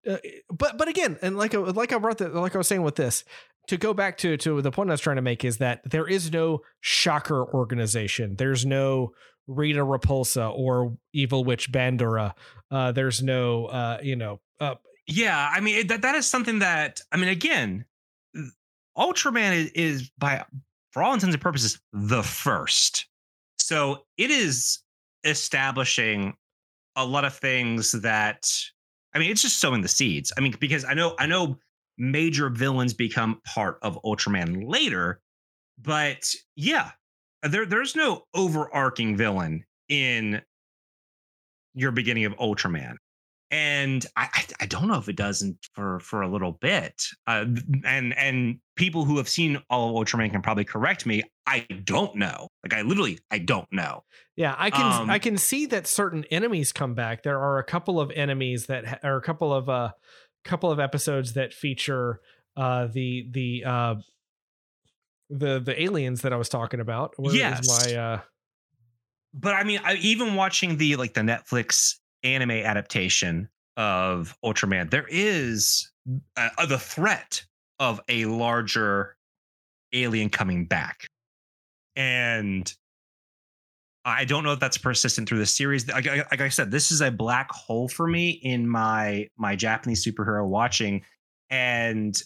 uh, 0.08 0.16
but 0.48 0.78
but 0.78 0.88
again 0.88 1.18
and 1.20 1.36
like 1.36 1.52
like 1.52 1.92
I 1.92 1.98
brought 1.98 2.18
the 2.18 2.28
like 2.28 2.54
I 2.54 2.58
was 2.58 2.68
saying 2.68 2.82
with 2.82 2.94
this 2.94 3.24
to 3.70 3.76
go 3.76 3.92
back 3.92 4.18
to 4.18 4.36
to 4.36 4.62
the 4.62 4.70
point 4.70 4.90
I 4.90 4.92
was 4.92 5.00
trying 5.00 5.16
to 5.16 5.22
make 5.22 5.44
is 5.44 5.58
that 5.58 5.80
there 5.90 6.06
is 6.06 6.30
no 6.30 6.60
shocker 6.80 7.44
organization 7.52 8.36
there's 8.36 8.64
no 8.64 9.12
Rita 9.50 9.80
Repulsa 9.80 10.56
or 10.56 10.96
Evil 11.12 11.44
Witch 11.44 11.70
Bandora. 11.72 12.34
Uh, 12.70 12.92
there's 12.92 13.22
no, 13.22 13.66
uh, 13.66 13.98
you 14.02 14.16
know, 14.16 14.40
uh, 14.60 14.76
yeah. 15.06 15.50
I 15.52 15.60
mean 15.60 15.88
that 15.88 16.02
that 16.02 16.14
is 16.14 16.26
something 16.26 16.60
that 16.60 17.00
I 17.10 17.16
mean 17.16 17.28
again, 17.28 17.84
Ultraman 18.96 19.52
is, 19.52 19.70
is 19.70 20.10
by 20.18 20.44
for 20.92 21.02
all 21.02 21.12
intents 21.12 21.34
and 21.34 21.42
purposes 21.42 21.80
the 21.92 22.22
first. 22.22 23.06
So 23.58 24.04
it 24.16 24.30
is 24.30 24.80
establishing 25.24 26.34
a 26.96 27.04
lot 27.04 27.24
of 27.24 27.34
things 27.34 27.92
that 27.92 28.50
I 29.14 29.18
mean 29.18 29.30
it's 29.30 29.42
just 29.42 29.58
sowing 29.58 29.82
the 29.82 29.88
seeds. 29.88 30.32
I 30.36 30.40
mean 30.40 30.54
because 30.60 30.84
I 30.84 30.94
know 30.94 31.16
I 31.18 31.26
know 31.26 31.58
major 32.00 32.48
villains 32.48 32.94
become 32.94 33.40
part 33.44 33.78
of 33.82 34.02
Ultraman 34.02 34.68
later, 34.68 35.20
but 35.78 36.34
yeah, 36.56 36.90
there 37.42 37.66
there's 37.66 37.94
no 37.94 38.24
overarching 38.34 39.16
villain 39.16 39.64
in 39.88 40.42
your 41.74 41.92
beginning 41.92 42.24
of 42.24 42.34
Ultraman. 42.36 42.94
And 43.52 44.06
I, 44.16 44.28
I 44.60 44.66
don't 44.66 44.86
know 44.86 44.98
if 44.98 45.08
it 45.08 45.16
doesn't 45.16 45.56
for 45.74 45.98
for 46.00 46.22
a 46.22 46.28
little 46.28 46.52
bit. 46.52 47.02
Uh, 47.26 47.46
and 47.84 48.16
and 48.16 48.60
people 48.76 49.04
who 49.04 49.16
have 49.16 49.28
seen 49.28 49.60
all 49.68 49.90
of 49.98 50.06
Ultraman 50.06 50.30
can 50.30 50.40
probably 50.40 50.64
correct 50.64 51.04
me. 51.04 51.22
I 51.46 51.66
don't 51.84 52.14
know. 52.14 52.46
Like 52.62 52.74
I 52.74 52.82
literally 52.82 53.18
I 53.30 53.38
don't 53.38 53.66
know. 53.72 54.04
Yeah, 54.36 54.54
I 54.56 54.70
can 54.70 55.02
um, 55.02 55.10
I 55.10 55.18
can 55.18 55.36
see 55.36 55.66
that 55.66 55.88
certain 55.88 56.24
enemies 56.30 56.72
come 56.72 56.94
back. 56.94 57.24
There 57.24 57.40
are 57.40 57.58
a 57.58 57.64
couple 57.64 58.00
of 58.00 58.12
enemies 58.12 58.66
that 58.66 59.00
are 59.04 59.16
a 59.16 59.22
couple 59.22 59.52
of 59.52 59.68
uh 59.68 59.90
couple 60.44 60.70
of 60.70 60.80
episodes 60.80 61.34
that 61.34 61.52
feature 61.52 62.20
uh 62.56 62.86
the 62.86 63.28
the 63.30 63.64
uh 63.64 63.94
the 65.28 65.60
the 65.60 65.80
aliens 65.80 66.22
that 66.22 66.32
I 66.32 66.36
was 66.36 66.48
talking 66.48 66.80
about. 66.80 67.14
Where 67.16 67.34
yes. 67.34 67.86
My 67.86 67.94
uh 67.94 68.20
but 69.32 69.54
I 69.54 69.64
mean, 69.64 69.80
I, 69.84 69.94
even 69.96 70.34
watching 70.34 70.76
the 70.76 70.96
like 70.96 71.14
the 71.14 71.20
Netflix 71.20 71.96
anime 72.22 72.50
adaptation 72.50 73.48
of 73.76 74.36
Ultraman, 74.44 74.90
there 74.90 75.06
is 75.08 75.90
uh, 76.36 76.66
the 76.66 76.78
threat 76.78 77.44
of 77.78 78.00
a 78.08 78.24
larger 78.26 79.16
alien 79.92 80.30
coming 80.30 80.66
back, 80.66 81.08
and 81.94 82.72
I 84.04 84.24
don't 84.24 84.44
know 84.44 84.52
if 84.52 84.60
that's 84.60 84.78
persistent 84.78 85.28
through 85.28 85.38
the 85.38 85.46
series. 85.46 85.86
Like, 85.88 86.06
like 86.06 86.40
I 86.40 86.48
said, 86.48 86.70
this 86.70 86.90
is 86.90 87.02
a 87.02 87.10
black 87.10 87.50
hole 87.50 87.88
for 87.88 88.06
me 88.06 88.30
in 88.30 88.68
my 88.68 89.28
my 89.36 89.56
Japanese 89.56 90.04
superhero 90.04 90.46
watching, 90.46 91.02
and 91.50 92.20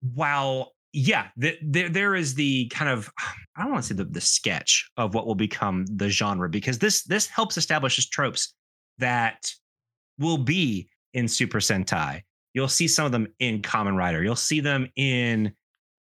while 0.00 0.72
yeah, 0.92 1.28
the, 1.36 1.56
there 1.62 1.88
there 1.88 2.14
is 2.14 2.34
the 2.34 2.68
kind 2.68 2.90
of 2.90 3.10
I 3.56 3.62
don't 3.62 3.72
want 3.72 3.84
to 3.84 3.88
say 3.88 3.94
the, 3.94 4.04
the 4.04 4.20
sketch 4.20 4.90
of 4.96 5.14
what 5.14 5.26
will 5.26 5.34
become 5.34 5.84
the 5.86 6.08
genre 6.08 6.48
because 6.48 6.78
this 6.78 7.04
this 7.04 7.26
helps 7.26 7.56
establish 7.56 8.08
tropes 8.08 8.54
that 8.98 9.50
will 10.18 10.38
be 10.38 10.88
in 11.14 11.28
Super 11.28 11.58
Sentai. 11.58 12.22
You'll 12.54 12.68
see 12.68 12.88
some 12.88 13.06
of 13.06 13.12
them 13.12 13.28
in 13.38 13.62
Kamen 13.62 13.96
Rider. 13.96 14.22
You'll 14.22 14.36
see 14.36 14.60
them 14.60 14.88
in 14.96 15.52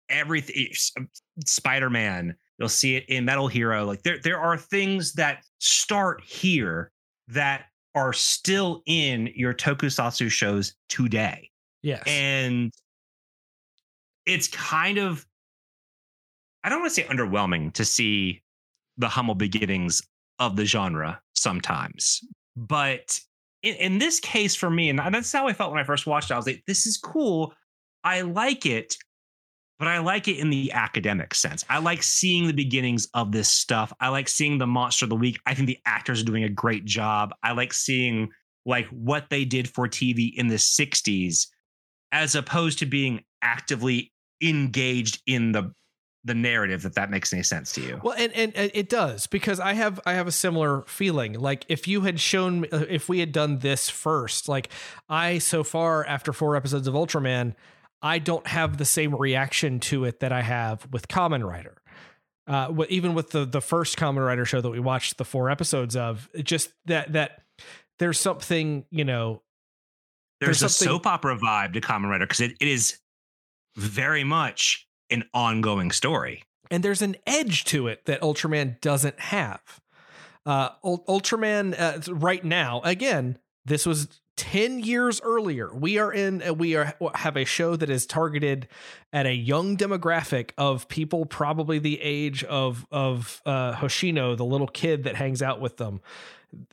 everything 0.09 0.67
eh, 0.71 0.99
um, 0.99 1.09
Spider 1.45 1.89
Man. 1.89 2.35
You'll 2.57 2.69
see 2.69 2.95
it 2.95 3.05
in 3.09 3.25
Metal 3.25 3.47
Hero. 3.47 3.85
Like 3.85 4.03
there 4.03 4.19
there 4.19 4.39
are 4.39 4.57
things 4.57 5.13
that 5.13 5.43
start 5.59 6.21
here 6.23 6.91
that 7.27 7.65
are 7.95 8.13
still 8.13 8.81
in 8.85 9.31
your 9.35 9.53
tokusatsu 9.53 10.29
shows 10.29 10.75
today. 10.89 11.49
Yes. 11.81 12.03
And 12.05 12.71
it's 14.25 14.47
kind 14.47 14.97
of 14.97 15.25
I 16.63 16.69
don't 16.69 16.79
want 16.79 16.93
to 16.93 17.01
say 17.01 17.07
underwhelming 17.07 17.73
to 17.73 17.85
see 17.85 18.41
the 18.97 19.07
humble 19.07 19.35
beginnings 19.35 20.01
of 20.39 20.55
the 20.55 20.65
genre 20.65 21.21
sometimes. 21.33 22.21
But 22.55 23.19
in, 23.61 23.75
in, 23.75 23.97
this 23.99 24.19
case, 24.19 24.55
for 24.55 24.69
me, 24.69 24.89
and 24.89 24.99
that's 24.99 25.31
how 25.31 25.47
I 25.47 25.53
felt 25.53 25.71
when 25.71 25.79
I 25.79 25.83
first 25.83 26.07
watched 26.07 26.31
it, 26.31 26.33
I 26.33 26.37
was 26.37 26.47
like, 26.47 26.63
this 26.65 26.87
is 26.87 26.97
cool. 26.97 27.53
I 28.03 28.21
like 28.21 28.65
it, 28.65 28.97
but 29.77 29.87
I 29.87 29.99
like 29.99 30.27
it 30.27 30.37
in 30.37 30.49
the 30.49 30.71
academic 30.71 31.35
sense. 31.35 31.65
I 31.69 31.79
like 31.79 32.01
seeing 32.01 32.47
the 32.47 32.53
beginnings 32.53 33.07
of 33.13 33.31
this 33.31 33.49
stuff. 33.49 33.91
I 33.99 34.09
like 34.09 34.29
seeing 34.29 34.57
the 34.57 34.67
monster 34.67 35.05
of 35.05 35.09
the 35.09 35.15
week. 35.15 35.39
I 35.45 35.53
think 35.53 35.67
the 35.67 35.79
actors 35.85 36.21
are 36.21 36.25
doing 36.25 36.43
a 36.43 36.49
great 36.49 36.85
job. 36.85 37.33
I 37.43 37.51
like 37.51 37.73
seeing 37.73 38.29
like 38.65 38.87
what 38.87 39.29
they 39.29 39.45
did 39.45 39.67
for 39.69 39.87
TV 39.87 40.33
in 40.35 40.47
the 40.47 40.55
60s 40.55 41.47
as 42.11 42.35
opposed 42.35 42.79
to 42.79 42.85
being 42.85 43.23
actively 43.41 44.11
engaged 44.41 45.21
in 45.27 45.51
the 45.51 45.73
the 46.23 46.33
narrative 46.33 46.81
that 46.81 46.95
that 46.95 47.11
makes 47.11 47.31
any 47.31 47.43
sense 47.43 47.71
to 47.71 47.81
you 47.81 48.01
well 48.03 48.15
and, 48.17 48.33
and, 48.33 48.53
and 48.55 48.71
it 48.73 48.89
does 48.89 49.27
because 49.27 49.59
i 49.59 49.73
have 49.73 49.99
i 50.07 50.13
have 50.13 50.27
a 50.27 50.31
similar 50.31 50.81
feeling 50.87 51.33
like 51.33 51.63
if 51.69 51.87
you 51.87 52.01
had 52.01 52.19
shown 52.19 52.65
if 52.71 53.07
we 53.07 53.19
had 53.19 53.31
done 53.31 53.59
this 53.59 53.89
first 53.89 54.49
like 54.49 54.69
i 55.07 55.37
so 55.37 55.63
far 55.63 56.03
after 56.05 56.33
four 56.33 56.55
episodes 56.55 56.87
of 56.87 56.95
ultraman 56.95 57.53
i 58.01 58.19
don't 58.19 58.47
have 58.47 58.77
the 58.77 58.85
same 58.85 59.15
reaction 59.15 59.79
to 59.79 60.05
it 60.05 60.19
that 60.19 60.31
i 60.31 60.41
have 60.41 60.87
with 60.91 61.07
Kamen 61.07 61.47
Rider 61.47 61.77
uh, 62.47 62.71
even 62.89 63.15
with 63.15 63.31
the 63.31 63.45
the 63.45 63.61
first 63.61 63.97
Kamen 63.97 64.23
Rider 64.23 64.45
show 64.45 64.61
that 64.61 64.69
we 64.69 64.79
watched 64.79 65.17
the 65.17 65.25
four 65.25 65.49
episodes 65.49 65.95
of 65.95 66.29
just 66.43 66.71
that 66.85 67.13
that 67.13 67.41
there's 67.97 68.19
something 68.19 68.85
you 68.91 69.03
know 69.03 69.41
there's, 70.41 70.59
there's 70.59 70.71
a 70.71 70.83
soap 70.85 71.07
opera 71.07 71.37
vibe 71.37 71.73
to 71.73 71.81
Kamen 71.81 72.09
Rider 72.09 72.25
because 72.25 72.41
it, 72.41 72.51
it 72.59 72.67
is 72.67 72.99
very 73.75 74.23
much 74.23 74.87
an 75.09 75.23
ongoing 75.33 75.91
story. 75.91 76.43
And 76.71 76.83
there's 76.83 77.01
an 77.01 77.15
edge 77.27 77.63
to 77.65 77.87
it 77.87 78.05
that 78.05 78.21
Ultraman 78.21 78.81
doesn't 78.81 79.19
have. 79.19 79.61
Uh, 80.45 80.69
Ultraman 80.83 81.79
uh, 81.79 82.13
right 82.13 82.43
now, 82.43 82.81
again, 82.83 83.37
this 83.65 83.85
was 83.85 84.07
10 84.37 84.79
years 84.79 85.21
earlier. 85.21 85.73
We 85.73 85.97
are 85.97 86.11
in, 86.11 86.41
uh, 86.41 86.53
we 86.53 86.75
are 86.75 86.93
have 87.15 87.37
a 87.37 87.45
show 87.45 87.75
that 87.75 87.89
is 87.89 88.05
targeted 88.05 88.67
at 89.13 89.25
a 89.25 89.33
young 89.33 89.77
demographic 89.77 90.51
of 90.57 90.87
people 90.87 91.25
probably 91.25 91.79
the 91.79 92.01
age 92.01 92.43
of, 92.43 92.85
of 92.91 93.41
uh, 93.45 93.73
Hoshino, 93.75 94.35
the 94.35 94.45
little 94.45 94.67
kid 94.67 95.03
that 95.03 95.15
hangs 95.15 95.41
out 95.41 95.61
with 95.61 95.77
them. 95.77 96.01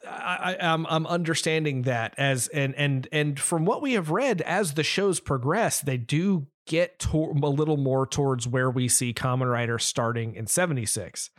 I, 0.08 0.56
am 0.58 0.86
I'm, 0.86 0.94
I'm 0.94 1.06
understanding 1.06 1.82
that 1.82 2.14
as 2.16 2.46
and 2.48 2.74
and 2.76 3.08
and 3.10 3.40
from 3.40 3.64
what 3.64 3.82
we 3.82 3.94
have 3.94 4.10
read 4.10 4.40
as 4.42 4.74
the 4.74 4.84
shows 4.84 5.18
progress, 5.18 5.80
they 5.80 5.96
do 5.96 6.46
get 6.66 6.98
to, 7.00 7.34
a 7.42 7.48
little 7.48 7.76
more 7.76 8.06
towards 8.06 8.46
where 8.46 8.70
we 8.70 8.88
see 8.88 9.12
Kamen 9.12 9.50
Rider 9.50 9.78
starting 9.78 10.34
in 10.34 10.46
76. 10.46 11.30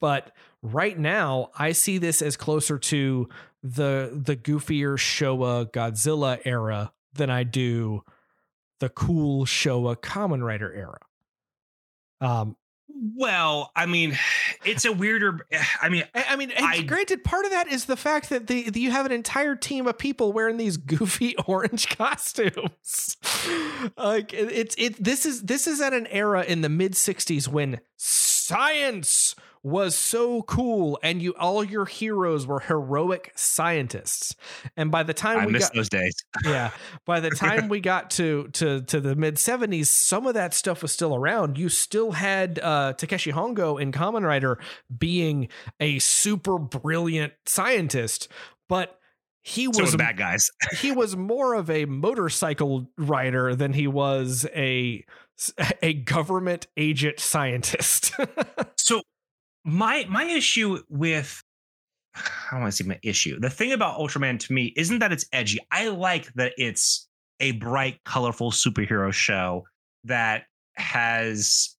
But 0.00 0.32
right 0.62 0.98
now, 0.98 1.50
I 1.58 1.72
see 1.72 1.98
this 1.98 2.22
as 2.22 2.36
closer 2.36 2.78
to 2.78 3.28
the 3.62 4.10
the 4.12 4.36
goofier 4.36 4.96
Showa 4.96 5.70
Godzilla 5.70 6.40
era 6.44 6.92
than 7.12 7.30
I 7.30 7.44
do 7.44 8.02
the 8.78 8.88
cool 8.88 9.44
Showa 9.44 9.96
Kamen 9.96 10.42
Rider 10.42 10.72
era. 10.72 10.98
Um, 12.20 12.56
well, 13.16 13.70
I 13.74 13.86
mean, 13.86 14.18
it's 14.64 14.84
a 14.84 14.92
weirder. 14.92 15.46
I 15.80 15.88
mean, 15.88 16.04
I 16.14 16.36
mean, 16.36 16.52
I, 16.58 16.82
granted, 16.82 17.24
part 17.24 17.44
of 17.46 17.50
that 17.52 17.68
is 17.68 17.86
the 17.86 17.96
fact 17.96 18.28
that 18.28 18.46
the, 18.46 18.68
the, 18.68 18.80
you 18.80 18.90
have 18.90 19.06
an 19.06 19.12
entire 19.12 19.56
team 19.56 19.86
of 19.86 19.96
people 19.96 20.32
wearing 20.32 20.58
these 20.58 20.76
goofy 20.76 21.36
orange 21.46 21.88
costumes. 21.96 23.16
like 23.96 24.34
it's 24.34 24.74
it. 24.76 25.02
This 25.02 25.24
is 25.24 25.42
this 25.42 25.66
is 25.66 25.80
at 25.80 25.94
an 25.94 26.06
era 26.08 26.42
in 26.42 26.60
the 26.60 26.68
mid 26.68 26.92
'60s 26.92 27.48
when 27.48 27.80
science 27.96 29.34
was 29.62 29.94
so 29.94 30.42
cool 30.42 30.98
and 31.02 31.20
you 31.20 31.34
all 31.38 31.62
your 31.62 31.84
heroes 31.84 32.46
were 32.46 32.60
heroic 32.60 33.30
scientists 33.34 34.34
and 34.76 34.90
by 34.90 35.02
the 35.02 35.12
time 35.12 35.40
I 35.40 35.46
we 35.46 35.52
miss 35.52 35.64
got 35.64 35.74
those 35.74 35.88
days 35.90 36.14
yeah 36.44 36.70
by 37.04 37.20
the 37.20 37.30
time 37.30 37.68
we 37.70 37.80
got 37.80 38.10
to 38.12 38.48
to 38.54 38.80
to 38.82 39.00
the 39.00 39.14
mid 39.14 39.36
70s 39.36 39.88
some 39.88 40.26
of 40.26 40.34
that 40.34 40.54
stuff 40.54 40.80
was 40.80 40.92
still 40.92 41.14
around 41.14 41.58
you 41.58 41.68
still 41.68 42.12
had 42.12 42.58
uh 42.62 42.94
Takeshi 42.94 43.32
Hongo 43.32 43.80
in 43.80 43.92
Kamen 43.92 44.24
Rider 44.24 44.58
being 44.96 45.48
a 45.78 45.98
super 45.98 46.58
brilliant 46.58 47.34
scientist 47.44 48.28
but 48.66 48.96
he 49.42 49.68
was 49.68 49.92
so 49.92 49.96
bad 49.96 50.16
guys. 50.16 50.50
he 50.80 50.92
was 50.92 51.16
more 51.16 51.54
of 51.54 51.70
a 51.70 51.86
motorcycle 51.86 52.90
rider 52.98 53.54
than 53.54 53.72
he 53.72 53.86
was 53.86 54.46
a 54.54 55.04
a 55.82 55.94
government 55.94 56.66
agent 56.76 57.18
scientist. 57.18 58.12
so 58.76 59.02
my 59.64 60.06
my 60.08 60.24
issue 60.24 60.78
with 60.88 61.42
I 62.14 62.22
don't 62.50 62.60
want 62.62 62.72
to 62.72 62.82
say 62.82 62.88
my 62.88 62.98
issue. 63.02 63.38
The 63.38 63.50
thing 63.50 63.72
about 63.72 63.98
Ultraman 63.98 64.38
to 64.40 64.52
me 64.52 64.72
isn't 64.76 64.98
that 64.98 65.12
it's 65.12 65.26
edgy. 65.32 65.58
I 65.70 65.88
like 65.88 66.32
that 66.34 66.52
it's 66.56 67.08
a 67.38 67.52
bright, 67.52 68.00
colorful 68.04 68.50
superhero 68.50 69.12
show 69.12 69.64
that 70.04 70.44
has 70.74 71.76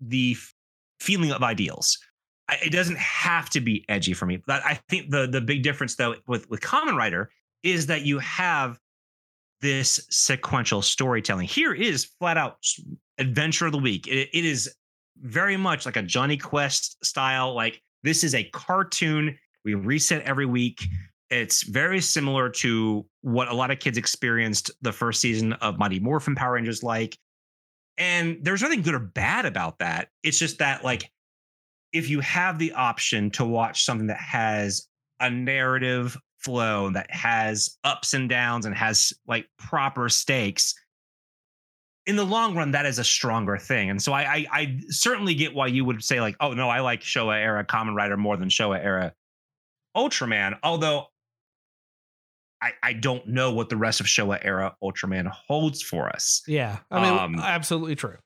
the 0.00 0.36
feeling 1.00 1.32
of 1.32 1.42
ideals. 1.42 1.98
I, 2.48 2.58
it 2.64 2.70
doesn't 2.70 2.98
have 2.98 3.48
to 3.50 3.60
be 3.60 3.84
edgy 3.88 4.12
for 4.12 4.26
me. 4.26 4.42
But 4.46 4.64
I 4.64 4.80
think 4.88 5.10
the 5.10 5.26
the 5.26 5.40
big 5.40 5.62
difference 5.62 5.96
though 5.96 6.16
with 6.26 6.48
with 6.50 6.60
Kamen 6.60 6.96
Rider 6.96 7.30
is 7.62 7.86
that 7.86 8.02
you 8.02 8.18
have 8.18 8.78
this 9.60 10.00
sequential 10.10 10.82
storytelling. 10.82 11.46
Here 11.46 11.74
is 11.74 12.04
flat 12.18 12.36
out 12.36 12.58
adventure 13.18 13.66
of 13.66 13.72
the 13.72 13.78
week. 13.78 14.06
it, 14.08 14.30
it 14.32 14.44
is 14.44 14.74
very 15.20 15.56
much 15.56 15.86
like 15.86 15.96
a 15.96 16.02
Jonny 16.02 16.36
Quest 16.36 17.04
style. 17.04 17.54
Like 17.54 17.82
this 18.02 18.24
is 18.24 18.34
a 18.34 18.44
cartoon. 18.44 19.38
We 19.64 19.74
reset 19.74 20.22
every 20.22 20.46
week. 20.46 20.82
It's 21.30 21.62
very 21.62 22.00
similar 22.00 22.48
to 22.48 23.06
what 23.20 23.48
a 23.48 23.54
lot 23.54 23.70
of 23.70 23.78
kids 23.78 23.96
experienced 23.96 24.70
the 24.82 24.92
first 24.92 25.20
season 25.20 25.52
of 25.54 25.78
Mighty 25.78 26.00
Morphin 26.00 26.34
Power 26.34 26.54
Rangers 26.54 26.82
like. 26.82 27.16
And 27.98 28.38
there's 28.42 28.62
nothing 28.62 28.82
good 28.82 28.94
or 28.94 29.00
bad 29.00 29.46
about 29.46 29.78
that. 29.78 30.08
It's 30.22 30.38
just 30.38 30.58
that, 30.58 30.82
like, 30.82 31.10
if 31.92 32.08
you 32.08 32.20
have 32.20 32.58
the 32.58 32.72
option 32.72 33.30
to 33.32 33.44
watch 33.44 33.84
something 33.84 34.06
that 34.06 34.20
has 34.20 34.86
a 35.20 35.28
narrative 35.28 36.16
flow 36.38 36.90
that 36.90 37.10
has 37.10 37.76
ups 37.84 38.14
and 38.14 38.28
downs 38.28 38.64
and 38.64 38.74
has 38.74 39.12
like 39.26 39.46
proper 39.58 40.08
stakes, 40.08 40.74
in 42.10 42.16
the 42.16 42.26
long 42.26 42.56
run, 42.56 42.72
that 42.72 42.86
is 42.86 42.98
a 42.98 43.04
stronger 43.04 43.56
thing. 43.56 43.88
And 43.88 44.02
so 44.02 44.12
I, 44.12 44.22
I, 44.22 44.46
I 44.50 44.80
certainly 44.88 45.36
get 45.36 45.54
why 45.54 45.68
you 45.68 45.84
would 45.84 46.02
say 46.02 46.20
like, 46.20 46.34
oh 46.40 46.54
no, 46.54 46.68
I 46.68 46.80
like 46.80 47.02
Showa 47.02 47.40
era 47.40 47.64
Kamen 47.64 47.94
Rider 47.94 48.16
more 48.16 48.36
than 48.36 48.48
Showa 48.48 48.84
era 48.84 49.14
Ultraman. 49.96 50.58
Although 50.64 51.06
I, 52.60 52.72
I 52.82 52.92
don't 52.94 53.28
know 53.28 53.52
what 53.52 53.68
the 53.68 53.76
rest 53.76 54.00
of 54.00 54.06
Showa 54.06 54.40
era 54.42 54.74
Ultraman 54.82 55.28
holds 55.28 55.82
for 55.82 56.08
us. 56.08 56.42
Yeah, 56.48 56.78
I 56.90 57.00
mean, 57.00 57.16
um, 57.16 57.36
absolutely 57.38 57.94
true. 57.94 58.16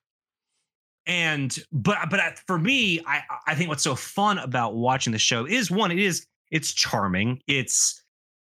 And 1.06 1.54
but 1.70 1.98
but 2.08 2.38
for 2.46 2.58
me, 2.58 3.00
I 3.06 3.20
I 3.46 3.54
think 3.54 3.68
what's 3.68 3.84
so 3.84 3.94
fun 3.94 4.38
about 4.38 4.74
watching 4.74 5.12
the 5.12 5.18
show 5.18 5.44
is 5.44 5.70
one, 5.70 5.90
it 5.90 5.98
is 5.98 6.26
it's 6.50 6.72
charming. 6.72 7.40
It's 7.46 8.02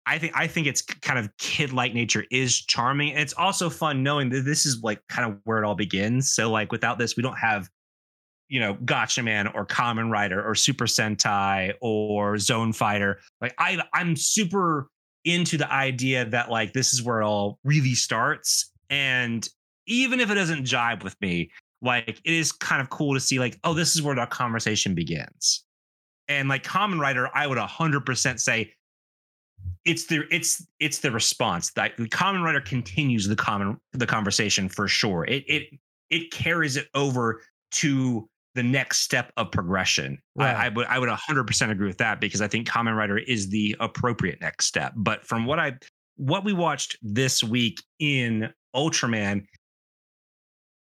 I 0.10 0.18
think 0.18 0.34
I 0.36 0.48
think 0.48 0.66
it's 0.66 0.82
kind 0.82 1.20
of 1.20 1.30
kid 1.38 1.72
like 1.72 1.94
nature 1.94 2.26
is 2.32 2.58
charming. 2.58 3.12
And 3.12 3.20
it's 3.20 3.34
also 3.34 3.70
fun 3.70 4.02
knowing 4.02 4.30
that 4.30 4.42
this 4.42 4.66
is 4.66 4.82
like 4.82 5.02
kind 5.08 5.32
of 5.32 5.40
where 5.44 5.62
it 5.62 5.66
all 5.66 5.76
begins. 5.76 6.34
So 6.34 6.50
like 6.50 6.72
without 6.72 6.98
this, 6.98 7.16
we 7.16 7.22
don't 7.22 7.38
have 7.38 7.70
you 8.48 8.60
know 8.60 8.74
Gatchaman 8.74 9.54
or 9.54 9.68
Kamen 9.68 10.10
Rider 10.12 10.44
or 10.44 10.56
Super 10.56 10.86
Sentai 10.86 11.74
or 11.80 12.40
Zone 12.40 12.74
Fighter. 12.74 13.20
Like 13.40 13.54
I 13.60 13.84
I'm 13.94 14.16
super 14.16 14.88
into 15.26 15.58
the 15.58 15.72
idea 15.72 16.26
that 16.26 16.50
like 16.50 16.74
this 16.74 16.92
is 16.92 17.04
where 17.04 17.22
it 17.22 17.26
all 17.26 17.60
really 17.64 17.94
starts. 17.94 18.72
And 18.90 19.48
even 19.86 20.20
if 20.20 20.32
it 20.32 20.36
doesn't 20.36 20.66
jibe 20.66 21.04
with 21.04 21.16
me, 21.22 21.52
like 21.84 22.20
it 22.26 22.34
is 22.34 22.52
kind 22.52 22.82
of 22.82 22.90
cool 22.90 23.14
to 23.14 23.20
see 23.20 23.38
like 23.38 23.60
oh 23.64 23.76
this 23.76 23.96
is 23.96 24.02
where 24.02 24.16
the 24.16 24.26
conversation 24.26 24.96
begins. 24.96 25.64
And 26.28 26.50
like 26.50 26.64
Kamen 26.64 27.00
Rider, 27.00 27.30
I 27.36 27.46
would 27.46 27.58
100% 27.60 28.40
say 28.40 28.74
it's 29.90 30.06
the 30.06 30.24
it's 30.32 30.66
it's 30.80 31.00
the 31.00 31.12
response 31.12 31.72
that 31.72 31.98
the 31.98 32.08
Kamen 32.08 32.44
Rider 32.44 32.62
continues 32.62 33.28
the 33.28 33.36
common 33.36 33.78
the 33.94 34.06
conversation 34.06 34.70
for 34.70 34.88
sure. 34.88 35.26
It 35.26 35.44
it 35.48 35.80
it 36.10 36.32
carries 36.32 36.78
it 36.78 36.88
over 36.94 37.42
to 37.72 38.30
the 38.56 38.64
next 38.64 39.00
step 39.00 39.32
of 39.38 39.52
progression. 39.52 40.20
Right. 40.36 40.56
I, 40.56 40.66
I, 40.66 40.70
would 40.70 40.88
I 40.88 41.00
would 41.00 41.08
100% 41.08 41.70
agree 41.70 41.88
with 41.88 42.00
that 42.00 42.20
because 42.20 42.42
I 42.42 42.48
think 42.48 42.68
Kamen 42.68 42.98
Rider 42.98 43.20
is 43.20 43.50
the 43.50 43.76
appropriate 43.80 44.42
next 44.42 44.66
step. 44.66 44.94
But 44.96 45.26
from 45.26 45.46
what 45.46 45.60
I 45.60 45.74
what 46.18 46.44
we 46.44 46.52
watched 46.52 46.98
this 47.02 47.44
week 47.44 47.82
in 48.00 48.52
Ultraman, 48.76 49.46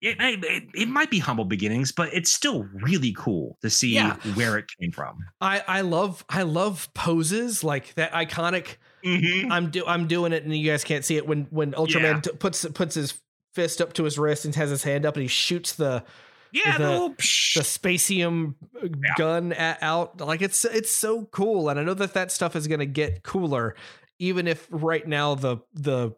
it, 0.00 0.16
it, 0.20 0.64
it 0.74 0.88
might 0.88 1.10
be 1.10 1.18
humble 1.18 1.44
beginnings, 1.44 1.92
but 1.92 2.12
it's 2.12 2.30
still 2.30 2.66
really 2.72 3.12
cool 3.16 3.58
to 3.62 3.70
see 3.70 3.94
yeah. 3.94 4.16
where 4.34 4.56
it 4.58 4.66
came 4.80 4.92
from. 4.92 5.18
I 5.40 5.62
I 5.66 5.80
love 5.82 6.24
I 6.28 6.42
love 6.42 6.88
poses 6.94 7.62
like 7.62 7.94
that 7.94 8.12
iconic. 8.12 8.76
Mm-hmm. 9.04 9.52
I'm 9.52 9.70
do 9.70 9.84
I'm 9.86 10.06
doing 10.06 10.32
it, 10.32 10.44
and 10.44 10.56
you 10.56 10.70
guys 10.70 10.84
can't 10.84 11.04
see 11.04 11.16
it 11.16 11.26
when 11.26 11.46
when 11.50 11.72
Ultraman 11.72 12.02
yeah. 12.02 12.20
t- 12.20 12.32
puts 12.32 12.64
puts 12.66 12.94
his 12.94 13.20
fist 13.54 13.80
up 13.80 13.92
to 13.94 14.04
his 14.04 14.18
wrist 14.18 14.44
and 14.44 14.54
has 14.54 14.70
his 14.70 14.82
hand 14.82 15.06
up, 15.06 15.14
and 15.14 15.22
he 15.22 15.28
shoots 15.28 15.74
the 15.74 16.04
yeah, 16.52 16.78
the, 16.78 16.84
the, 16.84 17.08
the 17.56 17.60
Specium 17.60 18.54
uh, 18.76 18.84
yeah. 18.84 19.14
gun 19.16 19.52
at, 19.52 19.82
out. 19.82 20.20
Like 20.20 20.42
it's 20.42 20.64
it's 20.64 20.92
so 20.92 21.24
cool, 21.26 21.68
and 21.68 21.78
I 21.78 21.82
know 21.82 21.94
that 21.94 22.14
that 22.14 22.32
stuff 22.32 22.56
is 22.56 22.66
going 22.66 22.80
to 22.80 22.86
get 22.86 23.22
cooler, 23.22 23.74
even 24.18 24.46
if 24.46 24.66
right 24.70 25.06
now 25.06 25.34
the 25.34 25.58
the 25.74 26.12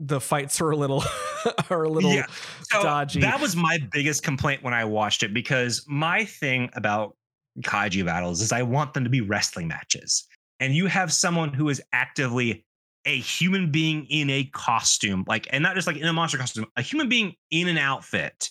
the 0.00 0.20
fights 0.20 0.60
are 0.60 0.70
a 0.70 0.76
little 0.76 1.02
are 1.70 1.84
a 1.84 1.88
little 1.88 2.12
yeah. 2.12 2.26
so 2.70 2.82
dodgy. 2.82 3.20
That 3.20 3.40
was 3.40 3.56
my 3.56 3.78
biggest 3.92 4.22
complaint 4.22 4.62
when 4.62 4.74
I 4.74 4.84
watched 4.84 5.22
it 5.22 5.32
because 5.32 5.84
my 5.86 6.24
thing 6.24 6.70
about 6.74 7.16
kaiju 7.60 8.04
battles 8.04 8.42
is 8.42 8.52
I 8.52 8.62
want 8.62 8.94
them 8.94 9.04
to 9.04 9.10
be 9.10 9.20
wrestling 9.20 9.68
matches. 9.68 10.26
And 10.60 10.74
you 10.74 10.86
have 10.86 11.12
someone 11.12 11.52
who 11.52 11.68
is 11.68 11.82
actively 11.92 12.64
a 13.04 13.18
human 13.18 13.70
being 13.70 14.06
in 14.06 14.30
a 14.30 14.44
costume, 14.44 15.24
like, 15.28 15.46
and 15.50 15.62
not 15.62 15.74
just 15.74 15.86
like 15.86 15.96
in 15.96 16.06
a 16.06 16.12
monster 16.12 16.38
costume, 16.38 16.66
a 16.76 16.82
human 16.82 17.08
being 17.08 17.34
in 17.50 17.68
an 17.68 17.78
outfit 17.78 18.50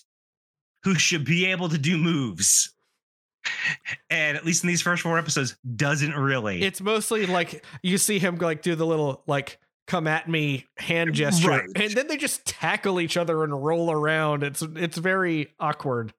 who 0.82 0.94
should 0.94 1.24
be 1.24 1.46
able 1.46 1.68
to 1.68 1.78
do 1.78 1.98
moves. 1.98 2.72
And 4.10 4.36
at 4.36 4.44
least 4.44 4.64
in 4.64 4.68
these 4.68 4.82
first 4.82 5.02
four 5.02 5.18
episodes, 5.18 5.56
doesn't 5.76 6.14
really. 6.14 6.62
It's 6.62 6.80
mostly 6.80 7.26
like 7.26 7.64
you 7.82 7.98
see 7.98 8.18
him 8.18 8.36
like 8.36 8.62
do 8.62 8.74
the 8.74 8.86
little 8.86 9.22
like 9.26 9.58
come 9.86 10.06
at 10.06 10.28
me 10.28 10.66
hand 10.76 11.14
gesture 11.14 11.48
right. 11.48 11.68
and 11.76 11.92
then 11.92 12.08
they 12.08 12.16
just 12.16 12.44
tackle 12.44 13.00
each 13.00 13.16
other 13.16 13.44
and 13.44 13.64
roll 13.64 13.90
around 13.90 14.42
it's 14.42 14.62
it's 14.74 14.98
very 14.98 15.54
awkward 15.60 16.12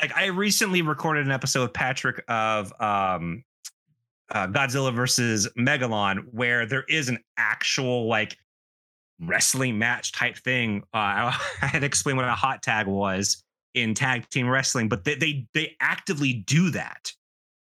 like 0.00 0.16
i 0.16 0.26
recently 0.26 0.82
recorded 0.82 1.26
an 1.26 1.32
episode 1.32 1.62
with 1.62 1.72
patrick 1.74 2.24
of 2.28 2.72
um 2.80 3.44
uh, 4.32 4.46
godzilla 4.46 4.94
versus 4.94 5.48
megalon 5.58 6.20
where 6.32 6.66
there 6.66 6.84
is 6.88 7.08
an 7.08 7.18
actual 7.36 8.08
like 8.08 8.36
wrestling 9.20 9.78
match 9.78 10.12
type 10.12 10.36
thing. 10.38 10.82
Uh, 10.92 11.32
i 11.62 11.66
had 11.66 11.80
to 11.80 11.86
explain 11.86 12.16
what 12.16 12.24
a 12.24 12.32
hot 12.32 12.62
tag 12.62 12.86
was 12.86 13.44
in 13.74 13.94
tag 13.94 14.28
team 14.28 14.48
wrestling 14.48 14.88
but 14.88 15.04
they 15.04 15.14
they, 15.14 15.46
they 15.54 15.76
actively 15.80 16.34
do 16.46 16.70
that 16.70 17.10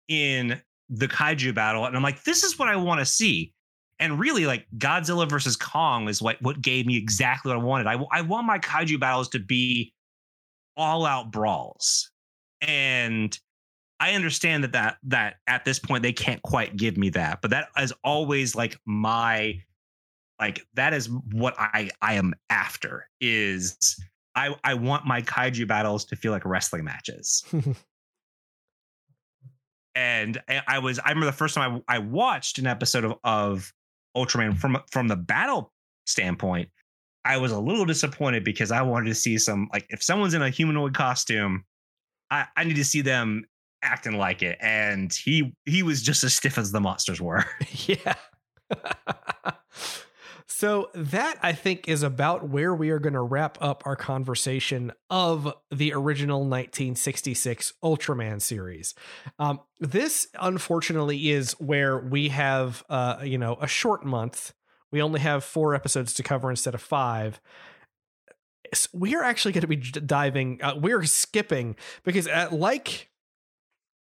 in 0.07 0.59
the 0.89 1.07
kaiju 1.07 1.53
battle 1.53 1.85
and 1.85 1.95
i'm 1.95 2.01
like 2.01 2.23
this 2.23 2.43
is 2.43 2.57
what 2.57 2.67
i 2.67 2.75
want 2.75 2.99
to 2.99 3.05
see. 3.05 3.53
And 4.01 4.17
really 4.17 4.45
like 4.45 4.65
Godzilla 4.77 5.29
versus 5.29 5.57
Kong 5.57 6.07
is 6.07 6.21
what 6.21 6.41
what 6.41 6.61
gave 6.61 6.85
me 6.85 6.95
exactly 6.95 7.49
what 7.49 7.59
I 7.59 7.63
wanted. 7.63 7.87
I 7.87 8.01
I 8.13 8.21
want 8.21 8.47
my 8.47 8.57
kaiju 8.57 8.97
battles 8.97 9.27
to 9.29 9.39
be 9.39 9.93
all 10.77 11.05
out 11.05 11.31
brawls, 11.31 12.09
and 12.61 13.37
I 13.99 14.13
understand 14.13 14.63
that 14.63 14.71
that 14.73 14.97
that 15.03 15.35
at 15.47 15.65
this 15.65 15.79
point 15.79 16.03
they 16.03 16.13
can't 16.13 16.41
quite 16.41 16.77
give 16.77 16.97
me 16.97 17.09
that, 17.11 17.41
but 17.41 17.51
that 17.51 17.69
is 17.77 17.93
always 18.03 18.55
like 18.55 18.77
my 18.85 19.61
like 20.39 20.65
that 20.75 20.93
is 20.93 21.09
what 21.31 21.55
I 21.57 21.89
I 22.01 22.13
am 22.13 22.33
after 22.49 23.07
is 23.19 23.77
I 24.35 24.55
I 24.63 24.75
want 24.75 25.05
my 25.05 25.21
kaiju 25.21 25.67
battles 25.67 26.05
to 26.05 26.15
feel 26.15 26.31
like 26.31 26.45
wrestling 26.45 26.85
matches. 26.85 27.43
and 29.95 30.41
I 30.67 30.79
was 30.79 30.99
I 30.99 31.09
remember 31.09 31.25
the 31.25 31.33
first 31.33 31.55
time 31.55 31.81
I, 31.87 31.95
I 31.95 31.99
watched 31.99 32.57
an 32.57 32.67
episode 32.67 33.03
of, 33.03 33.15
of 33.23 33.73
Ultraman 34.15 34.57
from 34.57 34.77
from 34.91 35.07
the 35.07 35.17
battle 35.17 35.73
standpoint, 36.05 36.69
I 37.25 37.37
was 37.37 37.51
a 37.51 37.59
little 37.59 37.85
disappointed 37.85 38.43
because 38.43 38.71
I 38.71 38.81
wanted 38.81 39.07
to 39.07 39.15
see 39.15 39.37
some 39.37 39.67
like 39.73 39.85
if 39.89 40.01
someone's 40.01 40.33
in 40.33 40.41
a 40.41 40.49
humanoid 40.49 40.93
costume, 40.93 41.65
I, 42.31 42.45
I 42.55 42.63
need 42.63 42.75
to 42.75 42.85
see 42.85 43.01
them 43.01 43.45
acting 43.81 44.17
like 44.17 44.41
it. 44.41 44.57
And 44.61 45.13
he 45.13 45.55
he 45.65 45.83
was 45.83 46.01
just 46.01 46.23
as 46.23 46.33
stiff 46.33 46.57
as 46.57 46.71
the 46.71 46.79
monsters 46.79 47.21
were. 47.21 47.45
yeah. 47.87 48.15
So 50.59 50.89
that 50.93 51.37
I 51.41 51.53
think 51.53 51.87
is 51.87 52.03
about 52.03 52.49
where 52.49 52.75
we 52.75 52.89
are 52.89 52.99
going 52.99 53.13
to 53.13 53.21
wrap 53.21 53.57
up 53.61 53.81
our 53.85 53.95
conversation 53.95 54.91
of 55.09 55.53
the 55.71 55.93
original 55.93 56.39
1966 56.39 57.71
Ultraman 57.81 58.41
series. 58.41 58.93
Um, 59.37 59.61
this 59.79 60.27
unfortunately 60.37 61.29
is 61.29 61.53
where 61.61 61.99
we 61.99 62.27
have, 62.27 62.83
uh, 62.89 63.19
you 63.23 63.37
know, 63.37 63.57
a 63.61 63.67
short 63.67 64.03
month. 64.03 64.53
We 64.91 65.01
only 65.01 65.21
have 65.21 65.45
four 65.45 65.75
episodes 65.75 66.13
to 66.15 66.23
cover 66.23 66.49
instead 66.49 66.73
of 66.73 66.81
five. 66.81 67.39
we 68.91 69.15
are 69.15 69.23
actually 69.23 69.53
going 69.53 69.61
to 69.61 69.67
be 69.67 69.77
diving. 69.77 70.61
Uh, 70.61 70.73
we're 70.75 71.05
skipping 71.05 71.77
because, 72.03 72.27
uh, 72.27 72.49
like 72.51 73.08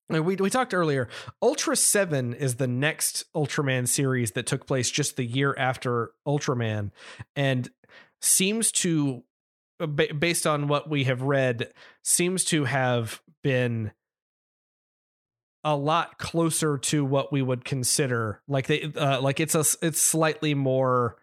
we, 0.10 0.20
we 0.20 0.49
talked 0.49 0.74
earlier. 0.74 1.08
Ultra 1.41 1.76
7 1.76 2.34
is 2.34 2.56
the 2.56 2.68
next 2.68 3.26
Ultraman 3.36 3.88
series 3.88 4.32
that 4.32 4.45
took 4.45 4.68
place 4.68 4.89
just 4.91 5.16
the 5.16 5.26
year 5.26 5.56
after 5.58 6.12
Ultraman 6.28 6.91
and 7.36 7.70
seems 8.22 8.72
to, 8.72 9.24
uh, 9.80 9.86
based 9.86 10.45
on 10.45 10.68
what 10.68 10.89
we 10.89 11.06
have 11.06 11.22
read, 11.22 11.72
seems 12.04 12.43
to 12.45 12.66
have 12.66 13.22
been 13.41 13.91
a 15.64 15.76
lot 15.76 16.18
closer 16.18 16.78
to 16.78 17.06
what 17.06 17.32
we 17.32 17.41
would 17.41 17.64
consider 17.64 18.41
like 18.49 18.68
they 18.68 18.91
uh, 18.97 19.22
like 19.22 19.39
it's 19.39 19.56
a 19.56 19.64
it's 19.82 20.01
slightly 20.01 20.54
more 20.54 21.16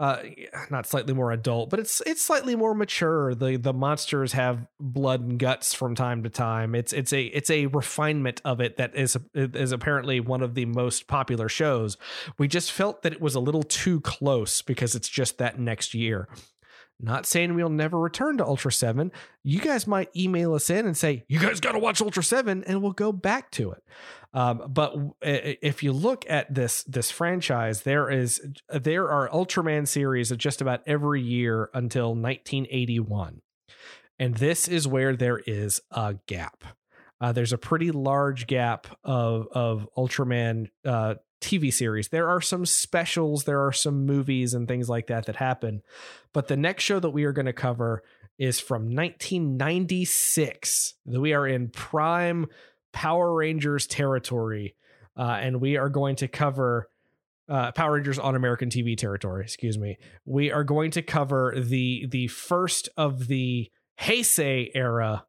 uh 0.00 0.22
not 0.70 0.86
slightly 0.86 1.14
more 1.14 1.30
adult 1.30 1.70
but 1.70 1.78
it's 1.78 2.00
it's 2.06 2.22
slightly 2.22 2.56
more 2.56 2.74
mature 2.74 3.34
the 3.34 3.56
the 3.56 3.72
monsters 3.72 4.32
have 4.32 4.66
blood 4.80 5.20
and 5.20 5.38
guts 5.38 5.74
from 5.74 5.94
time 5.94 6.22
to 6.22 6.30
time 6.30 6.74
it's 6.74 6.92
it's 6.92 7.12
a 7.12 7.24
it's 7.26 7.50
a 7.50 7.66
refinement 7.66 8.40
of 8.44 8.60
it 8.60 8.78
that 8.78 8.96
is 8.96 9.16
is 9.34 9.70
apparently 9.72 10.18
one 10.18 10.42
of 10.42 10.54
the 10.54 10.64
most 10.64 11.06
popular 11.06 11.48
shows 11.48 11.96
we 12.38 12.48
just 12.48 12.72
felt 12.72 13.02
that 13.02 13.12
it 13.12 13.20
was 13.20 13.34
a 13.34 13.40
little 13.40 13.62
too 13.62 14.00
close 14.00 14.62
because 14.62 14.94
it's 14.94 15.08
just 15.08 15.38
that 15.38 15.60
next 15.60 15.94
year 15.94 16.26
Not 17.02 17.24
saying 17.24 17.54
we'll 17.54 17.70
never 17.70 17.98
return 17.98 18.36
to 18.38 18.44
Ultra 18.46 18.70
7. 18.70 19.10
You 19.42 19.58
guys 19.60 19.86
might 19.86 20.14
email 20.14 20.52
us 20.54 20.68
in 20.68 20.84
and 20.86 20.94
say, 20.94 21.24
you 21.28 21.38
guys 21.38 21.58
got 21.58 21.72
to 21.72 21.78
watch 21.78 22.02
Ultra 22.02 22.22
7, 22.22 22.62
and 22.64 22.82
we'll 22.82 22.92
go 22.92 23.10
back 23.10 23.50
to 23.52 23.72
it. 23.72 23.82
Um, 24.32 24.62
but 24.68 24.94
if 25.22 25.82
you 25.82 25.92
look 25.92 26.24
at 26.28 26.54
this 26.54 26.84
this 26.84 27.10
franchise, 27.10 27.82
there 27.82 28.08
is 28.08 28.40
there 28.68 29.10
are 29.10 29.28
Ultraman 29.28 29.88
series 29.88 30.30
of 30.30 30.38
just 30.38 30.60
about 30.60 30.82
every 30.86 31.20
year 31.20 31.68
until 31.74 32.14
1981, 32.14 33.42
and 34.18 34.36
this 34.36 34.68
is 34.68 34.86
where 34.86 35.16
there 35.16 35.40
is 35.46 35.80
a 35.90 36.16
gap. 36.26 36.64
Uh, 37.20 37.32
there's 37.32 37.52
a 37.52 37.58
pretty 37.58 37.90
large 37.90 38.46
gap 38.46 38.86
of 39.02 39.48
of 39.50 39.88
Ultraman 39.96 40.68
uh, 40.84 41.16
TV 41.40 41.72
series. 41.72 42.08
There 42.08 42.28
are 42.28 42.40
some 42.40 42.66
specials, 42.66 43.44
there 43.44 43.64
are 43.66 43.72
some 43.72 44.06
movies 44.06 44.54
and 44.54 44.68
things 44.68 44.88
like 44.88 45.08
that 45.08 45.26
that 45.26 45.36
happen. 45.36 45.82
But 46.32 46.48
the 46.48 46.56
next 46.56 46.84
show 46.84 46.98
that 47.00 47.10
we 47.10 47.24
are 47.24 47.32
going 47.32 47.44
to 47.46 47.52
cover 47.52 48.02
is 48.38 48.60
from 48.60 48.94
1996. 48.94 50.94
We 51.04 51.34
are 51.34 51.46
in 51.46 51.68
prime 51.68 52.46
Power 52.92 53.34
Rangers 53.34 53.86
territory, 53.86 54.76
uh, 55.16 55.38
and 55.40 55.60
we 55.60 55.76
are 55.76 55.88
going 55.88 56.16
to 56.16 56.28
cover. 56.28 56.88
Uh, 57.48 57.72
Power 57.72 57.94
Rangers 57.94 58.20
on 58.20 58.36
American 58.36 58.68
TV 58.68 58.96
territory. 58.96 59.42
Excuse 59.42 59.76
me. 59.76 59.98
We 60.24 60.52
are 60.52 60.62
going 60.62 60.92
to 60.92 61.02
cover 61.02 61.52
the 61.56 62.06
the 62.08 62.28
first 62.28 62.88
of 62.96 63.26
the 63.26 63.68
Heisei 64.00 64.70
era 64.72 65.24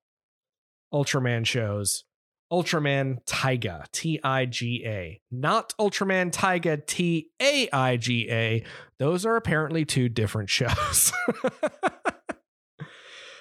Ultraman 0.93 1.47
shows 1.47 2.03
Ultraman 2.51 3.23
Tiga, 3.25 3.85
T 3.91 4.19
I 4.23 4.45
G 4.45 4.83
A, 4.85 5.21
not 5.31 5.73
Ultraman 5.79 6.31
Taiga, 6.31 6.77
T 6.77 7.29
A 7.41 7.69
I 7.71 7.95
G 7.95 8.27
A. 8.29 8.63
Those 8.99 9.25
are 9.25 9.37
apparently 9.37 9.85
two 9.85 10.09
different 10.09 10.49
shows. 10.51 11.13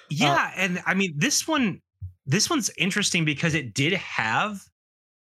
yeah, 0.09 0.33
uh, 0.33 0.51
and 0.55 0.81
I 0.85 0.93
mean 0.93 1.15
this 1.17 1.45
one 1.45 1.81
this 2.25 2.49
one's 2.49 2.69
interesting 2.77 3.25
because 3.25 3.53
it 3.55 3.73
did 3.73 3.93
have 3.93 4.61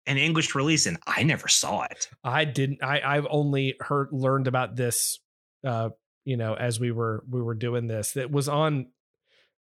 an 0.07 0.19
English 0.19 0.55
release 0.55 0.87
and 0.87 0.99
I 1.07 1.23
never 1.23 1.49
saw 1.49 1.83
it. 1.85 2.09
I 2.23 2.45
didn't 2.45 2.83
I 2.83 3.01
I've 3.05 3.27
only 3.31 3.77
heard 3.81 4.09
learned 4.13 4.47
about 4.47 4.77
this 4.77 5.19
uh 5.67 5.91
you 6.25 6.37
know 6.37 6.55
as 6.55 6.79
we 6.79 6.91
were 6.91 7.25
we 7.29 7.41
were 7.41 7.55
doing 7.55 7.87
this. 7.87 8.13
That 8.13 8.31
was 8.31 8.49
on 8.49 8.89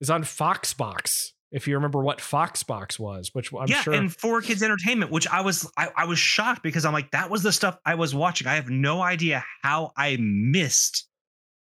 is 0.00 0.10
on 0.10 0.24
Foxbox 0.24 1.32
if 1.52 1.68
you 1.68 1.74
remember 1.74 2.02
what 2.02 2.18
Foxbox 2.18 2.98
was, 2.98 3.30
which 3.34 3.52
I'm 3.52 3.68
yeah, 3.68 3.82
sure. 3.82 3.92
and 3.92 4.08
4Kids 4.08 4.62
Entertainment, 4.62 5.10
which 5.10 5.28
I 5.28 5.42
was 5.42 5.70
I, 5.76 5.90
I 5.94 6.04
was 6.06 6.18
shocked 6.18 6.62
because 6.62 6.86
I'm 6.86 6.94
like, 6.94 7.10
that 7.10 7.30
was 7.30 7.42
the 7.42 7.52
stuff 7.52 7.78
I 7.84 7.94
was 7.94 8.14
watching. 8.14 8.46
I 8.46 8.54
have 8.54 8.70
no 8.70 9.02
idea 9.02 9.44
how 9.62 9.92
I 9.96 10.16
missed 10.18 11.06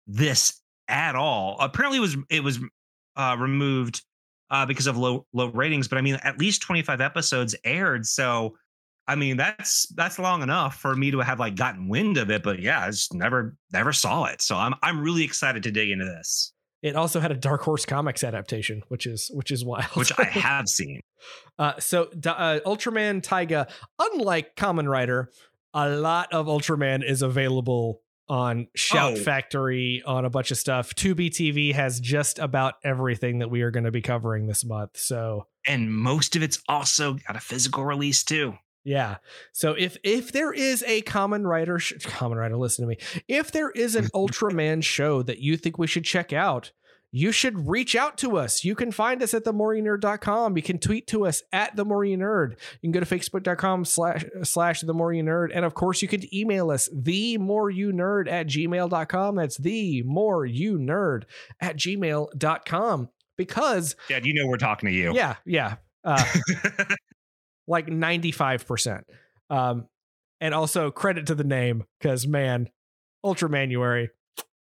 this 0.07 0.59
at 0.87 1.15
all. 1.15 1.57
Apparently, 1.59 1.99
it 1.99 2.01
was 2.01 2.17
it 2.29 2.43
was 2.43 2.59
uh, 3.15 3.35
removed 3.39 4.01
uh, 4.49 4.65
because 4.65 4.87
of 4.87 4.97
low 4.97 5.25
low 5.33 5.47
ratings, 5.51 5.87
but 5.87 5.97
I 5.97 6.01
mean, 6.01 6.15
at 6.23 6.37
least 6.37 6.61
25 6.61 7.01
episodes 7.01 7.55
aired, 7.63 8.05
so. 8.05 8.55
I 9.09 9.15
mean 9.15 9.37
that's 9.37 9.87
that's 9.95 10.19
long 10.19 10.41
enough 10.41 10.75
for 10.81 10.93
me 10.93 11.11
to 11.11 11.19
have 11.19 11.39
like 11.39 11.55
gotten 11.55 11.87
wind 11.87 12.17
of 12.17 12.29
it, 12.29 12.43
but 12.43 12.59
yeah, 12.59 12.81
I 12.81 12.89
just 12.89 13.13
never 13.13 13.55
never 13.71 13.93
saw 13.93 14.25
it. 14.25 14.41
So 14.41 14.57
I'm 14.57 14.73
I'm 14.83 14.99
really 14.99 15.23
excited 15.23 15.63
to 15.63 15.71
dig 15.71 15.91
into 15.91 16.03
this. 16.03 16.51
It 16.83 16.95
also 16.95 17.19
had 17.19 17.31
a 17.31 17.35
Dark 17.35 17.61
Horse 17.61 17.85
Comics 17.85 18.23
adaptation, 18.23 18.83
which 18.89 19.05
is 19.05 19.31
which 19.33 19.51
is 19.51 19.65
wild. 19.65 19.85
Which 19.95 20.11
I 20.17 20.23
have 20.25 20.67
seen. 20.67 21.01
Uh, 21.57 21.73
so 21.79 22.03
uh, 22.03 22.59
Ultraman 22.65 23.21
Tiga, 23.21 23.69
unlike 23.99 24.55
Kamen 24.55 24.87
Rider, 24.87 25.31
a 25.73 25.89
lot 25.89 26.31
of 26.31 26.45
Ultraman 26.45 27.03
is 27.03 27.21
available 27.21 28.01
on 28.29 28.67
Shout 28.75 29.13
oh. 29.13 29.15
Factory, 29.15 30.03
on 30.05 30.25
a 30.25 30.29
bunch 30.29 30.51
of 30.51 30.57
stuff. 30.57 30.93
Tubi 30.95 31.29
TV 31.29 31.73
has 31.73 31.99
just 31.99 32.39
about 32.39 32.75
everything 32.83 33.39
that 33.39 33.49
we 33.49 33.61
are 33.61 33.71
going 33.71 33.85
to 33.85 33.91
be 33.91 34.01
covering 34.01 34.47
this 34.47 34.65
month. 34.65 34.97
So, 34.97 35.47
and 35.65 35.93
most 35.93 36.35
of 36.35 36.43
it's 36.43 36.61
also 36.67 37.13
got 37.13 37.35
a 37.35 37.39
physical 37.39 37.85
release 37.85 38.23
too. 38.23 38.55
Yeah. 38.83 39.17
So 39.51 39.73
if 39.73 39.97
if 40.03 40.31
there 40.31 40.53
is 40.53 40.81
a 40.87 41.01
Kamen 41.01 41.45
Rider 41.45 41.77
sh- 41.77 41.95
Kamen 41.99 42.37
Rider, 42.37 42.55
listen 42.55 42.85
to 42.85 42.89
me. 42.89 42.97
If 43.27 43.51
there 43.51 43.69
is 43.71 43.95
an 43.95 44.05
Ultraman 44.15 44.81
show 44.81 45.21
that 45.23 45.39
you 45.39 45.57
think 45.57 45.77
we 45.77 45.87
should 45.87 46.05
check 46.05 46.31
out, 46.31 46.71
you 47.17 47.31
should 47.31 47.67
reach 47.67 47.95
out 47.95 48.15
to 48.19 48.37
us. 48.37 48.63
You 48.63 48.75
can 48.75 48.91
find 48.91 49.23
us 49.23 49.33
at 49.33 49.43
themoreyounerd.com. 49.43 50.55
You 50.55 50.61
can 50.61 50.77
tweet 50.77 51.07
to 51.07 51.25
us 51.25 51.41
at 51.51 51.75
the 51.75 51.83
more 51.83 52.05
you 52.05 52.15
nerd. 52.15 52.51
You 52.51 52.79
can 52.83 52.91
go 52.91 52.99
to 52.99 53.05
facebook.com 53.07 53.85
slash 53.85 54.23
slash 54.43 54.81
the 54.81 54.93
more 54.93 55.11
nerd. 55.11 55.49
And 55.51 55.65
of 55.65 55.73
course, 55.73 56.03
you 56.03 56.07
can 56.07 56.31
email 56.33 56.69
us 56.69 56.87
the 56.93 57.39
more 57.39 57.71
you 57.71 57.91
nerd 57.91 58.29
at 58.29 58.45
gmail.com. 58.45 59.35
That's 59.35 59.57
the 59.57 60.03
more 60.03 60.45
you 60.45 60.77
nerd 60.77 61.23
at 61.59 61.77
gmail.com. 61.77 63.09
Because 63.35 63.95
Yeah, 64.09 64.19
you 64.21 64.33
know 64.35 64.45
we're 64.47 64.57
talking 64.57 64.87
to 64.87 64.95
you. 64.95 65.13
Yeah, 65.15 65.37
yeah. 65.43 65.77
Uh, 66.03 66.23
like 67.67 67.87
95%. 67.87 69.03
Um, 69.49 69.87
and 70.39 70.53
also 70.53 70.91
credit 70.91 71.27
to 71.27 71.35
the 71.35 71.43
name 71.43 71.83
because 71.99 72.27
man, 72.27 72.69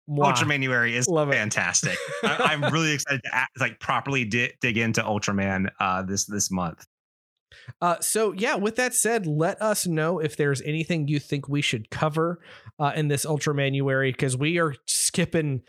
Ultramanuary. 0.09 0.33
Ultramanuary 0.33 0.91
is 0.93 1.07
Love 1.07 1.31
fantastic. 1.31 1.97
I, 2.23 2.53
am 2.53 2.61
really 2.71 2.93
excited 2.93 3.21
to 3.23 3.35
act, 3.35 3.59
like 3.59 3.79
properly 3.79 4.25
di- 4.25 4.53
dig 4.61 4.77
into 4.77 5.01
Ultraman 5.01 5.69
uh, 5.79 6.03
this 6.03 6.25
this 6.25 6.49
month. 6.49 6.85
Uh, 7.81 7.99
so 7.99 8.31
yeah, 8.33 8.55
with 8.55 8.75
that 8.77 8.93
said, 8.93 9.25
let 9.27 9.61
us 9.61 9.85
know 9.85 10.19
if 10.19 10.37
there's 10.37 10.61
anything 10.61 11.07
you 11.07 11.19
think 11.19 11.47
we 11.47 11.61
should 11.61 11.89
cover 11.89 12.39
uh, 12.79 12.93
in 12.95 13.07
this 13.07 13.25
Ultramanuary 13.25 14.11
because 14.11 14.37
we 14.37 14.59
are 14.59 14.75
skipping 14.85 15.61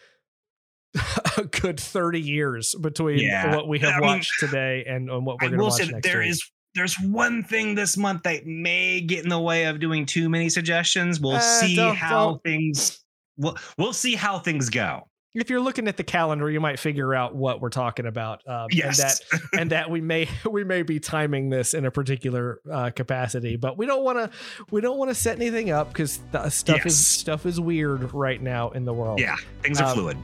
a 1.37 1.45
good 1.45 1.79
30 1.79 2.21
years 2.21 2.75
between 2.81 3.19
yeah. 3.19 3.55
what 3.55 3.69
we 3.69 3.79
have 3.81 3.95
I 3.95 4.01
watched 4.01 4.43
mean, 4.43 4.51
today 4.51 4.85
and, 4.89 5.11
and 5.11 5.27
what 5.27 5.37
we're 5.41 5.49
going 5.49 5.59
to 5.59 5.65
watch 5.65 5.91
next 5.91 6.07
there 6.07 6.21
week. 6.21 6.31
is 6.31 6.51
there's 6.75 6.97
one 7.01 7.43
thing 7.43 7.75
this 7.75 7.97
month 7.97 8.23
that 8.23 8.47
may 8.47 9.01
get 9.01 9.25
in 9.25 9.31
the 9.31 9.41
way 9.41 9.65
of 9.65 9.81
doing 9.81 10.07
too 10.07 10.29
many 10.29 10.49
suggestions. 10.49 11.21
We'll 11.21 11.37
uh, 11.37 11.41
see 11.41 11.77
how 11.77 12.33
don't. 12.33 12.43
things 12.43 13.01
we'll, 13.39 13.57
we'll 13.77 13.93
see 13.93 14.15
how 14.15 14.39
things 14.39 14.69
go. 14.69 15.09
If 15.35 15.51
you're 15.51 15.61
looking 15.61 15.87
at 15.87 15.97
the 15.97 16.03
calendar, 16.03 16.51
you 16.51 16.59
might 16.59 16.79
figure 16.79 17.15
out 17.15 17.35
what 17.35 17.61
we're 17.61 17.69
talking 17.69 18.07
about. 18.07 18.47
Um, 18.49 18.67
yes. 18.71 18.99
and 18.99 19.09
that 19.09 19.43
and 19.61 19.71
that 19.71 19.91
we 19.91 20.01
may 20.01 20.29
we 20.51 20.65
may 20.65 20.83
be 20.83 20.99
timing 20.99 21.49
this 21.49 21.75
in 21.75 21.85
a 21.85 21.91
particular 21.91 22.61
uh, 22.71 22.91
capacity, 22.91 23.57
but 23.57 23.79
we 23.79 23.87
don't 23.87 24.03
want 24.03 24.19
to 24.19 24.31
we 24.71 24.81
don't 24.81 24.99
want 24.99 25.11
to 25.11 25.15
set 25.15 25.37
anything 25.37 25.71
up 25.71 25.89
because 25.89 26.21
stuff 26.49 26.69
yes. 26.69 26.87
is 26.87 27.07
stuff 27.07 27.47
is 27.47 27.61
weird 27.61 28.13
right 28.13 28.43
now 28.43 28.71
in 28.71 28.85
the 28.85 28.93
world. 28.93 29.21
Yeah, 29.21 29.37
things 29.63 29.81
are 29.81 29.89
um, 29.89 29.95
fluid. 29.95 30.17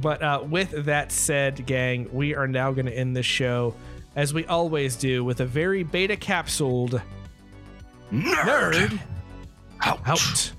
But 0.00 0.22
uh, 0.22 0.42
with 0.48 0.86
that 0.86 1.12
said, 1.12 1.66
gang, 1.66 2.08
we 2.12 2.34
are 2.34 2.48
now 2.48 2.72
going 2.72 2.86
to 2.86 2.96
end 2.96 3.14
this 3.14 3.26
show 3.26 3.74
as 4.16 4.34
we 4.34 4.44
always 4.46 4.96
do, 4.96 5.24
with 5.24 5.40
a 5.40 5.46
very 5.46 5.82
beta 5.82 6.16
capsuled 6.16 7.00
nerd, 8.12 8.72
nerd 8.72 9.00
out. 9.80 10.00
out. 10.06 10.52